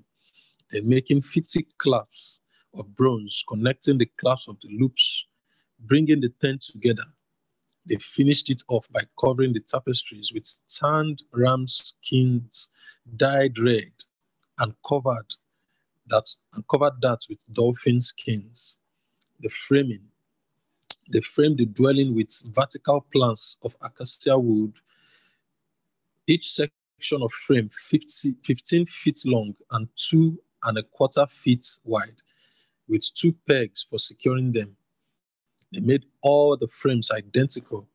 Then 0.72 0.88
making 0.88 1.24
50 1.24 1.68
clasps 1.80 2.40
of 2.76 2.96
bronze 2.96 3.44
connecting 3.48 3.98
the 3.98 4.06
clasps 4.18 4.48
of 4.48 4.58
the 4.62 4.70
loops, 4.80 5.26
bringing 5.80 6.22
the 6.22 6.30
tent 6.42 6.64
together. 6.64 7.06
They 7.86 7.98
finished 7.98 8.50
it 8.50 8.62
off 8.68 8.88
by 8.92 9.02
covering 9.20 9.54
the 9.54 9.62
tapestries 9.62 10.32
with 10.34 10.48
tanned 10.68 11.24
ram 11.32 11.68
skins 11.68 12.70
dyed 13.16 13.58
red 13.60 13.92
and 14.60 14.74
covered 14.88 15.34
that 16.08 16.28
and 16.54 16.68
covered 16.68 17.02
that 17.02 17.20
with 17.30 17.40
dolphin 17.54 18.02
skins. 18.02 18.78
The 19.40 19.50
framing 19.50 20.02
they 21.12 21.22
framed 21.22 21.58
the 21.58 21.66
dwelling 21.66 22.16
with 22.16 22.32
vertical 22.54 23.06
planks 23.12 23.58
of 23.64 23.76
acacia 23.82 24.38
wood, 24.38 24.76
each 26.28 26.52
section 26.52 27.24
of 27.24 27.32
frame 27.32 27.70
50, 27.70 28.36
15 28.44 28.86
feet 28.86 29.20
long 29.26 29.56
and 29.72 29.88
two 29.96 30.40
and 30.64 30.78
a 30.78 30.84
quarter 30.84 31.26
feet 31.26 31.66
wide, 31.84 32.22
with 32.88 33.12
two 33.16 33.34
pegs 33.48 33.88
for 33.90 33.98
securing 33.98 34.52
them. 34.52 34.76
They 35.72 35.80
made 35.80 36.06
all 36.22 36.58
the 36.58 36.68
frames 36.68 37.12
identical 37.12 37.88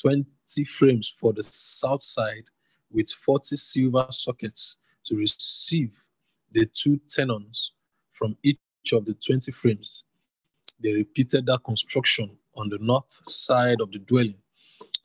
20 0.00 0.24
frames 0.64 1.14
for 1.18 1.32
the 1.32 1.42
south 1.42 2.02
side 2.02 2.44
with 2.90 3.08
40 3.10 3.56
silver 3.56 4.06
sockets 4.10 4.76
to 5.06 5.16
receive 5.16 5.96
the 6.52 6.66
two 6.66 7.00
tenons 7.08 7.72
from 8.12 8.36
each 8.42 8.58
of 8.92 9.04
the 9.04 9.14
20 9.14 9.52
frames. 9.52 10.04
They 10.80 10.92
repeated 10.92 11.46
that 11.46 11.64
construction 11.64 12.36
on 12.56 12.68
the 12.68 12.78
north 12.78 13.28
side 13.28 13.80
of 13.80 13.90
the 13.90 13.98
dwelling. 13.98 14.38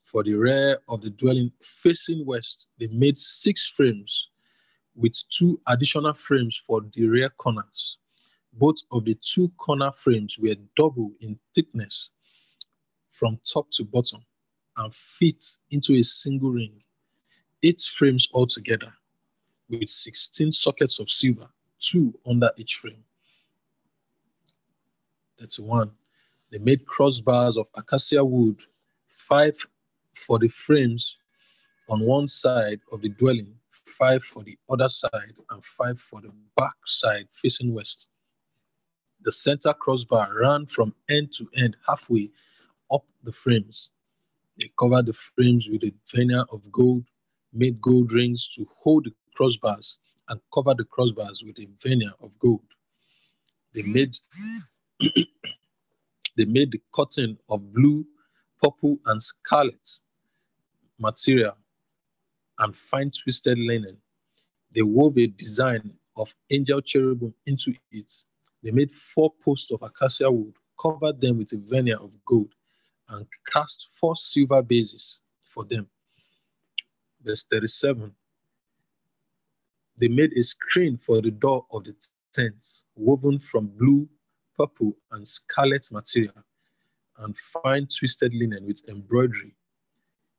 For 0.04 0.22
the 0.22 0.34
rear 0.34 0.78
of 0.88 1.00
the 1.00 1.10
dwelling 1.10 1.50
facing 1.60 2.24
west, 2.24 2.68
they 2.78 2.86
made 2.88 3.18
six 3.18 3.66
frames 3.66 4.28
with 4.94 5.14
two 5.30 5.60
additional 5.66 6.14
frames 6.14 6.60
for 6.66 6.82
the 6.94 7.06
rear 7.06 7.30
corners. 7.30 7.93
Both 8.56 8.82
of 8.92 9.04
the 9.04 9.14
two 9.14 9.48
corner 9.58 9.90
frames 9.92 10.38
were 10.38 10.54
double 10.76 11.12
in 11.20 11.38
thickness 11.54 12.10
from 13.10 13.38
top 13.44 13.70
to 13.72 13.84
bottom 13.84 14.24
and 14.76 14.94
fit 14.94 15.44
into 15.70 15.94
a 15.94 16.02
single 16.02 16.50
ring. 16.50 16.82
Eight 17.62 17.80
frames 17.96 18.28
altogether 18.32 18.92
with 19.68 19.88
16 19.88 20.52
sockets 20.52 20.98
of 20.98 21.10
silver, 21.10 21.48
two 21.78 22.14
under 22.26 22.50
each 22.56 22.76
frame. 22.76 23.02
31. 25.38 25.90
They 26.50 26.58
made 26.58 26.86
crossbars 26.86 27.56
of 27.56 27.68
acacia 27.74 28.24
wood, 28.24 28.60
five 29.08 29.56
for 30.14 30.38
the 30.38 30.48
frames 30.48 31.18
on 31.88 32.00
one 32.00 32.26
side 32.26 32.80
of 32.92 33.00
the 33.00 33.08
dwelling, 33.08 33.54
five 33.98 34.22
for 34.22 34.44
the 34.44 34.56
other 34.70 34.88
side, 34.88 35.34
and 35.50 35.64
five 35.64 35.98
for 35.98 36.20
the 36.20 36.30
back 36.56 36.76
side 36.86 37.26
facing 37.32 37.74
west. 37.74 38.08
The 39.22 39.32
center 39.32 39.74
crossbar 39.74 40.34
ran 40.40 40.66
from 40.66 40.94
end 41.08 41.32
to 41.38 41.48
end 41.56 41.76
halfway 41.88 42.30
up 42.92 43.04
the 43.24 43.32
frames. 43.32 43.90
They 44.58 44.70
covered 44.78 45.06
the 45.06 45.14
frames 45.14 45.68
with 45.70 45.84
a 45.84 45.92
veneer 46.14 46.44
of 46.52 46.70
gold, 46.72 47.04
made 47.52 47.80
gold 47.80 48.12
rings 48.12 48.48
to 48.56 48.66
hold 48.76 49.06
the 49.06 49.12
crossbars, 49.36 49.96
and 50.28 50.40
covered 50.54 50.78
the 50.78 50.84
crossbars 50.84 51.44
with 51.44 51.58
a 51.58 51.68
veneer 51.82 52.12
of 52.22 52.38
gold. 52.38 52.64
They 53.74 53.82
made 53.94 54.18
they 56.36 56.44
made 56.46 56.72
the 56.72 56.82
cotton 56.92 57.38
of 57.48 57.72
blue, 57.72 58.06
purple, 58.62 58.98
and 59.06 59.22
scarlet 59.22 60.00
material 60.98 61.56
and 62.58 62.76
fine 62.76 63.10
twisted 63.10 63.58
linen. 63.58 63.98
They 64.74 64.82
wove 64.82 65.18
a 65.18 65.26
design 65.28 65.94
of 66.16 66.34
angel 66.50 66.80
cherubim 66.82 67.34
into 67.46 67.74
it. 67.92 68.12
They 68.64 68.70
made 68.70 68.90
four 68.90 69.30
posts 69.44 69.70
of 69.72 69.82
acacia 69.82 70.30
wood, 70.30 70.54
covered 70.80 71.20
them 71.20 71.36
with 71.36 71.52
a 71.52 71.58
veneer 71.58 71.98
of 71.98 72.12
gold, 72.24 72.54
and 73.10 73.26
cast 73.46 73.90
four 73.92 74.16
silver 74.16 74.62
bases 74.62 75.20
for 75.38 75.66
them. 75.66 75.86
Verse 77.22 77.44
37. 77.50 78.14
They 79.98 80.08
made 80.08 80.32
a 80.32 80.42
screen 80.42 80.96
for 80.96 81.20
the 81.20 81.30
door 81.30 81.66
of 81.72 81.84
the 81.84 81.94
tent, 82.32 82.64
woven 82.96 83.38
from 83.38 83.66
blue, 83.66 84.08
purple, 84.56 84.96
and 85.10 85.28
scarlet 85.28 85.86
material, 85.92 86.42
and 87.18 87.36
fine 87.36 87.86
twisted 87.86 88.32
linen 88.32 88.64
with 88.64 88.80
embroidery. 88.88 89.54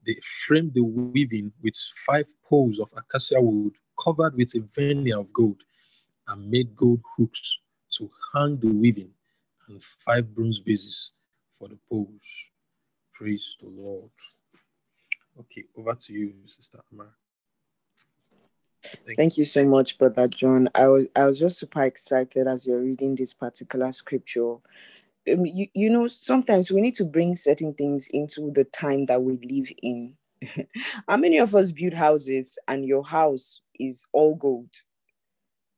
They 0.03 0.19
framed 0.47 0.73
the 0.73 0.83
weaving 0.83 1.53
with 1.61 1.75
five 2.07 2.25
poles 2.43 2.79
of 2.79 2.89
acacia 2.97 3.39
wood 3.39 3.75
covered 4.03 4.35
with 4.35 4.55
a 4.55 4.61
veneer 4.73 5.19
of 5.19 5.31
gold 5.31 5.61
and 6.27 6.49
made 6.49 6.75
gold 6.75 7.01
hooks 7.15 7.59
to 7.97 8.09
hang 8.33 8.57
the 8.57 8.67
weaving 8.67 9.11
and 9.67 9.81
five 9.83 10.33
bronze 10.33 10.59
bases 10.59 11.11
for 11.57 11.67
the 11.67 11.77
poles. 11.89 12.09
Praise 13.13 13.55
the 13.61 13.69
Lord. 13.69 14.09
Okay, 15.39 15.63
over 15.77 15.93
to 15.93 16.13
you, 16.13 16.33
Sister 16.45 16.79
Amara. 16.91 17.09
Thank, 19.05 19.17
Thank 19.17 19.37
you 19.37 19.45
so 19.45 19.65
much, 19.65 19.97
Brother 19.97 20.27
John. 20.27 20.69
I 20.75 20.87
was 20.87 21.07
I 21.15 21.25
was 21.25 21.39
just 21.39 21.59
super 21.59 21.83
excited 21.83 22.47
as 22.47 22.65
you're 22.67 22.81
reading 22.81 23.15
this 23.15 23.33
particular 23.33 23.91
scripture. 23.91 24.55
Um, 25.31 25.45
you, 25.45 25.67
you 25.73 25.89
know, 25.89 26.07
sometimes 26.07 26.71
we 26.71 26.81
need 26.81 26.93
to 26.95 27.05
bring 27.05 27.35
certain 27.35 27.73
things 27.73 28.07
into 28.13 28.51
the 28.51 28.63
time 28.65 29.05
that 29.05 29.21
we 29.21 29.39
live 29.41 29.71
in. 29.81 30.13
How 31.07 31.17
many 31.17 31.39
of 31.39 31.55
us 31.55 31.71
build 31.71 31.93
houses 31.93 32.59
and 32.67 32.85
your 32.85 33.03
house 33.03 33.61
is 33.79 34.05
all 34.13 34.35
gold? 34.35 34.69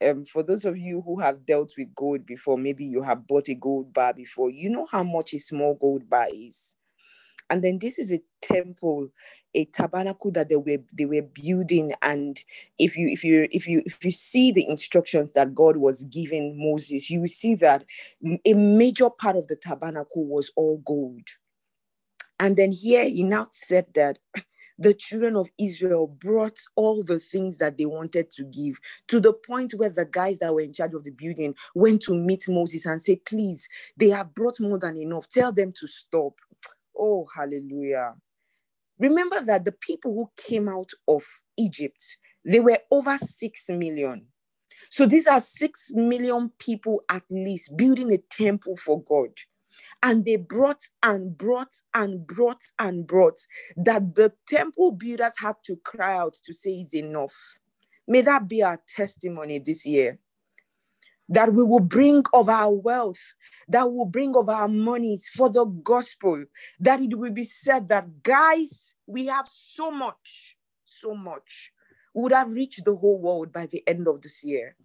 Um, 0.06 0.26
for 0.26 0.44
those 0.44 0.66
of 0.66 0.78
you 0.78 1.02
who 1.02 1.20
have 1.20 1.46
dealt 1.46 1.74
with 1.78 1.94
gold 1.96 2.26
before, 2.26 2.58
maybe 2.58 2.86
you 2.86 3.02
have 3.02 3.28
bought 3.28 3.50
a 3.50 3.56
gold 3.56 3.94
bar 3.94 4.14
before, 4.14 4.50
you 4.50 4.70
know 4.70 4.88
how 4.92 5.04
much 5.04 5.34
a 5.34 5.40
small 5.40 5.76
gold 5.76 6.10
bar 6.10 6.28
is. 6.32 6.76
And 7.50 7.64
then 7.64 7.80
this 7.80 7.98
is 7.98 8.12
a 8.12 8.22
temple, 8.42 9.08
a 9.56 9.66
tabernacle 9.66 10.32
that 10.32 10.50
they 10.50 10.58
were 10.58 10.80
they 10.94 11.06
were 11.06 11.22
building. 11.22 11.94
And 12.02 12.38
if 12.78 12.98
you 12.98 13.08
if 13.08 13.24
you 13.24 13.48
if 13.52 13.68
you 13.68 13.82
if 13.86 14.04
you 14.04 14.12
see 14.12 14.52
the 14.52 14.68
instructions 14.68 15.32
that 15.32 15.56
God 15.56 15.78
was 15.78 16.04
giving 16.04 16.60
Moses, 16.60 17.10
you 17.10 17.22
will 17.22 17.28
see 17.28 17.56
that 17.56 17.86
a 18.46 18.54
major 18.54 19.10
part 19.10 19.38
of 19.38 19.48
the 19.48 19.56
tabernacle 19.56 20.26
was 20.26 20.52
all 20.58 20.82
gold. 20.86 21.26
And 22.40 22.58
then 22.58 22.72
here 22.72 23.06
he 23.06 23.24
now 23.24 23.48
said 23.52 23.86
that 23.96 24.20
the 24.80 24.94
children 24.94 25.36
of 25.36 25.50
Israel 25.60 26.08
brought 26.08 26.60
all 26.76 27.04
the 27.04 27.20
things 27.20 27.58
that 27.58 27.78
they 27.78 27.86
wanted 27.86 28.30
to 28.32 28.44
give 28.46 28.80
to 29.08 29.20
the 29.20 29.34
point 29.34 29.74
where 29.78 29.90
the 29.90 30.06
guys 30.06 30.40
that 30.40 30.54
were 30.54 30.62
in 30.62 30.74
charge 30.74 30.94
of 30.94 31.04
the 31.04 31.12
building 31.12 31.56
went 31.76 32.02
to 32.04 32.14
meet 32.14 32.48
Moses 32.48 32.86
and 32.86 33.02
say, 33.02 33.16
Please, 33.18 33.68
they 33.98 34.10
have 34.10 34.34
brought 34.34 34.60
more 34.60 34.80
than 34.80 34.98
enough. 34.98 35.28
Tell 35.30 35.52
them 35.52 35.74
to 35.80 35.88
stop. 35.88 36.34
Oh, 36.98 37.28
hallelujah. 37.36 38.16
Remember 39.00 39.42
that 39.42 39.66
the 39.66 39.72
people 39.72 40.14
who 40.14 40.30
came 40.36 40.68
out 40.68 40.92
of 41.08 41.24
Egypt, 41.58 42.18
they 42.44 42.60
were 42.60 42.80
over 42.90 43.18
6 43.18 43.70
million. 43.70 44.26
So 44.90 45.06
these 45.06 45.28
are 45.28 45.40
6 45.40 45.92
million 45.94 46.52
people 46.60 47.02
at 47.10 47.24
least 47.30 47.76
building 47.78 48.12
a 48.12 48.18
temple 48.18 48.76
for 48.78 49.02
God. 49.04 49.32
And 50.04 50.26
they 50.26 50.36
brought 50.36 50.82
and 51.04 51.38
brought 51.38 51.74
and 51.94 52.26
brought 52.26 52.64
and 52.80 53.06
brought 53.06 53.40
that 53.76 54.16
the 54.16 54.34
temple 54.48 54.92
builders 54.92 55.34
had 55.40 55.56
to 55.66 55.76
cry 55.78 56.18
out 56.18 56.36
to 56.44 56.54
say 56.54 56.72
is 56.72 56.94
enough. 56.94 57.36
May 58.08 58.22
that 58.22 58.48
be 58.48 58.64
our 58.64 58.82
testimony 58.88 59.60
this 59.60 59.86
year. 59.86 60.20
That 61.30 61.54
we 61.54 61.64
will 61.64 61.82
bring 61.82 62.24
of 62.34 62.48
our 62.48 62.74
wealth, 62.74 63.34
that 63.68 63.90
we 63.90 63.98
will 63.98 64.06
bring 64.06 64.34
of 64.38 64.48
our 64.48 64.70
monies 64.70 65.30
for 65.36 65.50
the 65.50 65.66
gospel, 65.66 66.46
that 66.80 67.02
it 67.02 67.18
will 67.20 67.34
be 67.34 67.44
said 67.44 67.90
that, 67.90 68.24
guys, 68.24 68.94
we 69.06 69.26
have 69.26 69.46
so 69.46 69.92
much, 69.92 70.56
so 70.86 71.14
much. 71.14 71.74
We 72.14 72.24
would 72.24 72.32
have 72.32 72.54
reached 72.54 72.86
the 72.86 72.96
whole 72.96 73.20
world 73.20 73.52
by 73.52 73.66
the 73.66 73.84
end 73.86 74.08
of 74.08 74.22
this 74.22 74.42
year 74.42 74.78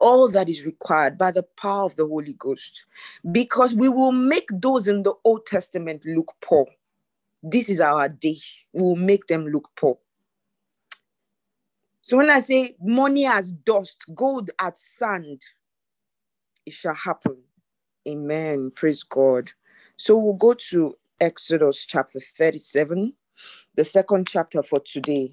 all 0.00 0.28
that 0.30 0.48
is 0.48 0.64
required 0.64 1.16
by 1.18 1.30
the 1.30 1.42
power 1.42 1.84
of 1.84 1.96
the 1.96 2.06
Holy 2.06 2.34
Ghost, 2.34 2.86
because 3.30 3.74
we 3.74 3.88
will 3.88 4.12
make 4.12 4.48
those 4.52 4.88
in 4.88 5.02
the 5.02 5.14
Old 5.24 5.46
Testament 5.46 6.04
look 6.06 6.32
poor. 6.40 6.66
This 7.42 7.68
is 7.68 7.80
our 7.80 8.08
day. 8.08 8.38
We 8.72 8.82
will 8.82 8.96
make 8.96 9.26
them 9.26 9.46
look 9.46 9.70
poor. 9.76 9.98
So 12.02 12.16
when 12.16 12.30
I 12.30 12.38
say 12.38 12.76
money 12.80 13.26
as 13.26 13.52
dust, 13.52 14.04
gold 14.14 14.50
as 14.58 14.80
sand, 14.80 15.42
it 16.66 16.72
shall 16.72 16.94
happen. 16.94 17.36
Amen. 18.08 18.72
Praise 18.74 19.02
God. 19.02 19.50
So 19.96 20.16
we'll 20.16 20.34
go 20.34 20.54
to 20.70 20.96
Exodus 21.20 21.84
chapter 21.84 22.18
37, 22.18 23.12
the 23.74 23.84
second 23.84 24.26
chapter 24.26 24.62
for 24.62 24.80
today. 24.80 25.30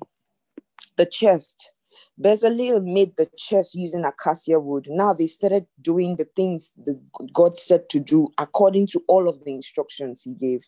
The 0.98 1.06
chest 1.06 1.72
Bezalel 2.22 2.84
made 2.84 3.16
the 3.18 3.28
chest 3.38 3.76
using 3.76 4.06
acacia 4.06 4.60
wood. 4.60 4.88
Now 4.90 5.14
they 5.14 5.28
started 5.28 5.68
doing 5.82 6.18
the 6.18 6.26
things 6.36 6.74
that 6.86 7.00
God 7.34 7.58
said 7.58 7.90
to 7.90 8.00
do 8.00 8.30
according 8.38 8.88
to 8.88 9.04
all 9.08 9.30
of 9.30 9.44
the 9.46 9.54
instructions 9.54 10.24
he 10.24 10.34
gave. 10.34 10.68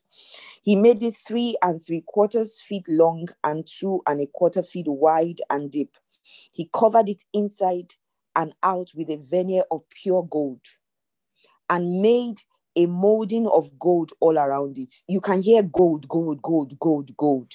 He 0.63 0.75
made 0.75 1.03
it 1.03 1.15
three 1.15 1.57
and 1.63 1.84
three 1.84 2.03
quarters 2.07 2.61
feet 2.61 2.86
long 2.89 3.27
and 3.43 3.67
two 3.67 4.01
and 4.07 4.21
a 4.21 4.27
quarter 4.27 4.63
feet 4.63 4.88
wide 4.88 5.41
and 5.49 5.71
deep. 5.71 5.95
He 6.53 6.69
covered 6.73 7.09
it 7.09 7.23
inside 7.34 7.93
and 8.36 8.53
out 8.63 8.91
with 8.95 9.09
a 9.09 9.17
veneer 9.17 9.63
of 9.71 9.84
pure 9.89 10.23
gold 10.23 10.61
and 11.69 12.01
made 12.01 12.38
a 12.75 12.86
molding 12.88 13.47
of 13.47 13.77
gold 13.80 14.11
all 14.21 14.38
around 14.39 14.77
it. 14.77 14.93
You 15.07 15.21
can 15.21 15.41
hear 15.41 15.63
gold, 15.63 16.07
gold, 16.09 16.41
gold, 16.41 16.80
gold, 16.80 17.15
gold 17.17 17.53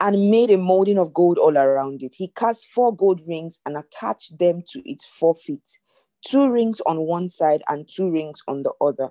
and 0.00 0.30
made 0.30 0.50
a 0.50 0.58
molding 0.58 0.98
of 0.98 1.12
gold 1.14 1.38
all 1.38 1.56
around 1.58 2.02
it. 2.02 2.14
He 2.16 2.28
cast 2.28 2.68
four 2.68 2.94
gold 2.94 3.22
rings 3.26 3.60
and 3.66 3.76
attached 3.76 4.38
them 4.38 4.62
to 4.70 4.82
its 4.90 5.04
four 5.06 5.34
feet, 5.34 5.78
two 6.26 6.50
rings 6.50 6.80
on 6.86 7.00
one 7.00 7.28
side 7.28 7.62
and 7.68 7.88
two 7.88 8.10
rings 8.10 8.42
on 8.48 8.62
the 8.62 8.72
other. 8.80 9.10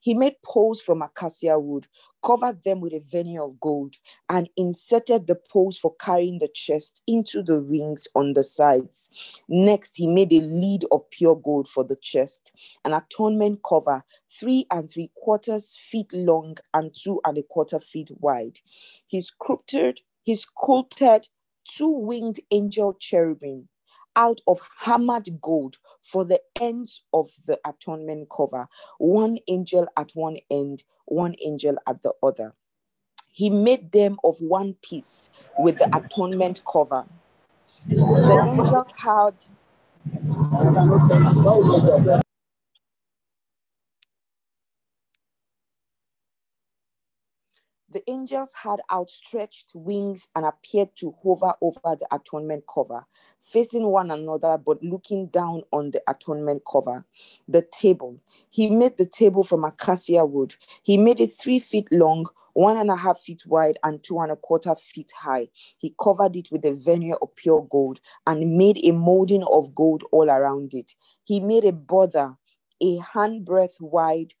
He 0.00 0.14
made 0.14 0.36
poles 0.44 0.80
from 0.80 1.02
acacia 1.02 1.58
wood, 1.58 1.86
covered 2.24 2.64
them 2.64 2.80
with 2.80 2.94
a 2.94 3.00
veneer 3.00 3.42
of 3.42 3.60
gold, 3.60 3.96
and 4.30 4.48
inserted 4.56 5.26
the 5.26 5.36
poles 5.50 5.78
for 5.78 5.94
carrying 6.00 6.38
the 6.38 6.48
chest 6.48 7.02
into 7.06 7.42
the 7.42 7.58
rings 7.58 8.08
on 8.14 8.32
the 8.32 8.42
sides. 8.42 9.10
Next, 9.48 9.96
he 9.96 10.06
made 10.06 10.32
a 10.32 10.40
lid 10.40 10.84
of 10.90 11.08
pure 11.10 11.36
gold 11.36 11.68
for 11.68 11.84
the 11.84 11.96
chest, 11.96 12.52
an 12.84 12.94
atonement 12.94 13.60
cover, 13.66 14.04
three 14.30 14.66
and 14.70 14.90
three 14.90 15.10
quarters 15.14 15.78
feet 15.90 16.12
long 16.14 16.56
and 16.72 16.94
two 16.94 17.20
and 17.24 17.36
a 17.36 17.42
quarter 17.42 17.78
feet 17.78 18.10
wide. 18.20 18.58
He 19.06 19.20
sculpted 19.20 20.00
he 20.22 20.34
sculpted 20.34 21.28
two 21.64 21.88
winged 21.88 22.40
angel 22.50 22.94
cherubim 22.94 23.68
out 24.16 24.40
of 24.46 24.60
hammered 24.80 25.40
gold 25.40 25.78
for 26.02 26.24
the 26.24 26.40
ends 26.60 27.02
of 27.12 27.30
the 27.46 27.58
atonement 27.66 28.28
cover, 28.34 28.68
one 28.98 29.38
angel 29.48 29.86
at 29.96 30.10
one 30.14 30.36
end, 30.50 30.84
one 31.06 31.34
angel 31.44 31.76
at 31.86 32.02
the 32.02 32.12
other. 32.22 32.54
He 33.32 33.48
made 33.48 33.92
them 33.92 34.18
of 34.24 34.36
one 34.40 34.74
piece 34.82 35.30
with 35.58 35.78
the 35.78 35.96
atonement 35.96 36.62
cover. 36.70 37.06
The 37.86 38.42
angels 38.46 38.92
had 38.96 39.34
The 47.92 48.08
angels 48.08 48.54
had 48.62 48.80
outstretched 48.92 49.72
wings 49.74 50.28
and 50.36 50.46
appeared 50.46 50.90
to 50.96 51.12
hover 51.24 51.54
over 51.60 51.96
the 51.96 52.06
atonement 52.12 52.64
cover, 52.72 53.04
facing 53.40 53.84
one 53.84 54.12
another 54.12 54.58
but 54.58 54.80
looking 54.80 55.26
down 55.26 55.62
on 55.72 55.90
the 55.90 56.00
atonement 56.08 56.62
cover. 56.70 57.04
The 57.48 57.62
table. 57.62 58.20
He 58.48 58.70
made 58.70 58.96
the 58.96 59.06
table 59.06 59.42
from 59.42 59.64
acacia 59.64 60.24
wood. 60.24 60.54
He 60.84 60.98
made 60.98 61.18
it 61.18 61.32
three 61.32 61.58
feet 61.58 61.88
long, 61.90 62.26
one 62.52 62.76
and 62.76 62.90
a 62.90 62.96
half 62.96 63.18
feet 63.18 63.44
wide, 63.44 63.78
and 63.82 64.02
two 64.04 64.20
and 64.20 64.30
a 64.30 64.36
quarter 64.36 64.76
feet 64.76 65.12
high. 65.18 65.48
He 65.78 65.92
covered 66.00 66.36
it 66.36 66.48
with 66.52 66.64
a 66.64 66.72
veneer 66.72 67.16
of 67.20 67.34
pure 67.34 67.66
gold 67.68 67.98
and 68.24 68.56
made 68.56 68.78
a 68.84 68.92
molding 68.92 69.42
of 69.42 69.74
gold 69.74 70.04
all 70.12 70.30
around 70.30 70.74
it. 70.74 70.94
He 71.24 71.40
made 71.40 71.64
a 71.64 71.72
border 71.72 72.36
a 72.80 72.98
handbreadth 72.98 73.80
wide 73.80 74.34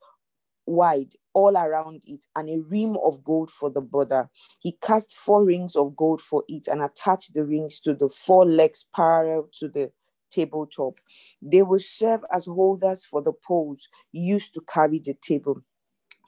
wide 0.70 1.12
all 1.32 1.56
around 1.56 2.02
it 2.06 2.26
and 2.36 2.48
a 2.48 2.60
rim 2.60 2.96
of 3.04 3.22
gold 3.24 3.50
for 3.50 3.70
the 3.70 3.80
border. 3.80 4.28
He 4.60 4.72
cast 4.82 5.14
four 5.14 5.44
rings 5.44 5.76
of 5.76 5.96
gold 5.96 6.20
for 6.20 6.44
it 6.48 6.68
and 6.68 6.82
attached 6.82 7.34
the 7.34 7.44
rings 7.44 7.80
to 7.80 7.94
the 7.94 8.08
four 8.08 8.46
legs 8.46 8.84
parallel 8.94 9.48
to 9.58 9.68
the 9.68 9.90
tabletop. 10.30 11.00
They 11.42 11.62
will 11.62 11.80
serve 11.80 12.20
as 12.32 12.46
holders 12.46 13.04
for 13.04 13.20
the 13.20 13.32
poles 13.32 13.88
used 14.12 14.54
to 14.54 14.60
carry 14.60 15.00
the 15.00 15.14
table. 15.14 15.62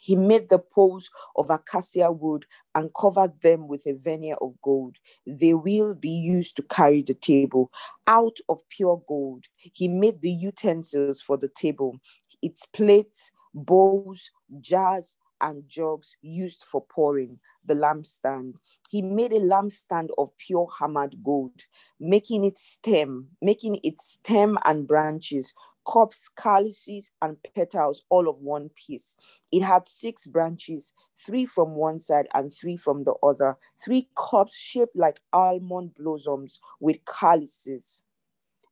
He 0.01 0.17
made 0.17 0.49
the 0.49 0.59
poles 0.59 1.09
of 1.37 1.49
acacia 1.49 2.11
wood 2.11 2.45
and 2.75 2.91
covered 2.93 3.41
them 3.41 3.69
with 3.69 3.87
a 3.87 3.93
veneer 3.93 4.35
of 4.41 4.61
gold. 4.61 4.97
They 5.25 5.55
will 5.55 5.95
be 5.95 6.11
used 6.11 6.57
to 6.57 6.63
carry 6.63 7.03
the 7.03 7.15
table. 7.15 7.71
Out 8.09 8.39
of 8.49 8.69
pure 8.69 9.01
gold, 9.07 9.45
he 9.55 9.87
made 9.87 10.21
the 10.21 10.33
utensils 10.33 11.21
for 11.21 11.37
the 11.37 11.47
table, 11.47 12.01
its 12.43 12.67
plates, 12.67 13.31
bowls, 13.55 14.31
jars, 14.61 15.17
and 15.41 15.69
jugs 15.69 16.17
used 16.23 16.65
for 16.65 16.85
pouring, 16.89 17.39
the 17.65 17.75
lampstand. 17.75 18.59
He 18.89 19.03
made 19.03 19.33
a 19.33 19.41
lampstand 19.41 20.09
of 20.17 20.31
pure 20.39 20.69
hammered 20.79 21.17
gold, 21.23 21.67
making 21.99 22.45
its 22.45 22.63
stem, 22.63 23.29
making 23.43 23.81
its 23.83 24.07
stem 24.07 24.57
and 24.65 24.87
branches, 24.87 25.53
cups, 25.85 26.29
calices, 26.29 27.11
and 27.23 27.37
petals 27.55 28.03
all 28.09 28.29
of 28.29 28.37
one 28.39 28.71
piece. 28.71 29.17
It 29.51 29.63
had 29.63 29.85
six 29.85 30.27
branches, 30.27 30.93
three 31.19 31.45
from 31.45 31.75
one 31.75 31.99
side 31.99 32.29
and 32.35 32.53
three 32.53 32.77
from 32.77 33.03
the 33.03 33.15
other, 33.23 33.57
three 33.85 34.09
cups 34.17 34.57
shaped 34.57 34.97
like 34.97 35.21
almond 35.33 35.95
blossoms 35.95 36.61
with 36.81 36.99
calices 37.05 38.05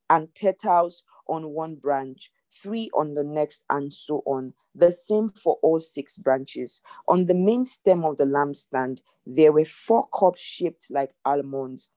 and 0.08 0.32
petals 0.34 1.04
on 1.30 1.50
one 1.50 1.76
branch 1.76 2.30
three 2.50 2.90
on 2.94 3.14
the 3.14 3.24
next, 3.24 3.64
and 3.70 3.92
so 3.92 4.22
on. 4.26 4.52
The 4.74 4.92
same 4.92 5.30
for 5.30 5.58
all 5.62 5.80
six 5.80 6.18
branches. 6.18 6.80
On 7.08 7.26
the 7.26 7.34
main 7.34 7.64
stem 7.64 8.04
of 8.04 8.16
the 8.16 8.24
lampstand, 8.24 9.02
there 9.26 9.52
were 9.52 9.64
four 9.64 10.08
cups 10.08 10.40
shaped 10.40 10.90
like 10.90 11.12
almonds, 11.24 11.88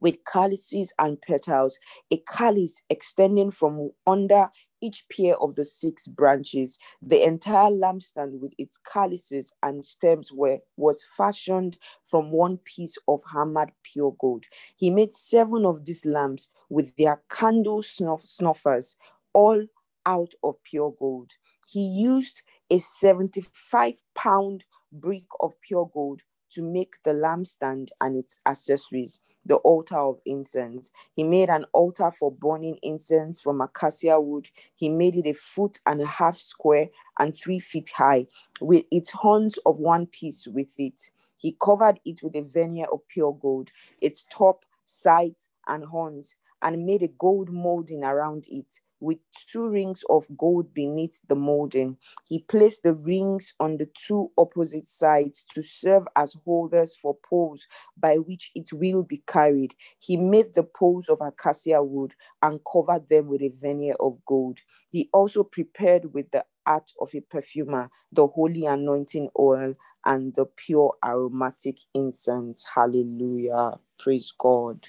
with 0.00 0.24
calices 0.24 0.92
and 0.98 1.20
petals, 1.20 1.78
a 2.10 2.18
calice 2.28 2.82
extending 2.90 3.50
from 3.50 3.90
under 4.06 4.50
each 4.80 5.06
pair 5.08 5.36
of 5.38 5.54
the 5.54 5.64
six 5.64 6.06
branches. 6.06 6.78
The 7.02 7.24
entire 7.24 7.70
lampstand 7.70 8.40
with 8.40 8.52
its 8.58 8.78
calices 8.78 9.52
and 9.62 9.84
stems 9.84 10.32
were 10.32 10.58
was 10.76 11.06
fashioned 11.16 11.78
from 12.04 12.30
one 12.30 12.58
piece 12.58 12.96
of 13.08 13.22
hammered 13.32 13.72
pure 13.82 14.14
gold. 14.20 14.46
He 14.76 14.90
made 14.90 15.14
seven 15.14 15.64
of 15.64 15.84
these 15.84 16.04
lamps 16.04 16.50
with 16.68 16.94
their 16.96 17.22
candle 17.30 17.82
snuff, 17.82 18.22
snuffers, 18.22 18.96
all 19.32 19.66
out 20.04 20.32
of 20.42 20.62
pure 20.62 20.94
gold. 20.98 21.32
He 21.68 21.80
used 21.80 22.42
a 22.70 22.78
75 22.78 24.02
pound 24.14 24.64
brick 24.92 25.26
of 25.40 25.60
pure 25.60 25.90
gold 25.92 26.22
to 26.50 26.62
make 26.62 26.94
the 27.04 27.10
lampstand 27.12 27.88
and 28.00 28.16
its 28.16 28.38
accessories, 28.46 29.20
the 29.46 29.56
altar 29.56 29.98
of 29.98 30.20
incense. 30.26 30.90
He 31.14 31.24
made 31.24 31.48
an 31.50 31.64
altar 31.72 32.10
for 32.10 32.30
burning 32.32 32.78
incense 32.82 33.40
from 33.40 33.60
acacia 33.60 34.20
wood. 34.20 34.50
He 34.74 34.88
made 34.88 35.16
it 35.16 35.26
a 35.26 35.34
foot 35.34 35.80
and 35.86 36.00
a 36.00 36.06
half 36.06 36.36
square 36.38 36.88
and 37.18 37.34
three 37.36 37.60
feet 37.60 37.90
high, 37.90 38.26
with 38.60 38.84
its 38.90 39.10
horns 39.10 39.58
of 39.66 39.78
one 39.78 40.06
piece 40.06 40.46
with 40.46 40.74
it. 40.78 41.10
He 41.38 41.56
covered 41.60 42.00
it 42.04 42.20
with 42.22 42.34
a 42.36 42.42
veneer 42.42 42.86
of 42.92 43.06
pure 43.08 43.34
gold, 43.40 43.70
its 44.00 44.24
top, 44.30 44.64
sides, 44.84 45.48
and 45.66 45.84
horns, 45.84 46.34
and 46.62 46.86
made 46.86 47.02
a 47.02 47.08
gold 47.08 47.50
molding 47.50 48.04
around 48.04 48.46
it 48.50 48.80
with 49.00 49.18
two 49.50 49.68
rings 49.68 50.04
of 50.10 50.26
gold 50.36 50.74
beneath 50.74 51.20
the 51.28 51.36
molding. 51.36 51.98
He 52.26 52.40
placed 52.40 52.82
the 52.84 52.94
rings 52.94 53.54
on 53.60 53.78
the 53.78 53.86
two 53.94 54.30
opposite 54.38 54.88
sides 54.88 55.46
to 55.54 55.62
serve 55.62 56.04
as 56.16 56.36
holders 56.44 56.96
for 57.00 57.16
poles 57.28 57.66
by 57.98 58.16
which 58.16 58.52
it 58.54 58.72
will 58.72 59.02
be 59.04 59.22
carried. 59.26 59.74
He 59.98 60.16
made 60.16 60.54
the 60.54 60.64
poles 60.64 61.08
of 61.08 61.20
acacia 61.20 61.82
wood 61.82 62.14
and 62.42 62.60
covered 62.70 63.08
them 63.08 63.28
with 63.28 63.42
a 63.42 63.50
veneer 63.50 63.96
of 64.00 64.18
gold. 64.26 64.60
He 64.90 65.10
also 65.12 65.44
prepared 65.44 66.14
with 66.14 66.30
the 66.32 66.44
art 66.66 66.92
of 67.00 67.10
a 67.14 67.20
perfumer 67.20 67.90
the 68.12 68.26
holy 68.26 68.66
anointing 68.66 69.30
oil 69.38 69.74
and 70.06 70.34
the 70.34 70.46
pure 70.46 70.94
aromatic 71.04 71.78
incense. 71.94 72.66
Hallelujah. 72.74 73.72
Praise 73.98 74.32
God 74.38 74.86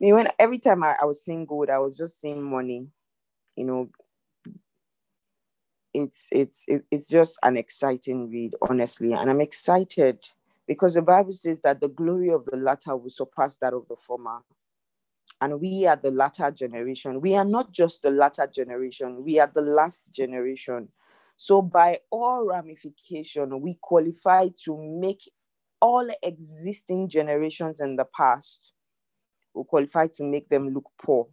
me 0.00 0.12
when 0.12 0.28
every 0.38 0.58
time 0.58 0.82
I, 0.84 0.96
I 1.00 1.04
was 1.04 1.24
seeing 1.24 1.44
gold, 1.44 1.70
I 1.70 1.78
was 1.78 1.96
just 1.96 2.20
seeing 2.20 2.42
money. 2.42 2.88
You 3.56 3.64
know, 3.64 3.90
it's 5.94 6.28
it's 6.30 6.66
it's 6.68 7.08
just 7.08 7.38
an 7.42 7.56
exciting 7.56 8.30
read, 8.30 8.54
honestly, 8.68 9.12
and 9.12 9.30
I'm 9.30 9.40
excited 9.40 10.20
because 10.66 10.94
the 10.94 11.02
Bible 11.02 11.32
says 11.32 11.60
that 11.62 11.80
the 11.80 11.88
glory 11.88 12.30
of 12.30 12.44
the 12.44 12.56
latter 12.56 12.96
will 12.96 13.10
surpass 13.10 13.56
that 13.58 13.72
of 13.72 13.88
the 13.88 13.96
former. 13.96 14.40
And 15.40 15.60
we 15.60 15.86
are 15.86 15.96
the 15.96 16.10
latter 16.10 16.50
generation. 16.50 17.20
We 17.20 17.36
are 17.36 17.44
not 17.44 17.72
just 17.72 18.02
the 18.02 18.10
latter 18.10 18.46
generation, 18.46 19.24
we 19.24 19.38
are 19.40 19.50
the 19.52 19.62
last 19.62 20.12
generation. 20.12 20.88
So, 21.36 21.62
by 21.62 22.00
all 22.10 22.46
ramification, 22.46 23.60
we 23.60 23.78
qualify 23.80 24.48
to 24.64 24.76
make 24.76 25.22
all 25.80 26.08
existing 26.22 27.08
generations 27.08 27.80
in 27.80 27.94
the 27.96 28.04
past 28.04 28.74
will 29.54 29.64
qualify 29.64 30.08
to 30.08 30.24
make 30.24 30.48
them 30.48 30.70
look 30.74 30.90
poor. 31.02 31.28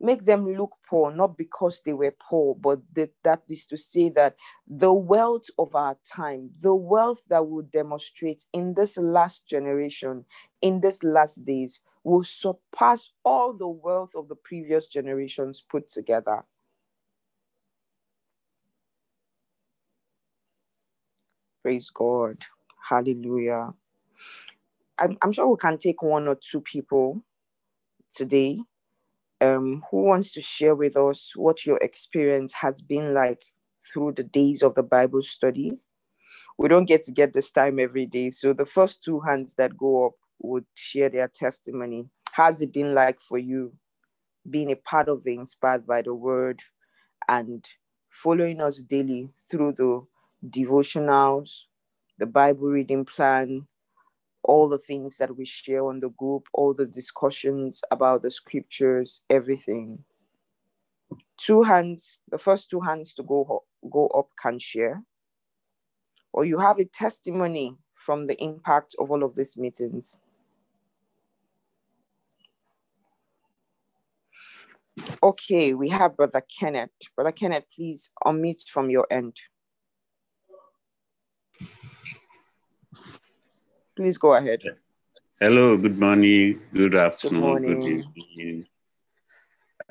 Make 0.00 0.24
them 0.26 0.46
look 0.56 0.76
poor, 0.88 1.12
not 1.12 1.38
because 1.38 1.82
they 1.84 1.92
were 1.94 2.14
poor, 2.20 2.54
but 2.54 2.80
that, 2.94 3.12
that 3.24 3.42
is 3.48 3.66
to 3.66 3.78
say 3.78 4.10
that 4.10 4.36
the 4.66 4.92
wealth 4.92 5.46
of 5.58 5.74
our 5.74 5.96
time, 6.06 6.50
the 6.60 6.74
wealth 6.74 7.24
that 7.30 7.48
will 7.48 7.62
demonstrate 7.62 8.44
in 8.52 8.74
this 8.74 8.98
last 8.98 9.46
generation, 9.46 10.26
in 10.62 10.80
this 10.80 11.02
last 11.02 11.46
days, 11.46 11.80
will 12.04 12.24
surpass 12.24 13.10
all 13.24 13.54
the 13.54 13.68
wealth 13.68 14.12
of 14.16 14.28
the 14.28 14.36
previous 14.36 14.88
generations 14.88 15.62
put 15.68 15.88
together. 15.88 16.44
Praise 21.62 21.90
God. 21.90 22.44
Hallelujah. 22.88 23.74
I'm, 25.00 25.16
I'm 25.22 25.32
sure 25.32 25.48
we 25.48 25.56
can 25.56 25.78
take 25.78 26.02
one 26.02 26.28
or 26.28 26.36
two 26.36 26.60
people 26.60 27.22
today 28.14 28.58
um, 29.40 29.82
who 29.90 30.02
wants 30.04 30.32
to 30.32 30.42
share 30.42 30.74
with 30.74 30.96
us 30.96 31.32
what 31.34 31.64
your 31.66 31.78
experience 31.78 32.52
has 32.54 32.82
been 32.82 33.14
like 33.14 33.42
through 33.92 34.12
the 34.12 34.24
days 34.24 34.62
of 34.62 34.74
the 34.74 34.82
Bible 34.82 35.22
study. 35.22 35.72
We 36.58 36.68
don't 36.68 36.84
get 36.86 37.02
to 37.04 37.12
get 37.12 37.32
this 37.32 37.50
time 37.50 37.78
every 37.78 38.06
day. 38.06 38.30
So 38.30 38.52
the 38.52 38.66
first 38.66 39.02
two 39.02 39.20
hands 39.20 39.54
that 39.56 39.76
go 39.76 40.06
up 40.06 40.12
would 40.40 40.66
share 40.74 41.08
their 41.08 41.28
testimony. 41.28 42.06
How's 42.32 42.60
it 42.60 42.72
been 42.72 42.94
like 42.94 43.20
for 43.20 43.38
you 43.38 43.72
being 44.48 44.70
a 44.70 44.76
part 44.76 45.08
of 45.08 45.22
the 45.22 45.34
Inspired 45.34 45.86
by 45.86 46.02
the 46.02 46.14
Word 46.14 46.60
and 47.28 47.64
following 48.10 48.60
us 48.60 48.82
daily 48.82 49.30
through 49.50 49.74
the 49.76 50.02
devotionals, 50.48 51.62
the 52.18 52.26
Bible 52.26 52.68
reading 52.68 53.04
plan, 53.04 53.66
all 54.50 54.68
the 54.68 54.78
things 54.78 55.18
that 55.18 55.36
we 55.38 55.44
share 55.46 55.86
on 55.86 56.00
the 56.00 56.10
group, 56.10 56.48
all 56.52 56.74
the 56.74 56.86
discussions 56.86 57.82
about 57.92 58.22
the 58.22 58.32
scriptures, 58.32 59.22
everything. 59.30 60.04
Two 61.38 61.62
hands, 61.62 62.20
the 62.30 62.38
first 62.38 62.70
two 62.70 62.80
hands 62.80 63.14
to 63.14 63.22
go, 63.22 63.64
go 63.90 64.08
up 64.08 64.28
can 64.42 64.58
share. 64.58 65.04
Or 66.32 66.44
you 66.44 66.58
have 66.58 66.78
a 66.80 66.84
testimony 66.86 67.76
from 67.94 68.26
the 68.26 68.36
impact 68.42 68.96
of 68.98 69.10
all 69.10 69.24
of 69.24 69.36
these 69.36 69.56
meetings. 69.56 70.18
Okay, 75.22 75.74
we 75.74 75.90
have 75.90 76.16
Brother 76.16 76.42
Kenneth. 76.60 76.90
Brother 77.16 77.32
Kenneth, 77.32 77.66
please 77.76 78.10
unmute 78.26 78.68
from 78.68 78.90
your 78.90 79.06
end. 79.10 79.36
Please 84.00 84.16
go 84.16 84.32
ahead. 84.32 84.62
Hello, 85.38 85.76
good 85.76 85.98
morning, 85.98 86.58
good 86.72 86.96
afternoon, 86.96 87.62
good, 87.62 87.80
good 87.82 88.06
evening. 88.16 88.66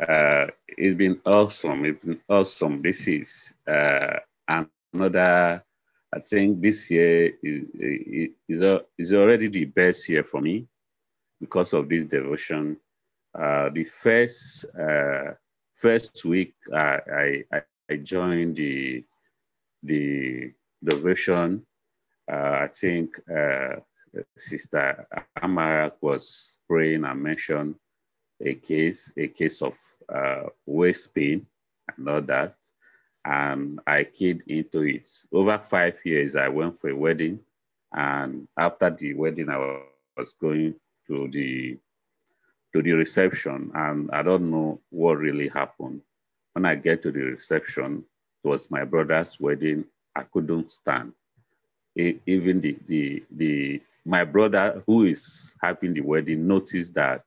Uh, 0.02 0.48
it's 0.68 0.96
been 0.96 1.22
awesome. 1.24 1.86
It's 1.86 2.04
been 2.04 2.20
awesome. 2.28 2.82
This 2.82 3.08
is 3.08 3.54
uh, 3.68 4.18
another, 4.48 5.64
I 6.12 6.20
think 6.28 6.60
this 6.60 6.90
year 6.90 7.34
is, 7.44 8.32
is, 8.48 8.82
is 8.98 9.14
already 9.14 9.48
the 9.48 9.66
best 9.66 10.10
year 10.10 10.24
for 10.24 10.42
me 10.42 10.66
because 11.40 11.74
of 11.74 11.88
this 11.88 12.06
devotion. 12.06 12.78
Uh, 13.38 13.70
the 13.70 13.84
first 13.84 14.66
uh, 14.74 15.34
first 15.76 16.26
week 16.26 16.56
I, 16.74 17.44
I, 17.54 17.62
I 17.92 17.98
joined 17.98 18.56
the 18.56 19.06
the 19.84 20.52
devotion 20.84 21.64
I 22.32 22.68
think 22.68 23.20
uh, 23.30 23.78
Sister 24.38 25.08
Amara 25.42 25.92
was 26.02 26.60
praying 26.68 27.04
and 27.04 27.24
mentioned 27.24 27.76
a 28.42 28.54
case, 28.54 29.12
a 29.18 29.28
case 29.28 29.62
of 29.62 29.76
uh, 30.14 30.44
waist 30.66 31.14
pain 31.16 31.46
and 31.98 32.10
all 32.10 32.22
that. 32.22 32.56
And 33.26 33.80
I 33.86 34.04
keyed 34.04 34.44
into 34.48 34.82
it. 34.82 35.10
Over 35.32 35.58
five 35.58 36.00
years, 36.06 36.36
I 36.36 36.48
went 36.48 36.78
for 36.78 36.90
a 36.90 36.96
wedding. 36.96 37.40
And 37.94 38.48
after 38.58 38.90
the 38.90 39.16
wedding, 39.16 39.50
I 39.50 39.82
was 40.16 40.34
going 40.34 40.76
to 41.08 41.28
the 41.32 41.78
to 42.72 42.84
the 42.84 42.94
reception, 42.94 43.72
and 43.74 44.12
I 44.12 44.22
don't 44.22 44.52
know 44.52 44.80
what 44.92 45.18
really 45.18 45.48
happened. 45.48 46.02
When 46.54 46.66
I 46.66 46.76
get 46.76 47.02
to 47.02 47.12
the 47.12 47.22
reception, 47.22 48.06
it 48.44 48.48
was 48.48 48.70
my 48.70 48.86
brother's 48.86 49.40
wedding. 49.40 49.86
I 50.16 50.22
couldn't 50.22 50.70
stand 50.70 51.14
even 52.26 52.62
the, 52.62 52.78
the, 52.88 53.24
the, 53.32 53.82
my 54.06 54.24
brother 54.24 54.84
who 54.88 55.04
is 55.04 55.54
having 55.62 55.94
the 55.94 56.02
wedding 56.02 56.48
noticed 56.48 56.94
that 56.96 57.24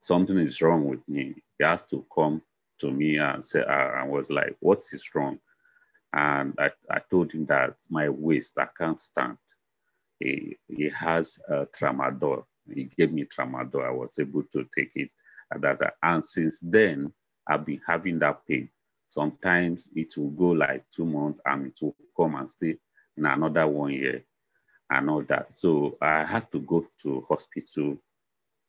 something 0.00 0.38
is 0.38 0.60
wrong 0.60 0.84
with 0.84 1.06
me. 1.08 1.34
He 1.58 1.64
has 1.64 1.84
to 1.84 2.04
come 2.14 2.42
to 2.80 2.90
me 2.90 3.18
and 3.18 3.44
say, 3.44 3.60
uh, 3.60 4.00
and 4.00 4.10
was 4.10 4.30
like, 4.30 4.56
what 4.60 4.78
is 4.78 5.08
wrong? 5.14 5.38
And 6.12 6.54
I, 6.58 6.70
I 6.90 7.00
told 7.10 7.32
him 7.32 7.46
that 7.46 7.74
my 7.88 8.08
waist, 8.08 8.58
I 8.58 8.66
can't 8.76 8.98
stand. 8.98 9.38
He, 10.20 10.58
he 10.68 10.90
has 10.90 11.38
a 11.48 11.66
tramadol. 11.66 12.44
He 12.72 12.84
gave 12.84 13.12
me 13.12 13.24
tramadol. 13.24 13.86
I 13.86 13.90
was 13.90 14.18
able 14.18 14.44
to 14.52 14.66
take 14.76 14.92
it. 14.96 15.10
And 16.02 16.24
since 16.24 16.58
then, 16.60 17.12
I've 17.46 17.64
been 17.64 17.80
having 17.86 18.18
that 18.20 18.46
pain. 18.46 18.68
Sometimes 19.08 19.88
it 19.94 20.14
will 20.16 20.30
go 20.30 20.48
like 20.48 20.84
two 20.90 21.04
months 21.04 21.40
and 21.44 21.66
it 21.66 21.78
will 21.80 21.96
come 22.16 22.34
and 22.34 22.50
stay 22.50 22.76
in 23.16 23.26
another 23.26 23.66
one 23.66 23.92
year 23.92 24.24
and 24.90 25.10
all 25.10 25.22
that. 25.22 25.52
So 25.52 25.96
I 26.00 26.24
had 26.24 26.50
to 26.52 26.60
go 26.60 26.86
to 27.02 27.22
hospital 27.28 27.98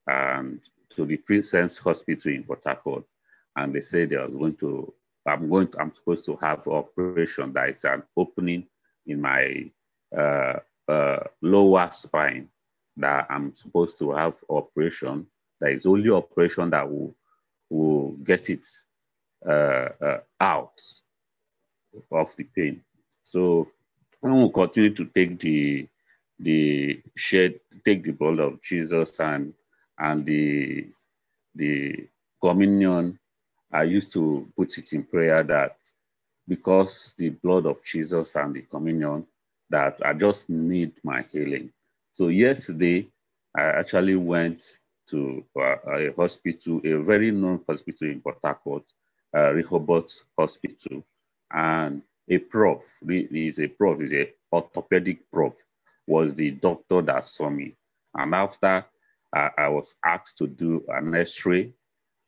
and 0.07 0.59
to 0.89 1.05
the 1.05 1.17
Princess 1.17 1.79
Hospital 1.79 2.31
in 2.33 2.43
Port 2.43 2.63
Harcourt. 2.65 3.05
And 3.55 3.73
they 3.73 3.81
said 3.81 4.09
they 4.09 4.17
was 4.17 4.31
going 4.31 4.55
to, 4.57 4.93
I'm 5.25 5.49
going 5.49 5.67
to, 5.69 5.81
I'm 5.81 5.93
supposed 5.93 6.25
to 6.25 6.35
have 6.37 6.67
operation 6.67 7.53
that 7.53 7.69
is 7.69 7.85
an 7.85 8.03
opening 8.17 8.67
in 9.05 9.21
my 9.21 9.71
uh, 10.15 10.59
uh, 10.87 11.23
lower 11.41 11.89
spine. 11.91 12.49
that 12.97 13.27
I'm 13.29 13.53
supposed 13.53 13.97
to 13.99 14.11
have 14.11 14.35
operation. 14.49 15.27
That 15.59 15.71
is 15.71 15.85
only 15.85 16.09
operation 16.09 16.69
that 16.71 16.89
will 16.89 17.15
will 17.69 18.11
get 18.23 18.49
it 18.49 18.65
uh, 19.47 19.89
uh, 20.01 20.19
out 20.39 20.79
of 22.11 22.35
the 22.35 22.43
pain. 22.55 22.83
So 23.23 23.67
I 24.23 24.27
will 24.33 24.51
continue 24.51 24.93
to 24.95 25.05
take 25.05 25.39
the 25.39 25.87
the 26.39 27.01
shed, 27.15 27.59
take 27.85 28.03
the 28.03 28.13
blood 28.13 28.39
of 28.39 28.61
Jesus 28.61 29.19
and 29.21 29.53
and 29.99 30.25
the 30.25 30.87
the 31.55 32.07
communion. 32.41 33.19
I 33.71 33.83
used 33.83 34.13
to 34.13 34.49
put 34.57 34.77
it 34.77 34.93
in 34.93 35.03
prayer 35.05 35.43
that 35.43 35.77
because 36.47 37.15
the 37.17 37.29
blood 37.29 37.65
of 37.65 37.83
Jesus 37.83 38.35
and 38.37 38.55
the 38.55 38.63
communion 38.63 39.25
that 39.69 39.99
I 40.05 40.13
just 40.13 40.49
need 40.49 40.93
my 41.03 41.23
healing. 41.23 41.71
So 42.13 42.29
yesterday 42.29 43.07
I 43.57 43.63
actually 43.63 44.15
went 44.17 44.79
to 45.09 45.43
uh, 45.59 45.77
a 45.87 46.13
hospital, 46.17 46.81
a 46.85 47.01
very 47.01 47.31
known 47.31 47.61
hospital 47.67 48.09
in 48.09 48.21
Port 48.21 48.39
Harcourt, 48.43 48.83
uh, 49.35 49.51
Rehoboth 49.53 50.23
Hospital, 50.37 51.03
and 51.53 52.01
a 52.29 52.37
prof, 52.37 52.83
is 53.09 53.59
a 53.59 53.67
prof, 53.67 54.01
is 54.01 54.13
a 54.13 54.31
orthopedic 54.51 55.29
prof, 55.31 55.55
was 56.07 56.33
the 56.33 56.51
doctor 56.51 57.01
that 57.01 57.25
saw 57.25 57.49
me. 57.49 57.75
And 58.15 58.33
after 58.33 58.85
uh, 59.35 59.49
I 59.57 59.67
was 59.69 59.95
asked 60.05 60.37
to 60.37 60.47
do 60.47 60.83
an 60.87 61.15
X-ray, 61.15 61.73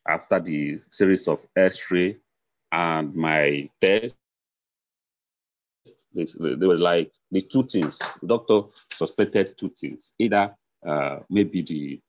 after 0.08 0.39
the 0.39 0.80
series 0.89 1.28
of 1.28 1.46
X-ray 1.56 2.18
and 2.72 3.16
my 3.16 3.70
test, 3.80 4.18
they, 6.14 6.26
were 6.68 6.78
like 6.78 7.12
the 7.32 7.41
two 7.41 7.64
things. 7.64 8.00
The 8.22 8.28
doctor 8.28 8.62
suspected 8.91 9.58
two 9.58 9.70
things: 9.70 10.12
either 10.18 10.56
uh, 10.86 11.20
maybe 11.30 11.62
the 11.62 12.02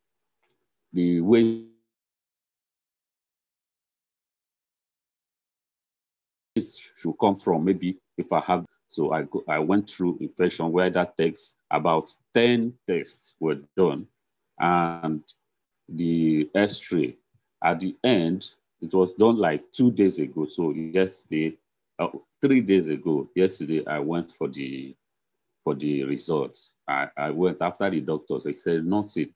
the 0.93 1.21
way 1.21 1.65
should 6.61 7.15
come 7.21 7.37
from 7.37 7.65
maybe 7.65 7.99
if 8.17 8.33
I 8.33 8.41
have 8.41 8.65
so 8.89 9.13
I 9.13 9.23
go, 9.23 9.45
I 9.49 9.59
went 9.59 9.91
through 9.91 10.19
infection 10.21 10.73
where 10.73 10.91
that 10.91 11.17
takes 11.17 11.55
about 11.71 12.15
10 12.35 12.73
tests 12.87 13.35
were 13.41 13.59
done 13.77 14.07
and 14.59 15.23
the 15.89 16.49
x-ray 16.55 17.17
at 17.63 17.81
the 17.81 17.97
end 18.05 18.49
it 18.81 18.93
was 18.95 19.15
done 19.15 19.37
like 19.39 19.65
two 19.73 19.91
days 19.91 20.19
ago. 20.19 20.47
So 20.47 20.73
yesterday 20.73 21.57
uh, 21.99 22.09
three 22.43 22.61
days 22.61 22.89
ago 22.89 23.29
yesterday 23.35 23.85
I 23.87 23.99
went 23.99 24.31
for 24.31 24.49
the 24.49 24.95
for 25.65 25.75
the 25.75 26.05
results. 26.05 26.73
I, 26.87 27.09
I 27.17 27.31
went 27.31 27.61
after 27.61 27.91
the 27.91 28.01
doctors. 28.01 28.45
They 28.45 28.55
said 28.55 28.87
nothing 28.87 29.31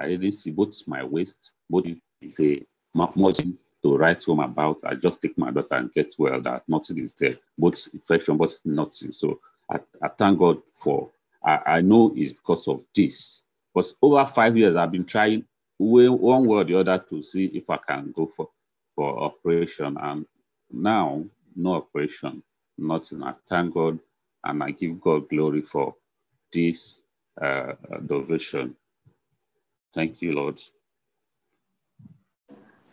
I 0.00 0.08
didn't 0.08 0.32
see 0.32 0.52
both 0.52 0.76
my 0.88 1.04
waist, 1.04 1.54
both 1.70 1.86
is 2.22 2.40
a 2.40 2.62
margin 2.94 3.58
to 3.84 3.96
write 3.98 4.24
home 4.24 4.40
about. 4.40 4.78
I 4.84 4.96
just 4.96 5.22
take 5.22 5.38
my 5.38 5.52
daughter 5.52 5.76
and 5.76 5.92
get 5.94 6.14
well. 6.18 6.42
That 6.42 6.64
nothing 6.68 6.98
is 7.00 7.14
there, 7.16 7.36
both 7.58 7.88
infection, 7.94 8.38
but 8.38 8.52
nothing. 8.66 9.12
So 9.12 9.40
I, 9.70 9.80
I 10.02 10.08
thank 10.10 10.40
God 10.40 10.58
for. 10.74 11.10
I, 11.44 11.60
I 11.66 11.82
know 11.82 12.14
it's 12.16 12.34
because 12.34 12.68
of 12.68 12.82
this. 12.96 13.42
Because 13.74 13.94
over 14.02 14.26
five 14.26 14.58
years, 14.58 14.76
I've 14.76 14.92
been 14.92 15.06
trying 15.06 15.46
one 15.78 16.46
way 16.46 16.58
or 16.58 16.64
the 16.64 16.80
other 16.80 17.04
to 17.10 17.22
see 17.22 17.46
if 17.46 17.70
I 17.70 17.78
can 17.78 18.12
go 18.12 18.26
for 18.26 18.50
for 18.96 19.20
operation, 19.24 19.96
and 20.00 20.26
now 20.72 21.24
no 21.56 21.74
operation, 21.76 22.42
nothing. 22.78 23.22
I 23.24 23.34
thank 23.48 23.74
God 23.74 24.00
and 24.44 24.62
I 24.64 24.72
give 24.72 25.00
God 25.00 25.28
glory 25.30 25.62
for 25.62 25.94
this 26.52 27.00
uh, 27.42 27.74
devotion. 28.06 28.76
Thank 29.94 30.22
you, 30.22 30.32
Lord. 30.34 30.60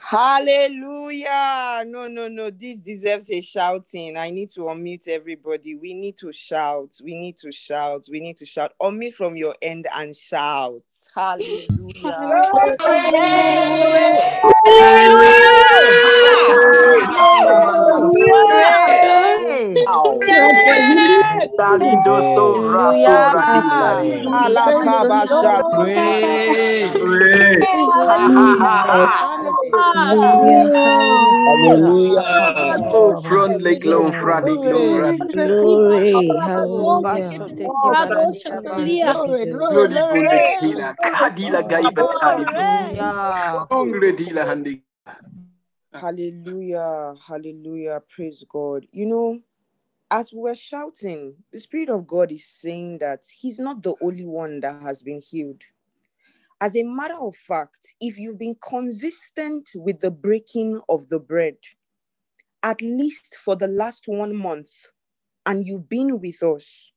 Hallelujah. 0.10 1.84
No, 1.86 2.08
no, 2.08 2.30
no. 2.30 2.50
This 2.50 2.78
deserves 2.78 3.30
a 3.30 3.42
shouting. 3.42 4.16
I 4.16 4.30
need 4.30 4.50
to 4.52 4.62
unmute 4.62 5.10
everybody. 5.10 5.76
We 5.76 5.94
need 5.94 6.16
to 6.20 6.32
shout. 6.32 6.98
We 7.04 7.14
need 7.14 7.36
to 7.40 7.52
shout. 7.52 8.06
We 8.10 8.22
need 8.22 8.38
to 8.38 8.46
shout. 8.46 8.72
Unmute 8.82 9.16
from 9.16 9.36
your 9.36 9.54
end 9.62 9.86
and 9.94 10.16
shout. 10.16 10.82
Hallelujah. 11.14 12.38
Hallelujah. 28.40 29.37
Hallelujah. 29.74 30.72
Oh, 32.94 33.16
front 33.22 33.62
leg 33.62 33.86
long, 33.86 34.12
fradi 34.12 34.56
glong, 34.64 35.18
Glory. 35.32 36.28
Hallelujah. 36.42 37.48
Glory, 39.14 39.46
glory, 39.46 40.40
kila, 40.60 40.96
kadila 41.02 41.62
gaiba 41.68 42.04
tali. 42.20 42.46
Hungry 43.70 44.14
dila 44.14 44.46
handi. 44.46 44.82
Hallelujah. 45.94 47.16
Hallelujah. 47.28 48.02
Praise 48.08 48.44
God. 48.50 48.86
You 48.92 49.06
know, 49.08 49.40
as 50.12 50.32
we 50.32 50.40
were 50.42 50.56
shouting, 50.56 51.36
the 51.52 51.60
Spirit 51.60 51.90
of 51.90 52.06
God 52.08 52.32
is 52.32 52.46
saying 52.46 53.00
that 53.00 53.24
He's 53.34 53.60
not 53.60 53.82
the 53.82 53.96
only 54.02 54.26
one 54.26 54.60
that 54.62 54.82
has 54.82 55.02
been 55.04 55.20
healed. 55.22 55.64
As 56.60 56.76
a 56.76 56.84
matter 56.84 57.18
of 57.20 57.36
fact, 57.36 57.94
if 58.02 58.18
you've 58.18 58.40
been 58.40 58.56
consistent 58.62 59.70
with 59.76 60.00
the 60.00 60.10
breaking 60.10 60.82
of 60.90 61.08
the 61.10 61.20
bread, 61.20 61.58
at 62.64 62.82
least 62.82 63.38
for 63.44 63.56
the 63.56 63.68
last 63.68 64.08
one 64.08 64.36
month, 64.36 64.70
and 65.46 65.66
you've 65.66 65.88
been 65.88 66.20
with 66.20 66.42
us, 66.42 66.92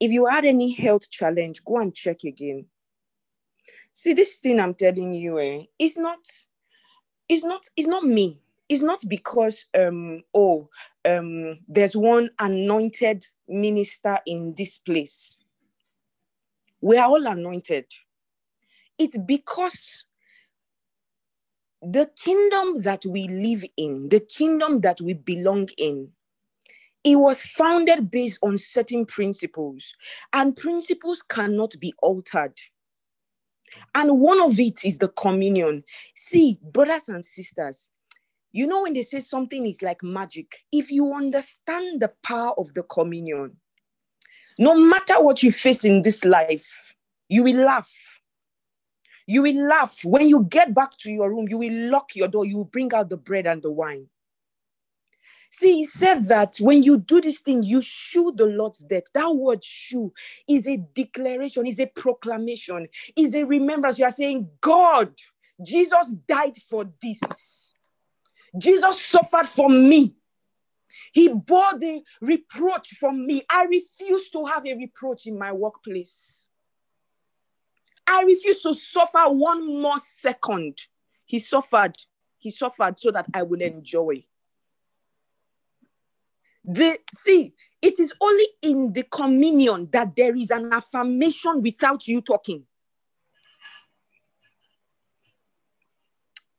if 0.00 0.10
you 0.10 0.26
had 0.26 0.44
any 0.44 0.72
health 0.72 1.08
challenge, 1.10 1.64
go 1.64 1.78
and 1.78 1.94
check 1.94 2.24
again. 2.24 2.66
See, 3.92 4.14
this 4.14 4.38
thing 4.38 4.58
I'm 4.58 4.74
telling 4.74 5.14
you, 5.14 5.38
eh, 5.38 5.62
it's 5.78 5.96
not, 5.96 6.18
it's 7.28 7.44
not, 7.44 7.68
it's 7.76 7.88
not 7.88 8.04
me. 8.04 8.42
It's 8.68 8.82
not 8.82 9.00
because 9.08 9.64
um, 9.78 10.22
oh, 10.34 10.68
um, 11.08 11.56
there's 11.68 11.96
one 11.96 12.30
anointed 12.40 13.24
minister 13.48 14.18
in 14.26 14.54
this 14.56 14.78
place. 14.78 15.38
We 16.80 16.98
are 16.98 17.08
all 17.08 17.26
anointed. 17.26 17.86
It's 18.98 19.18
because 19.18 20.04
the 21.80 22.10
kingdom 22.22 22.82
that 22.82 23.04
we 23.06 23.28
live 23.28 23.64
in, 23.76 24.08
the 24.08 24.20
kingdom 24.20 24.80
that 24.80 25.00
we 25.00 25.14
belong 25.14 25.68
in, 25.78 26.08
it 27.04 27.16
was 27.16 27.40
founded 27.40 28.10
based 28.10 28.38
on 28.42 28.58
certain 28.58 29.06
principles, 29.06 29.94
and 30.32 30.56
principles 30.56 31.22
cannot 31.22 31.74
be 31.80 31.94
altered. 32.02 32.58
And 33.94 34.18
one 34.18 34.40
of 34.40 34.58
it 34.58 34.84
is 34.84 34.98
the 34.98 35.08
communion. 35.08 35.84
See, 36.16 36.58
brothers 36.62 37.08
and 37.08 37.24
sisters, 37.24 37.92
you 38.52 38.66
know, 38.66 38.82
when 38.82 38.94
they 38.94 39.02
say 39.02 39.20
something 39.20 39.64
is 39.66 39.82
like 39.82 40.02
magic, 40.02 40.64
if 40.72 40.90
you 40.90 41.14
understand 41.14 42.00
the 42.00 42.12
power 42.22 42.52
of 42.58 42.74
the 42.74 42.82
communion, 42.82 43.56
no 44.58 44.74
matter 44.74 45.22
what 45.22 45.42
you 45.42 45.52
face 45.52 45.84
in 45.84 46.02
this 46.02 46.24
life, 46.24 46.94
you 47.28 47.44
will 47.44 47.64
laugh. 47.64 47.92
You 49.28 49.42
will 49.42 49.68
laugh. 49.68 50.04
When 50.04 50.26
you 50.26 50.44
get 50.44 50.74
back 50.74 50.96
to 51.00 51.12
your 51.12 51.28
room, 51.28 51.48
you 51.48 51.58
will 51.58 51.90
lock 51.90 52.16
your 52.16 52.28
door, 52.28 52.46
you 52.46 52.56
will 52.56 52.64
bring 52.64 52.92
out 52.94 53.10
the 53.10 53.18
bread 53.18 53.46
and 53.46 53.62
the 53.62 53.70
wine. 53.70 54.08
See, 55.50 55.76
he 55.76 55.84
said 55.84 56.28
that 56.28 56.56
when 56.60 56.82
you 56.82 56.98
do 56.98 57.20
this 57.20 57.40
thing, 57.40 57.62
you 57.62 57.82
shew 57.82 58.32
the 58.34 58.46
Lord's 58.46 58.78
death. 58.78 59.04
That 59.12 59.30
word 59.30 59.62
shew 59.62 60.14
is 60.48 60.66
a 60.66 60.78
declaration, 60.78 61.66
is 61.66 61.78
a 61.78 61.86
proclamation, 61.86 62.88
is 63.16 63.34
a 63.34 63.44
remembrance. 63.44 63.98
You 63.98 64.06
are 64.06 64.10
saying, 64.10 64.48
God, 64.62 65.12
Jesus 65.62 66.14
died 66.26 66.56
for 66.56 66.86
this. 67.02 67.74
Jesus 68.56 69.00
suffered 69.00 69.46
for 69.46 69.68
me. 69.68 70.14
He 71.12 71.28
bore 71.28 71.78
the 71.78 72.02
reproach 72.22 72.94
from 72.98 73.26
me. 73.26 73.42
I 73.50 73.64
refuse 73.64 74.30
to 74.30 74.46
have 74.46 74.66
a 74.66 74.74
reproach 74.74 75.26
in 75.26 75.38
my 75.38 75.52
workplace. 75.52 76.47
I 78.08 78.22
refuse 78.22 78.62
to 78.62 78.72
suffer 78.72 79.28
one 79.28 79.80
more 79.82 79.98
second. 79.98 80.78
He 81.26 81.38
suffered. 81.38 81.94
He 82.38 82.50
suffered 82.50 82.98
so 82.98 83.10
that 83.10 83.26
I 83.34 83.42
will 83.42 83.60
enjoy. 83.60 84.24
The 86.64 86.98
see, 87.14 87.52
it 87.82 88.00
is 88.00 88.12
only 88.20 88.46
in 88.62 88.92
the 88.92 89.02
communion 89.04 89.88
that 89.92 90.16
there 90.16 90.34
is 90.34 90.50
an 90.50 90.72
affirmation 90.72 91.62
without 91.62 92.06
you 92.08 92.22
talking. 92.22 92.64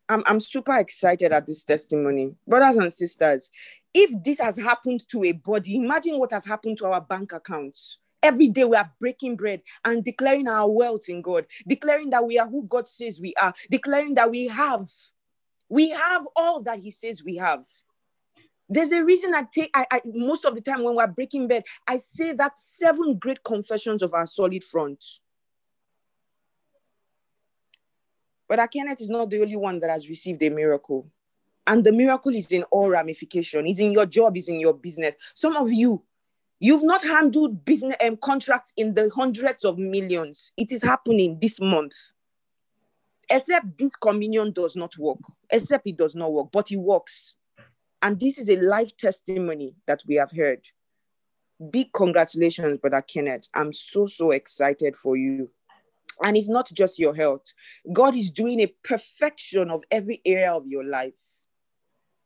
I'm, 0.07 0.23
I'm 0.25 0.39
super 0.39 0.77
excited 0.77 1.31
at 1.31 1.45
this 1.45 1.63
testimony. 1.63 2.35
Brothers 2.47 2.77
and 2.77 2.91
sisters, 2.91 3.49
if 3.93 4.11
this 4.23 4.39
has 4.39 4.57
happened 4.57 5.03
to 5.11 5.23
a 5.23 5.31
body, 5.31 5.75
imagine 5.75 6.17
what 6.19 6.31
has 6.31 6.45
happened 6.45 6.77
to 6.79 6.87
our 6.87 7.01
bank 7.01 7.31
accounts. 7.31 7.99
Every 8.21 8.49
day 8.49 8.65
we 8.65 8.75
are 8.75 8.91
breaking 8.99 9.37
bread 9.37 9.61
and 9.85 10.03
declaring 10.03 10.47
our 10.47 10.69
wealth 10.69 11.07
in 11.07 11.21
God, 11.21 11.45
declaring 11.67 12.09
that 12.09 12.25
we 12.25 12.37
are 12.37 12.47
who 12.47 12.65
God 12.67 12.85
says 12.85 13.19
we 13.21 13.33
are, 13.35 13.53
declaring 13.71 14.15
that 14.15 14.29
we 14.29 14.47
have, 14.47 14.89
we 15.69 15.89
have 15.91 16.27
all 16.35 16.61
that 16.63 16.79
He 16.79 16.91
says 16.91 17.23
we 17.23 17.37
have. 17.37 17.65
There's 18.67 18.91
a 18.91 19.03
reason 19.03 19.33
I 19.33 19.43
take 19.51 19.71
I, 19.73 19.85
I 19.91 20.01
most 20.05 20.45
of 20.45 20.53
the 20.53 20.61
time 20.61 20.83
when 20.83 20.95
we're 20.95 21.07
breaking 21.07 21.47
bread, 21.47 21.63
I 21.87 21.97
say 21.97 22.33
that 22.33 22.57
seven 22.57 23.17
great 23.17 23.43
confessions 23.43 24.03
of 24.03 24.13
our 24.13 24.27
solid 24.27 24.63
front. 24.63 25.03
But 28.47 28.59
Kenneth 28.71 28.99
is 28.99 29.11
not 29.11 29.29
the 29.29 29.41
only 29.41 29.55
one 29.55 29.79
that 29.79 29.91
has 29.91 30.09
received 30.09 30.41
a 30.41 30.49
miracle. 30.49 31.07
And 31.67 31.83
the 31.83 31.91
miracle 31.91 32.33
is 32.33 32.51
in 32.51 32.63
all 32.63 32.89
ramification. 32.89 33.67
It's 33.67 33.79
in 33.79 33.91
your 33.91 34.07
job, 34.07 34.35
it's 34.35 34.49
in 34.49 34.59
your 34.59 34.73
business. 34.73 35.13
Some 35.35 35.55
of 35.55 35.71
you, 35.71 36.01
you've 36.59 36.83
not 36.83 37.03
handled 37.03 37.65
business 37.65 37.95
um, 38.05 38.17
contracts 38.17 38.73
in 38.77 38.93
the 38.93 39.09
hundreds 39.15 39.63
of 39.63 39.77
millions. 39.77 40.51
It 40.57 40.71
is 40.71 40.83
happening 40.83 41.37
this 41.41 41.59
month. 41.61 41.93
Except 43.29 43.77
this 43.77 43.95
communion 43.95 44.51
does 44.51 44.75
not 44.75 44.97
work. 44.97 45.19
Except 45.49 45.85
it 45.87 45.97
does 45.97 46.15
not 46.15 46.33
work, 46.33 46.47
but 46.51 46.71
it 46.71 46.77
works. 46.77 47.35
And 48.01 48.19
this 48.19 48.37
is 48.37 48.49
a 48.49 48.55
life 48.55 48.95
testimony 48.97 49.75
that 49.85 50.01
we 50.07 50.15
have 50.15 50.31
heard. 50.31 50.65
Big 51.69 51.91
congratulations, 51.93 52.79
Brother 52.79 53.01
Kenneth. 53.01 53.49
I'm 53.53 53.73
so, 53.73 54.07
so 54.07 54.31
excited 54.31 54.95
for 54.95 55.17
you. 55.17 55.49
And 56.23 56.35
it's 56.35 56.49
not 56.49 56.69
just 56.73 56.99
your 56.99 57.13
health. 57.13 57.53
God 57.93 58.15
is 58.15 58.31
doing 58.31 58.61
a 58.61 58.73
perfection 58.83 59.69
of 59.69 59.83
every 59.91 60.21
area 60.25 60.51
of 60.53 60.65
your 60.65 60.83
life. 60.83 61.38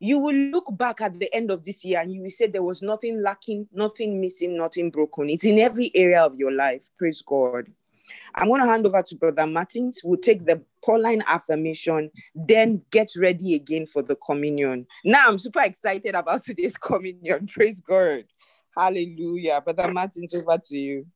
You 0.04 0.18
will 0.18 0.34
look 0.34 0.66
back 0.76 1.00
at 1.00 1.18
the 1.18 1.34
end 1.34 1.50
of 1.50 1.64
this 1.64 1.82
year 1.82 1.98
and 1.98 2.12
you 2.12 2.20
will 2.20 2.28
say 2.28 2.46
there 2.46 2.62
was 2.62 2.82
nothing 2.82 3.22
lacking, 3.22 3.66
nothing 3.72 4.20
missing, 4.20 4.54
nothing 4.54 4.90
broken. 4.90 5.30
It's 5.30 5.44
in 5.44 5.58
every 5.58 5.90
area 5.94 6.22
of 6.22 6.36
your 6.36 6.52
life. 6.52 6.82
Praise 6.98 7.22
God. 7.22 7.72
I'm 8.34 8.48
going 8.48 8.60
to 8.60 8.66
hand 8.66 8.84
over 8.86 9.02
to 9.02 9.16
Brother 9.16 9.46
Martins. 9.46 10.02
We'll 10.04 10.20
take 10.20 10.44
the 10.44 10.60
Pauline 10.84 11.24
affirmation, 11.26 12.10
then 12.34 12.82
get 12.90 13.12
ready 13.16 13.54
again 13.54 13.86
for 13.86 14.02
the 14.02 14.16
communion. 14.16 14.86
Now 15.06 15.26
I'm 15.26 15.38
super 15.38 15.62
excited 15.62 16.14
about 16.14 16.42
today's 16.44 16.76
communion. 16.76 17.46
Praise 17.46 17.80
God. 17.80 18.24
Hallelujah. 18.76 19.62
Brother 19.62 19.90
Martins, 19.90 20.34
over 20.34 20.58
to 20.64 20.76
you. 20.76 21.06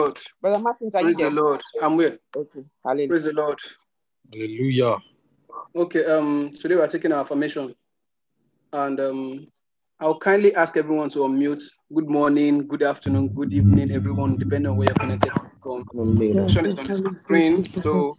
Lord. 0.00 0.18
Brother 0.40 0.58
Martins, 0.58 0.94
are 0.94 1.02
Praise 1.02 1.18
you 1.18 1.30
the? 1.30 1.36
Lord. 1.36 1.60
I'm 1.82 1.98
here. 1.98 2.18
Okay. 2.34 2.64
Hallelujah. 2.84 3.08
Praise 3.08 3.24
the 3.24 3.32
Lord. 3.32 3.58
Hallelujah. 4.32 4.96
Okay, 5.76 6.04
um, 6.06 6.52
today 6.58 6.76
we're 6.76 6.88
taking 6.88 7.12
our 7.12 7.20
affirmation. 7.20 7.74
And 8.72 9.00
um, 9.00 9.46
I'll 10.00 10.18
kindly 10.18 10.54
ask 10.54 10.76
everyone 10.76 11.10
to 11.10 11.20
unmute. 11.20 11.62
Good 11.94 12.08
morning, 12.08 12.66
good 12.66 12.82
afternoon, 12.82 13.28
good 13.28 13.52
evening, 13.52 13.90
everyone, 13.90 14.36
depending 14.36 14.70
on 14.70 14.78
where 14.78 14.88
you're 14.88 14.94
connected 14.94 15.32
from. 15.62 15.84
The 15.92 16.64
is 16.64 16.78
on 16.78 17.02
the 17.02 17.14
screen. 17.14 17.64
So 17.64 18.16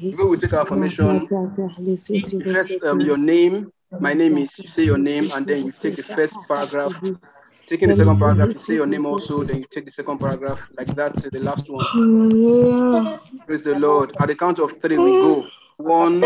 before 0.00 0.28
we 0.28 0.36
take 0.38 0.54
our 0.54 0.62
affirmation, 0.62 1.26
first 2.42 2.84
um, 2.84 3.00
your 3.00 3.18
name. 3.18 3.70
My 4.00 4.14
name 4.14 4.38
is, 4.38 4.58
you 4.58 4.68
say 4.68 4.84
your 4.84 4.98
name, 4.98 5.30
and 5.32 5.46
then 5.46 5.66
you 5.66 5.72
take 5.72 5.96
the 5.96 6.02
first 6.02 6.38
paragraph 6.48 6.94
Taking 7.66 7.88
the 7.88 7.94
second 7.94 8.18
paragraph, 8.18 8.48
you 8.50 8.58
say 8.58 8.74
your 8.74 8.86
name 8.86 9.06
also, 9.12 9.42
then 9.42 9.58
you 9.58 9.66
take 9.70 9.86
the 9.86 9.90
second 9.90 10.18
paragraph, 10.18 10.60
like 10.76 10.88
that 10.94 11.14
to 11.16 11.30
the 11.30 11.40
last 11.40 11.68
one. 11.68 11.84
Praise 13.46 13.62
the 13.62 13.74
Lord. 13.78 14.14
At 14.20 14.28
the 14.28 14.34
count 14.34 14.58
of 14.58 14.80
three, 14.80 14.98
we 14.98 15.10
go. 15.12 15.46
One, 15.76 16.22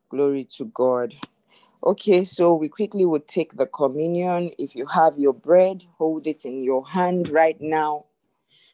Glory 0.09 0.45
to 0.57 0.65
God. 0.65 1.15
Okay, 1.85 2.23
so 2.23 2.55
we 2.55 2.69
quickly 2.69 3.05
would 3.05 3.27
take 3.27 3.57
the 3.57 3.65
communion. 3.67 4.51
If 4.59 4.75
you 4.75 4.85
have 4.87 5.19
your 5.19 5.33
bread, 5.33 5.83
hold 5.97 6.27
it 6.27 6.45
in 6.45 6.63
your 6.63 6.87
hand 6.87 7.29
right 7.29 7.57
now. 7.59 8.05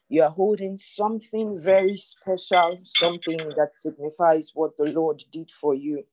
You 0.08 0.22
are 0.22 0.30
holding 0.30 0.76
something 0.76 1.58
very 1.60 1.96
special, 1.96 2.80
something 2.84 3.38
that 3.56 3.70
signifies 3.74 4.52
what 4.54 4.76
the 4.76 4.86
Lord 4.92 5.24
did 5.32 5.50
for 5.50 5.74
you. 5.74 6.04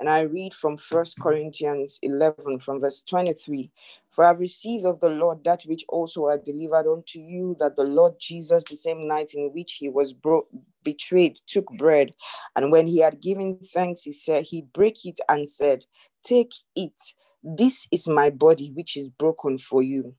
And 0.00 0.08
I 0.10 0.22
read 0.22 0.54
from 0.54 0.78
First 0.78 1.20
Corinthians 1.20 2.00
11, 2.02 2.60
from 2.60 2.80
verse 2.80 3.02
23 3.04 3.70
For 4.10 4.24
I 4.26 4.32
received 4.32 4.86
of 4.86 5.00
the 5.00 5.10
Lord 5.10 5.44
that 5.44 5.62
which 5.64 5.84
also 5.88 6.28
I 6.28 6.38
delivered 6.38 6.90
unto 6.92 7.20
you, 7.20 7.56
that 7.60 7.76
the 7.76 7.84
Lord 7.84 8.14
Jesus, 8.20 8.64
the 8.64 8.76
same 8.76 9.08
night 9.08 9.32
in 9.34 9.52
which 9.54 9.74
he 9.74 9.88
was 9.88 10.12
bro- 10.12 10.48
betrayed, 10.84 11.40
took 11.46 11.66
bread. 11.78 12.14
And 12.56 12.72
when 12.72 12.88
he 12.88 12.98
had 13.00 13.22
given 13.22 13.58
thanks, 13.62 14.02
he 14.02 14.12
said, 14.12 14.44
He 14.44 14.62
brake 14.62 15.06
it 15.06 15.20
and 15.28 15.48
said, 15.48 15.84
Take 16.24 16.52
it. 16.76 17.00
This 17.42 17.86
is 17.90 18.06
my 18.06 18.30
body, 18.30 18.72
which 18.74 18.96
is 18.96 19.08
broken 19.08 19.58
for 19.58 19.82
you. 19.82 20.14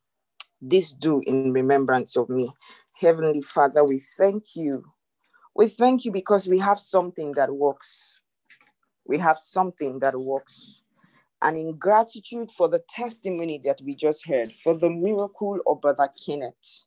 This 0.62 0.94
do 0.94 1.22
in 1.26 1.54
remembrance 1.54 2.16
of 2.16 2.30
me. 2.30 2.52
Heavenly 2.94 3.42
Father, 3.42 3.84
we 3.84 4.00
thank 4.18 4.56
you. 4.56 4.84
We 5.56 5.68
thank 5.68 6.06
you 6.06 6.12
because 6.12 6.48
we 6.48 6.60
have 6.60 6.80
something 6.80 7.34
that 7.34 7.52
works 7.52 8.22
we 9.06 9.18
have 9.18 9.38
something 9.38 10.00
that 10.00 10.20
works. 10.20 10.84
And 11.42 11.58
in 11.58 11.78
gratitude 11.78 12.52
for 12.52 12.70
the 12.70 12.82
testimony 12.88 13.60
that 13.66 13.82
we 13.84 13.96
just 13.96 14.28
heard, 14.28 14.54
for 14.54 14.78
the 14.78 14.90
miracle 14.90 15.60
of 15.66 15.82
Brother 15.82 16.10
Kenneth, 16.26 16.84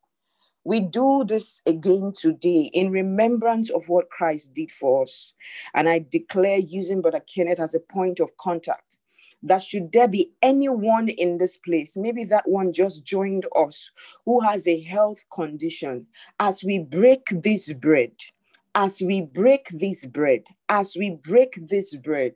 we 0.65 0.81
do 0.81 1.25
this 1.27 1.61
again 1.67 2.13
today 2.15 2.71
in 2.73 2.91
remembrance 2.91 3.69
of 3.69 3.89
what 3.89 4.09
Christ 4.09 4.55
did 4.55 4.71
for 4.71 5.03
us. 5.03 5.35
And 5.75 5.89
I 5.89 6.07
declare 6.11 6.59
using 6.59 7.03
Brother 7.03 7.21
Kenneth 7.21 7.61
as 7.61 7.75
a 7.75 7.81
point 7.81 8.21
of 8.21 8.35
contact 8.39 8.97
that 9.45 9.63
should 9.63 9.93
there 9.93 10.09
be 10.09 10.33
anyone 10.43 11.09
in 11.09 11.39
this 11.39 11.57
place, 11.59 11.97
maybe 11.97 12.25
that 12.25 12.49
one 12.49 12.73
just 12.73 13.05
joined 13.05 13.47
us 13.55 13.91
who 14.25 14.41
has 14.41 14.67
a 14.67 14.81
health 14.83 15.25
condition, 15.33 16.07
as 16.41 16.65
we 16.65 16.79
break 16.79 17.27
this 17.31 17.73
bread, 17.73 18.13
as 18.75 19.01
we 19.01 19.21
break 19.23 19.69
this 19.69 20.07
bread, 20.07 20.45
as 20.69 20.97
we 20.99 21.19
break 21.23 21.59
this 21.69 21.95
bread, 21.95 22.35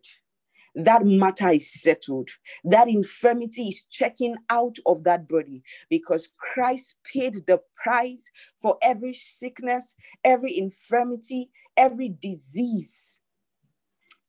that 0.74 1.04
matter 1.04 1.50
is 1.50 1.72
settled. 1.72 2.30
That 2.64 2.88
infirmity 2.88 3.68
is 3.68 3.82
checking 3.90 4.36
out 4.50 4.76
of 4.86 5.02
that 5.04 5.28
body 5.28 5.62
because 5.90 6.28
Christ 6.38 6.96
paid 7.04 7.34
the 7.46 7.60
price 7.82 8.30
for 8.60 8.78
every 8.82 9.12
sickness, 9.14 9.96
every 10.24 10.56
infirmity, 10.56 11.50
every 11.76 12.10
disease. 12.20 13.20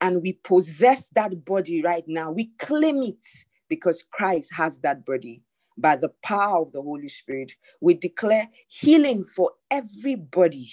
And 0.01 0.21
we 0.21 0.33
possess 0.33 1.09
that 1.09 1.45
body 1.45 1.81
right 1.81 2.05
now. 2.07 2.31
We 2.31 2.51
claim 2.57 3.03
it 3.03 3.23
because 3.67 4.03
Christ 4.11 4.53
has 4.53 4.79
that 4.79 5.05
body. 5.05 5.41
By 5.77 5.95
the 5.95 6.11
power 6.23 6.61
of 6.61 6.73
the 6.73 6.81
Holy 6.81 7.07
Spirit, 7.07 7.53
we 7.79 7.93
declare 7.93 8.49
healing 8.67 9.23
for 9.23 9.51
everybody 9.71 10.69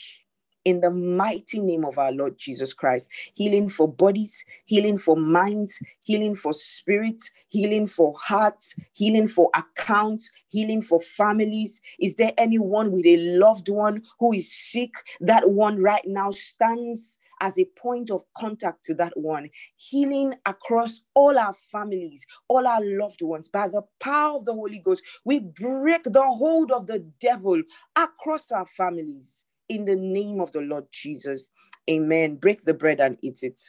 in 0.67 0.81
the 0.81 0.91
mighty 0.91 1.61
name 1.61 1.85
of 1.85 1.97
our 1.97 2.11
Lord 2.11 2.37
Jesus 2.37 2.75
Christ. 2.75 3.09
Healing 3.35 3.69
for 3.69 3.87
bodies, 3.87 4.45
healing 4.65 4.99
for 4.99 5.17
minds, 5.17 5.79
healing 6.03 6.35
for 6.35 6.53
spirits, 6.53 7.31
healing 7.49 7.87
for 7.87 8.13
hearts, 8.19 8.75
healing 8.93 9.29
for 9.29 9.49
accounts, 9.55 10.29
healing 10.49 10.83
for 10.83 10.99
families. 11.01 11.81
Is 12.01 12.17
there 12.17 12.33
anyone 12.37 12.91
with 12.91 13.07
a 13.07 13.17
loved 13.39 13.69
one 13.69 14.03
who 14.19 14.33
is 14.33 14.53
sick? 14.53 14.93
That 15.21 15.51
one 15.51 15.81
right 15.81 16.05
now 16.05 16.33
stands 16.33 17.17
as 17.41 17.59
a 17.59 17.67
point 17.77 18.11
of 18.11 18.23
contact 18.37 18.85
to 18.85 18.95
that 18.95 19.17
one, 19.17 19.51
healing 19.77 20.35
across 20.47 21.03
all 21.15 21.39
our 21.39 21.55
families, 21.55 22.27
all 22.49 22.67
our 22.67 22.81
loved 22.85 23.23
ones. 23.23 23.49
By 23.49 23.69
the 23.69 23.83
power 24.01 24.39
of 24.39 24.45
the 24.47 24.55
Holy 24.55 24.79
Ghost, 24.81 25.03
we 25.25 25.41
break 25.41 26.05
the 26.05 26.23
hold 26.25 26.73
of 26.73 26.87
the 26.87 27.01
devil 27.21 27.63
across 27.97 28.51
our 28.53 28.67
families 28.67 29.47
in 29.69 29.85
the 29.85 29.97
name 29.97 30.41
of 30.41 30.53
the 30.53 30.61
Lord 30.63 30.87
Jesus. 30.93 31.51
Amen. 31.91 32.37
Break 32.37 32.65
the 32.65 32.75
bread 32.75 33.01
and 33.01 33.19
eat 33.23 33.41
it. 33.43 33.61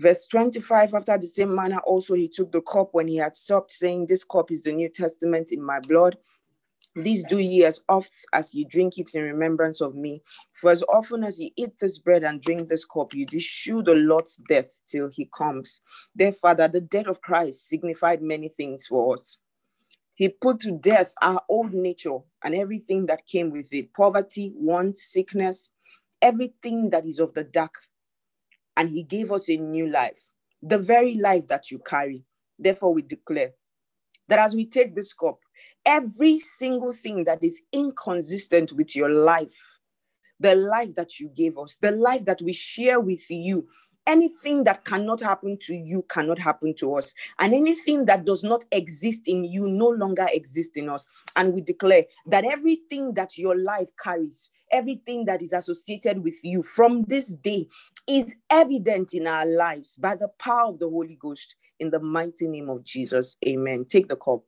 Verse 0.00 0.26
25, 0.28 0.94
after 0.94 1.18
the 1.18 1.26
same 1.26 1.54
manner, 1.54 1.78
also 1.86 2.14
he 2.14 2.28
took 2.28 2.52
the 2.52 2.60
cup 2.62 2.90
when 2.92 3.08
he 3.08 3.16
had 3.16 3.36
supped, 3.36 3.72
saying, 3.72 4.06
This 4.08 4.24
cup 4.24 4.50
is 4.52 4.64
the 4.64 4.72
New 4.72 4.90
Testament 4.90 5.52
in 5.52 5.64
my 5.64 5.80
blood. 5.80 6.18
This 6.98 7.24
do 7.24 7.38
ye 7.38 7.62
as 7.62 7.80
oft 7.90 8.14
as 8.32 8.54
ye 8.54 8.64
drink 8.64 8.96
it 8.96 9.10
in 9.12 9.22
remembrance 9.22 9.82
of 9.82 9.94
me. 9.94 10.22
For 10.54 10.70
as 10.70 10.82
often 10.84 11.24
as 11.24 11.38
ye 11.38 11.52
eat 11.54 11.78
this 11.78 11.98
bread 11.98 12.24
and 12.24 12.40
drink 12.40 12.70
this 12.70 12.86
cup, 12.86 13.12
you 13.12 13.26
do 13.26 13.38
shew 13.38 13.82
the 13.82 13.92
Lord's 13.92 14.36
death 14.48 14.80
till 14.86 15.08
he 15.08 15.28
comes. 15.36 15.80
Therefore, 16.14 16.54
that 16.54 16.72
the 16.72 16.80
death 16.80 17.06
of 17.06 17.20
Christ 17.20 17.68
signified 17.68 18.22
many 18.22 18.48
things 18.48 18.86
for 18.86 19.14
us. 19.14 19.38
He 20.14 20.30
put 20.30 20.60
to 20.60 20.72
death 20.72 21.12
our 21.20 21.42
old 21.50 21.74
nature 21.74 22.16
and 22.42 22.54
everything 22.54 23.04
that 23.06 23.26
came 23.26 23.50
with 23.50 23.70
it 23.74 23.92
poverty, 23.92 24.52
want, 24.56 24.96
sickness, 24.96 25.72
everything 26.22 26.88
that 26.90 27.04
is 27.04 27.18
of 27.18 27.34
the 27.34 27.44
dark. 27.44 27.74
And 28.78 28.88
he 28.88 29.02
gave 29.02 29.30
us 29.32 29.50
a 29.50 29.58
new 29.58 29.86
life, 29.90 30.26
the 30.62 30.78
very 30.78 31.16
life 31.16 31.46
that 31.48 31.70
you 31.70 31.78
carry. 31.78 32.24
Therefore, 32.58 32.94
we 32.94 33.02
declare 33.02 33.52
that 34.28 34.38
as 34.38 34.56
we 34.56 34.64
take 34.64 34.94
this 34.94 35.12
cup, 35.12 35.40
every 35.86 36.38
single 36.38 36.92
thing 36.92 37.24
that 37.24 37.42
is 37.42 37.62
inconsistent 37.72 38.72
with 38.72 38.94
your 38.94 39.10
life, 39.10 39.78
the 40.40 40.54
life 40.54 40.94
that 40.96 41.18
you 41.18 41.28
gave 41.28 41.56
us, 41.56 41.76
the 41.80 41.92
life 41.92 42.24
that 42.26 42.42
we 42.42 42.52
share 42.52 43.00
with 43.00 43.30
you, 43.30 43.66
anything 44.06 44.64
that 44.64 44.84
cannot 44.84 45.20
happen 45.20 45.56
to 45.60 45.74
you 45.74 46.04
cannot 46.08 46.38
happen 46.38 46.74
to 46.74 46.94
us. 46.94 47.14
And 47.38 47.54
anything 47.54 48.04
that 48.06 48.24
does 48.24 48.44
not 48.44 48.64
exist 48.72 49.28
in 49.28 49.44
you 49.44 49.68
no 49.68 49.88
longer 49.88 50.26
exists 50.32 50.76
in 50.76 50.88
us. 50.88 51.06
And 51.36 51.54
we 51.54 51.60
declare 51.60 52.04
that 52.26 52.44
everything 52.44 53.14
that 53.14 53.38
your 53.38 53.58
life 53.58 53.88
carries, 54.02 54.50
everything 54.70 55.24
that 55.26 55.42
is 55.42 55.52
associated 55.52 56.22
with 56.22 56.38
you 56.42 56.62
from 56.62 57.04
this 57.04 57.36
day 57.36 57.66
is 58.08 58.34
evident 58.50 59.14
in 59.14 59.26
our 59.26 59.46
lives 59.46 59.96
by 59.96 60.14
the 60.14 60.28
power 60.38 60.68
of 60.68 60.78
the 60.78 60.88
Holy 60.88 61.16
Ghost. 61.20 61.54
In 61.78 61.90
the 61.90 62.00
mighty 62.00 62.48
name 62.48 62.70
of 62.70 62.84
Jesus. 62.84 63.36
Amen. 63.46 63.84
Take 63.84 64.08
the 64.08 64.16
cup. 64.16 64.42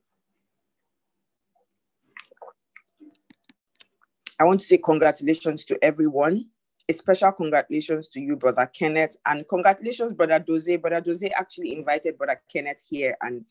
I 4.40 4.44
want 4.44 4.60
to 4.60 4.66
say 4.66 4.78
congratulations 4.78 5.64
to 5.66 5.78
everyone 5.82 6.46
a 6.88 6.94
special 6.94 7.32
congratulations 7.32 8.08
to 8.08 8.20
you, 8.20 8.36
Brother 8.36 8.66
Kenneth, 8.72 9.16
and 9.26 9.46
congratulations, 9.48 10.12
Brother 10.12 10.38
Doze. 10.38 10.80
Brother 10.80 11.00
Doze 11.02 11.24
actually 11.36 11.74
invited 11.74 12.16
Brother 12.16 12.40
Kenneth 12.50 12.82
here, 12.88 13.16
and 13.20 13.44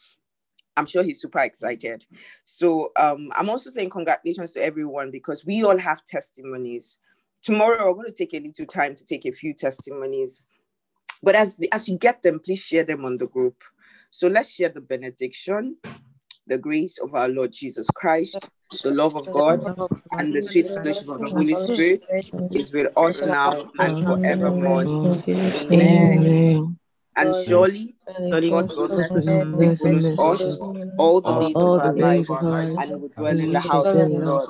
I'm 0.75 0.87
sure 0.87 1.03
he's 1.03 1.21
super 1.21 1.39
excited. 1.39 2.05
So 2.43 2.91
um, 2.95 3.29
I'm 3.35 3.49
also 3.49 3.69
saying 3.69 3.91
congratulations 3.91 4.53
to 4.53 4.63
everyone 4.63 5.11
because 5.11 5.45
we 5.45 5.63
all 5.63 5.77
have 5.77 6.03
testimonies. 6.05 6.99
Tomorrow, 7.43 7.87
we're 7.89 8.03
going 8.03 8.07
to 8.07 8.11
take 8.11 8.33
a 8.33 8.43
little 8.43 8.65
time 8.65 8.95
to 8.95 9.05
take 9.05 9.25
a 9.25 9.31
few 9.31 9.53
testimonies. 9.53 10.45
But 11.21 11.35
as, 11.35 11.57
the, 11.57 11.71
as 11.71 11.87
you 11.87 11.97
get 11.97 12.23
them, 12.23 12.39
please 12.39 12.59
share 12.59 12.83
them 12.83 13.05
on 13.05 13.17
the 13.17 13.27
group. 13.27 13.63
So 14.09 14.27
let's 14.27 14.51
share 14.51 14.69
the 14.69 14.81
benediction 14.81 15.77
the 16.47 16.57
grace 16.57 16.97
of 16.97 17.13
our 17.13 17.27
Lord 17.27 17.51
Jesus 17.51 17.87
Christ, 17.93 18.49
the 18.83 18.91
love 18.91 19.15
of 19.15 19.31
God, 19.31 19.59
and 20.11 20.33
the 20.33 20.41
sweet 20.41 20.67
fellowship 20.67 21.07
of 21.09 21.19
the 21.21 21.29
Holy 21.29 21.55
Spirit 21.55 22.03
is 22.51 22.71
with 22.71 22.91
us 22.97 23.25
now 23.25 23.53
and 23.79 23.97
forevermore. 24.05 24.83
Amen. 25.71 26.77
And 27.15 27.35
surely 27.35 27.95
God's 28.49 28.75
goodness 28.75 29.11
will 29.13 30.05
follow 30.15 30.35
us 30.35 31.55
all 31.55 31.79
the 31.79 31.89
days 31.95 32.29
of 32.29 32.35
our 32.35 32.43
lives, 32.43 32.89
and 32.91 33.01
we 33.01 33.07
dwell 33.09 33.39
in 33.39 33.53
the 33.53 33.59
house 33.59 33.85
of 33.93 33.93
the 33.97 34.19
Lord 34.19 34.41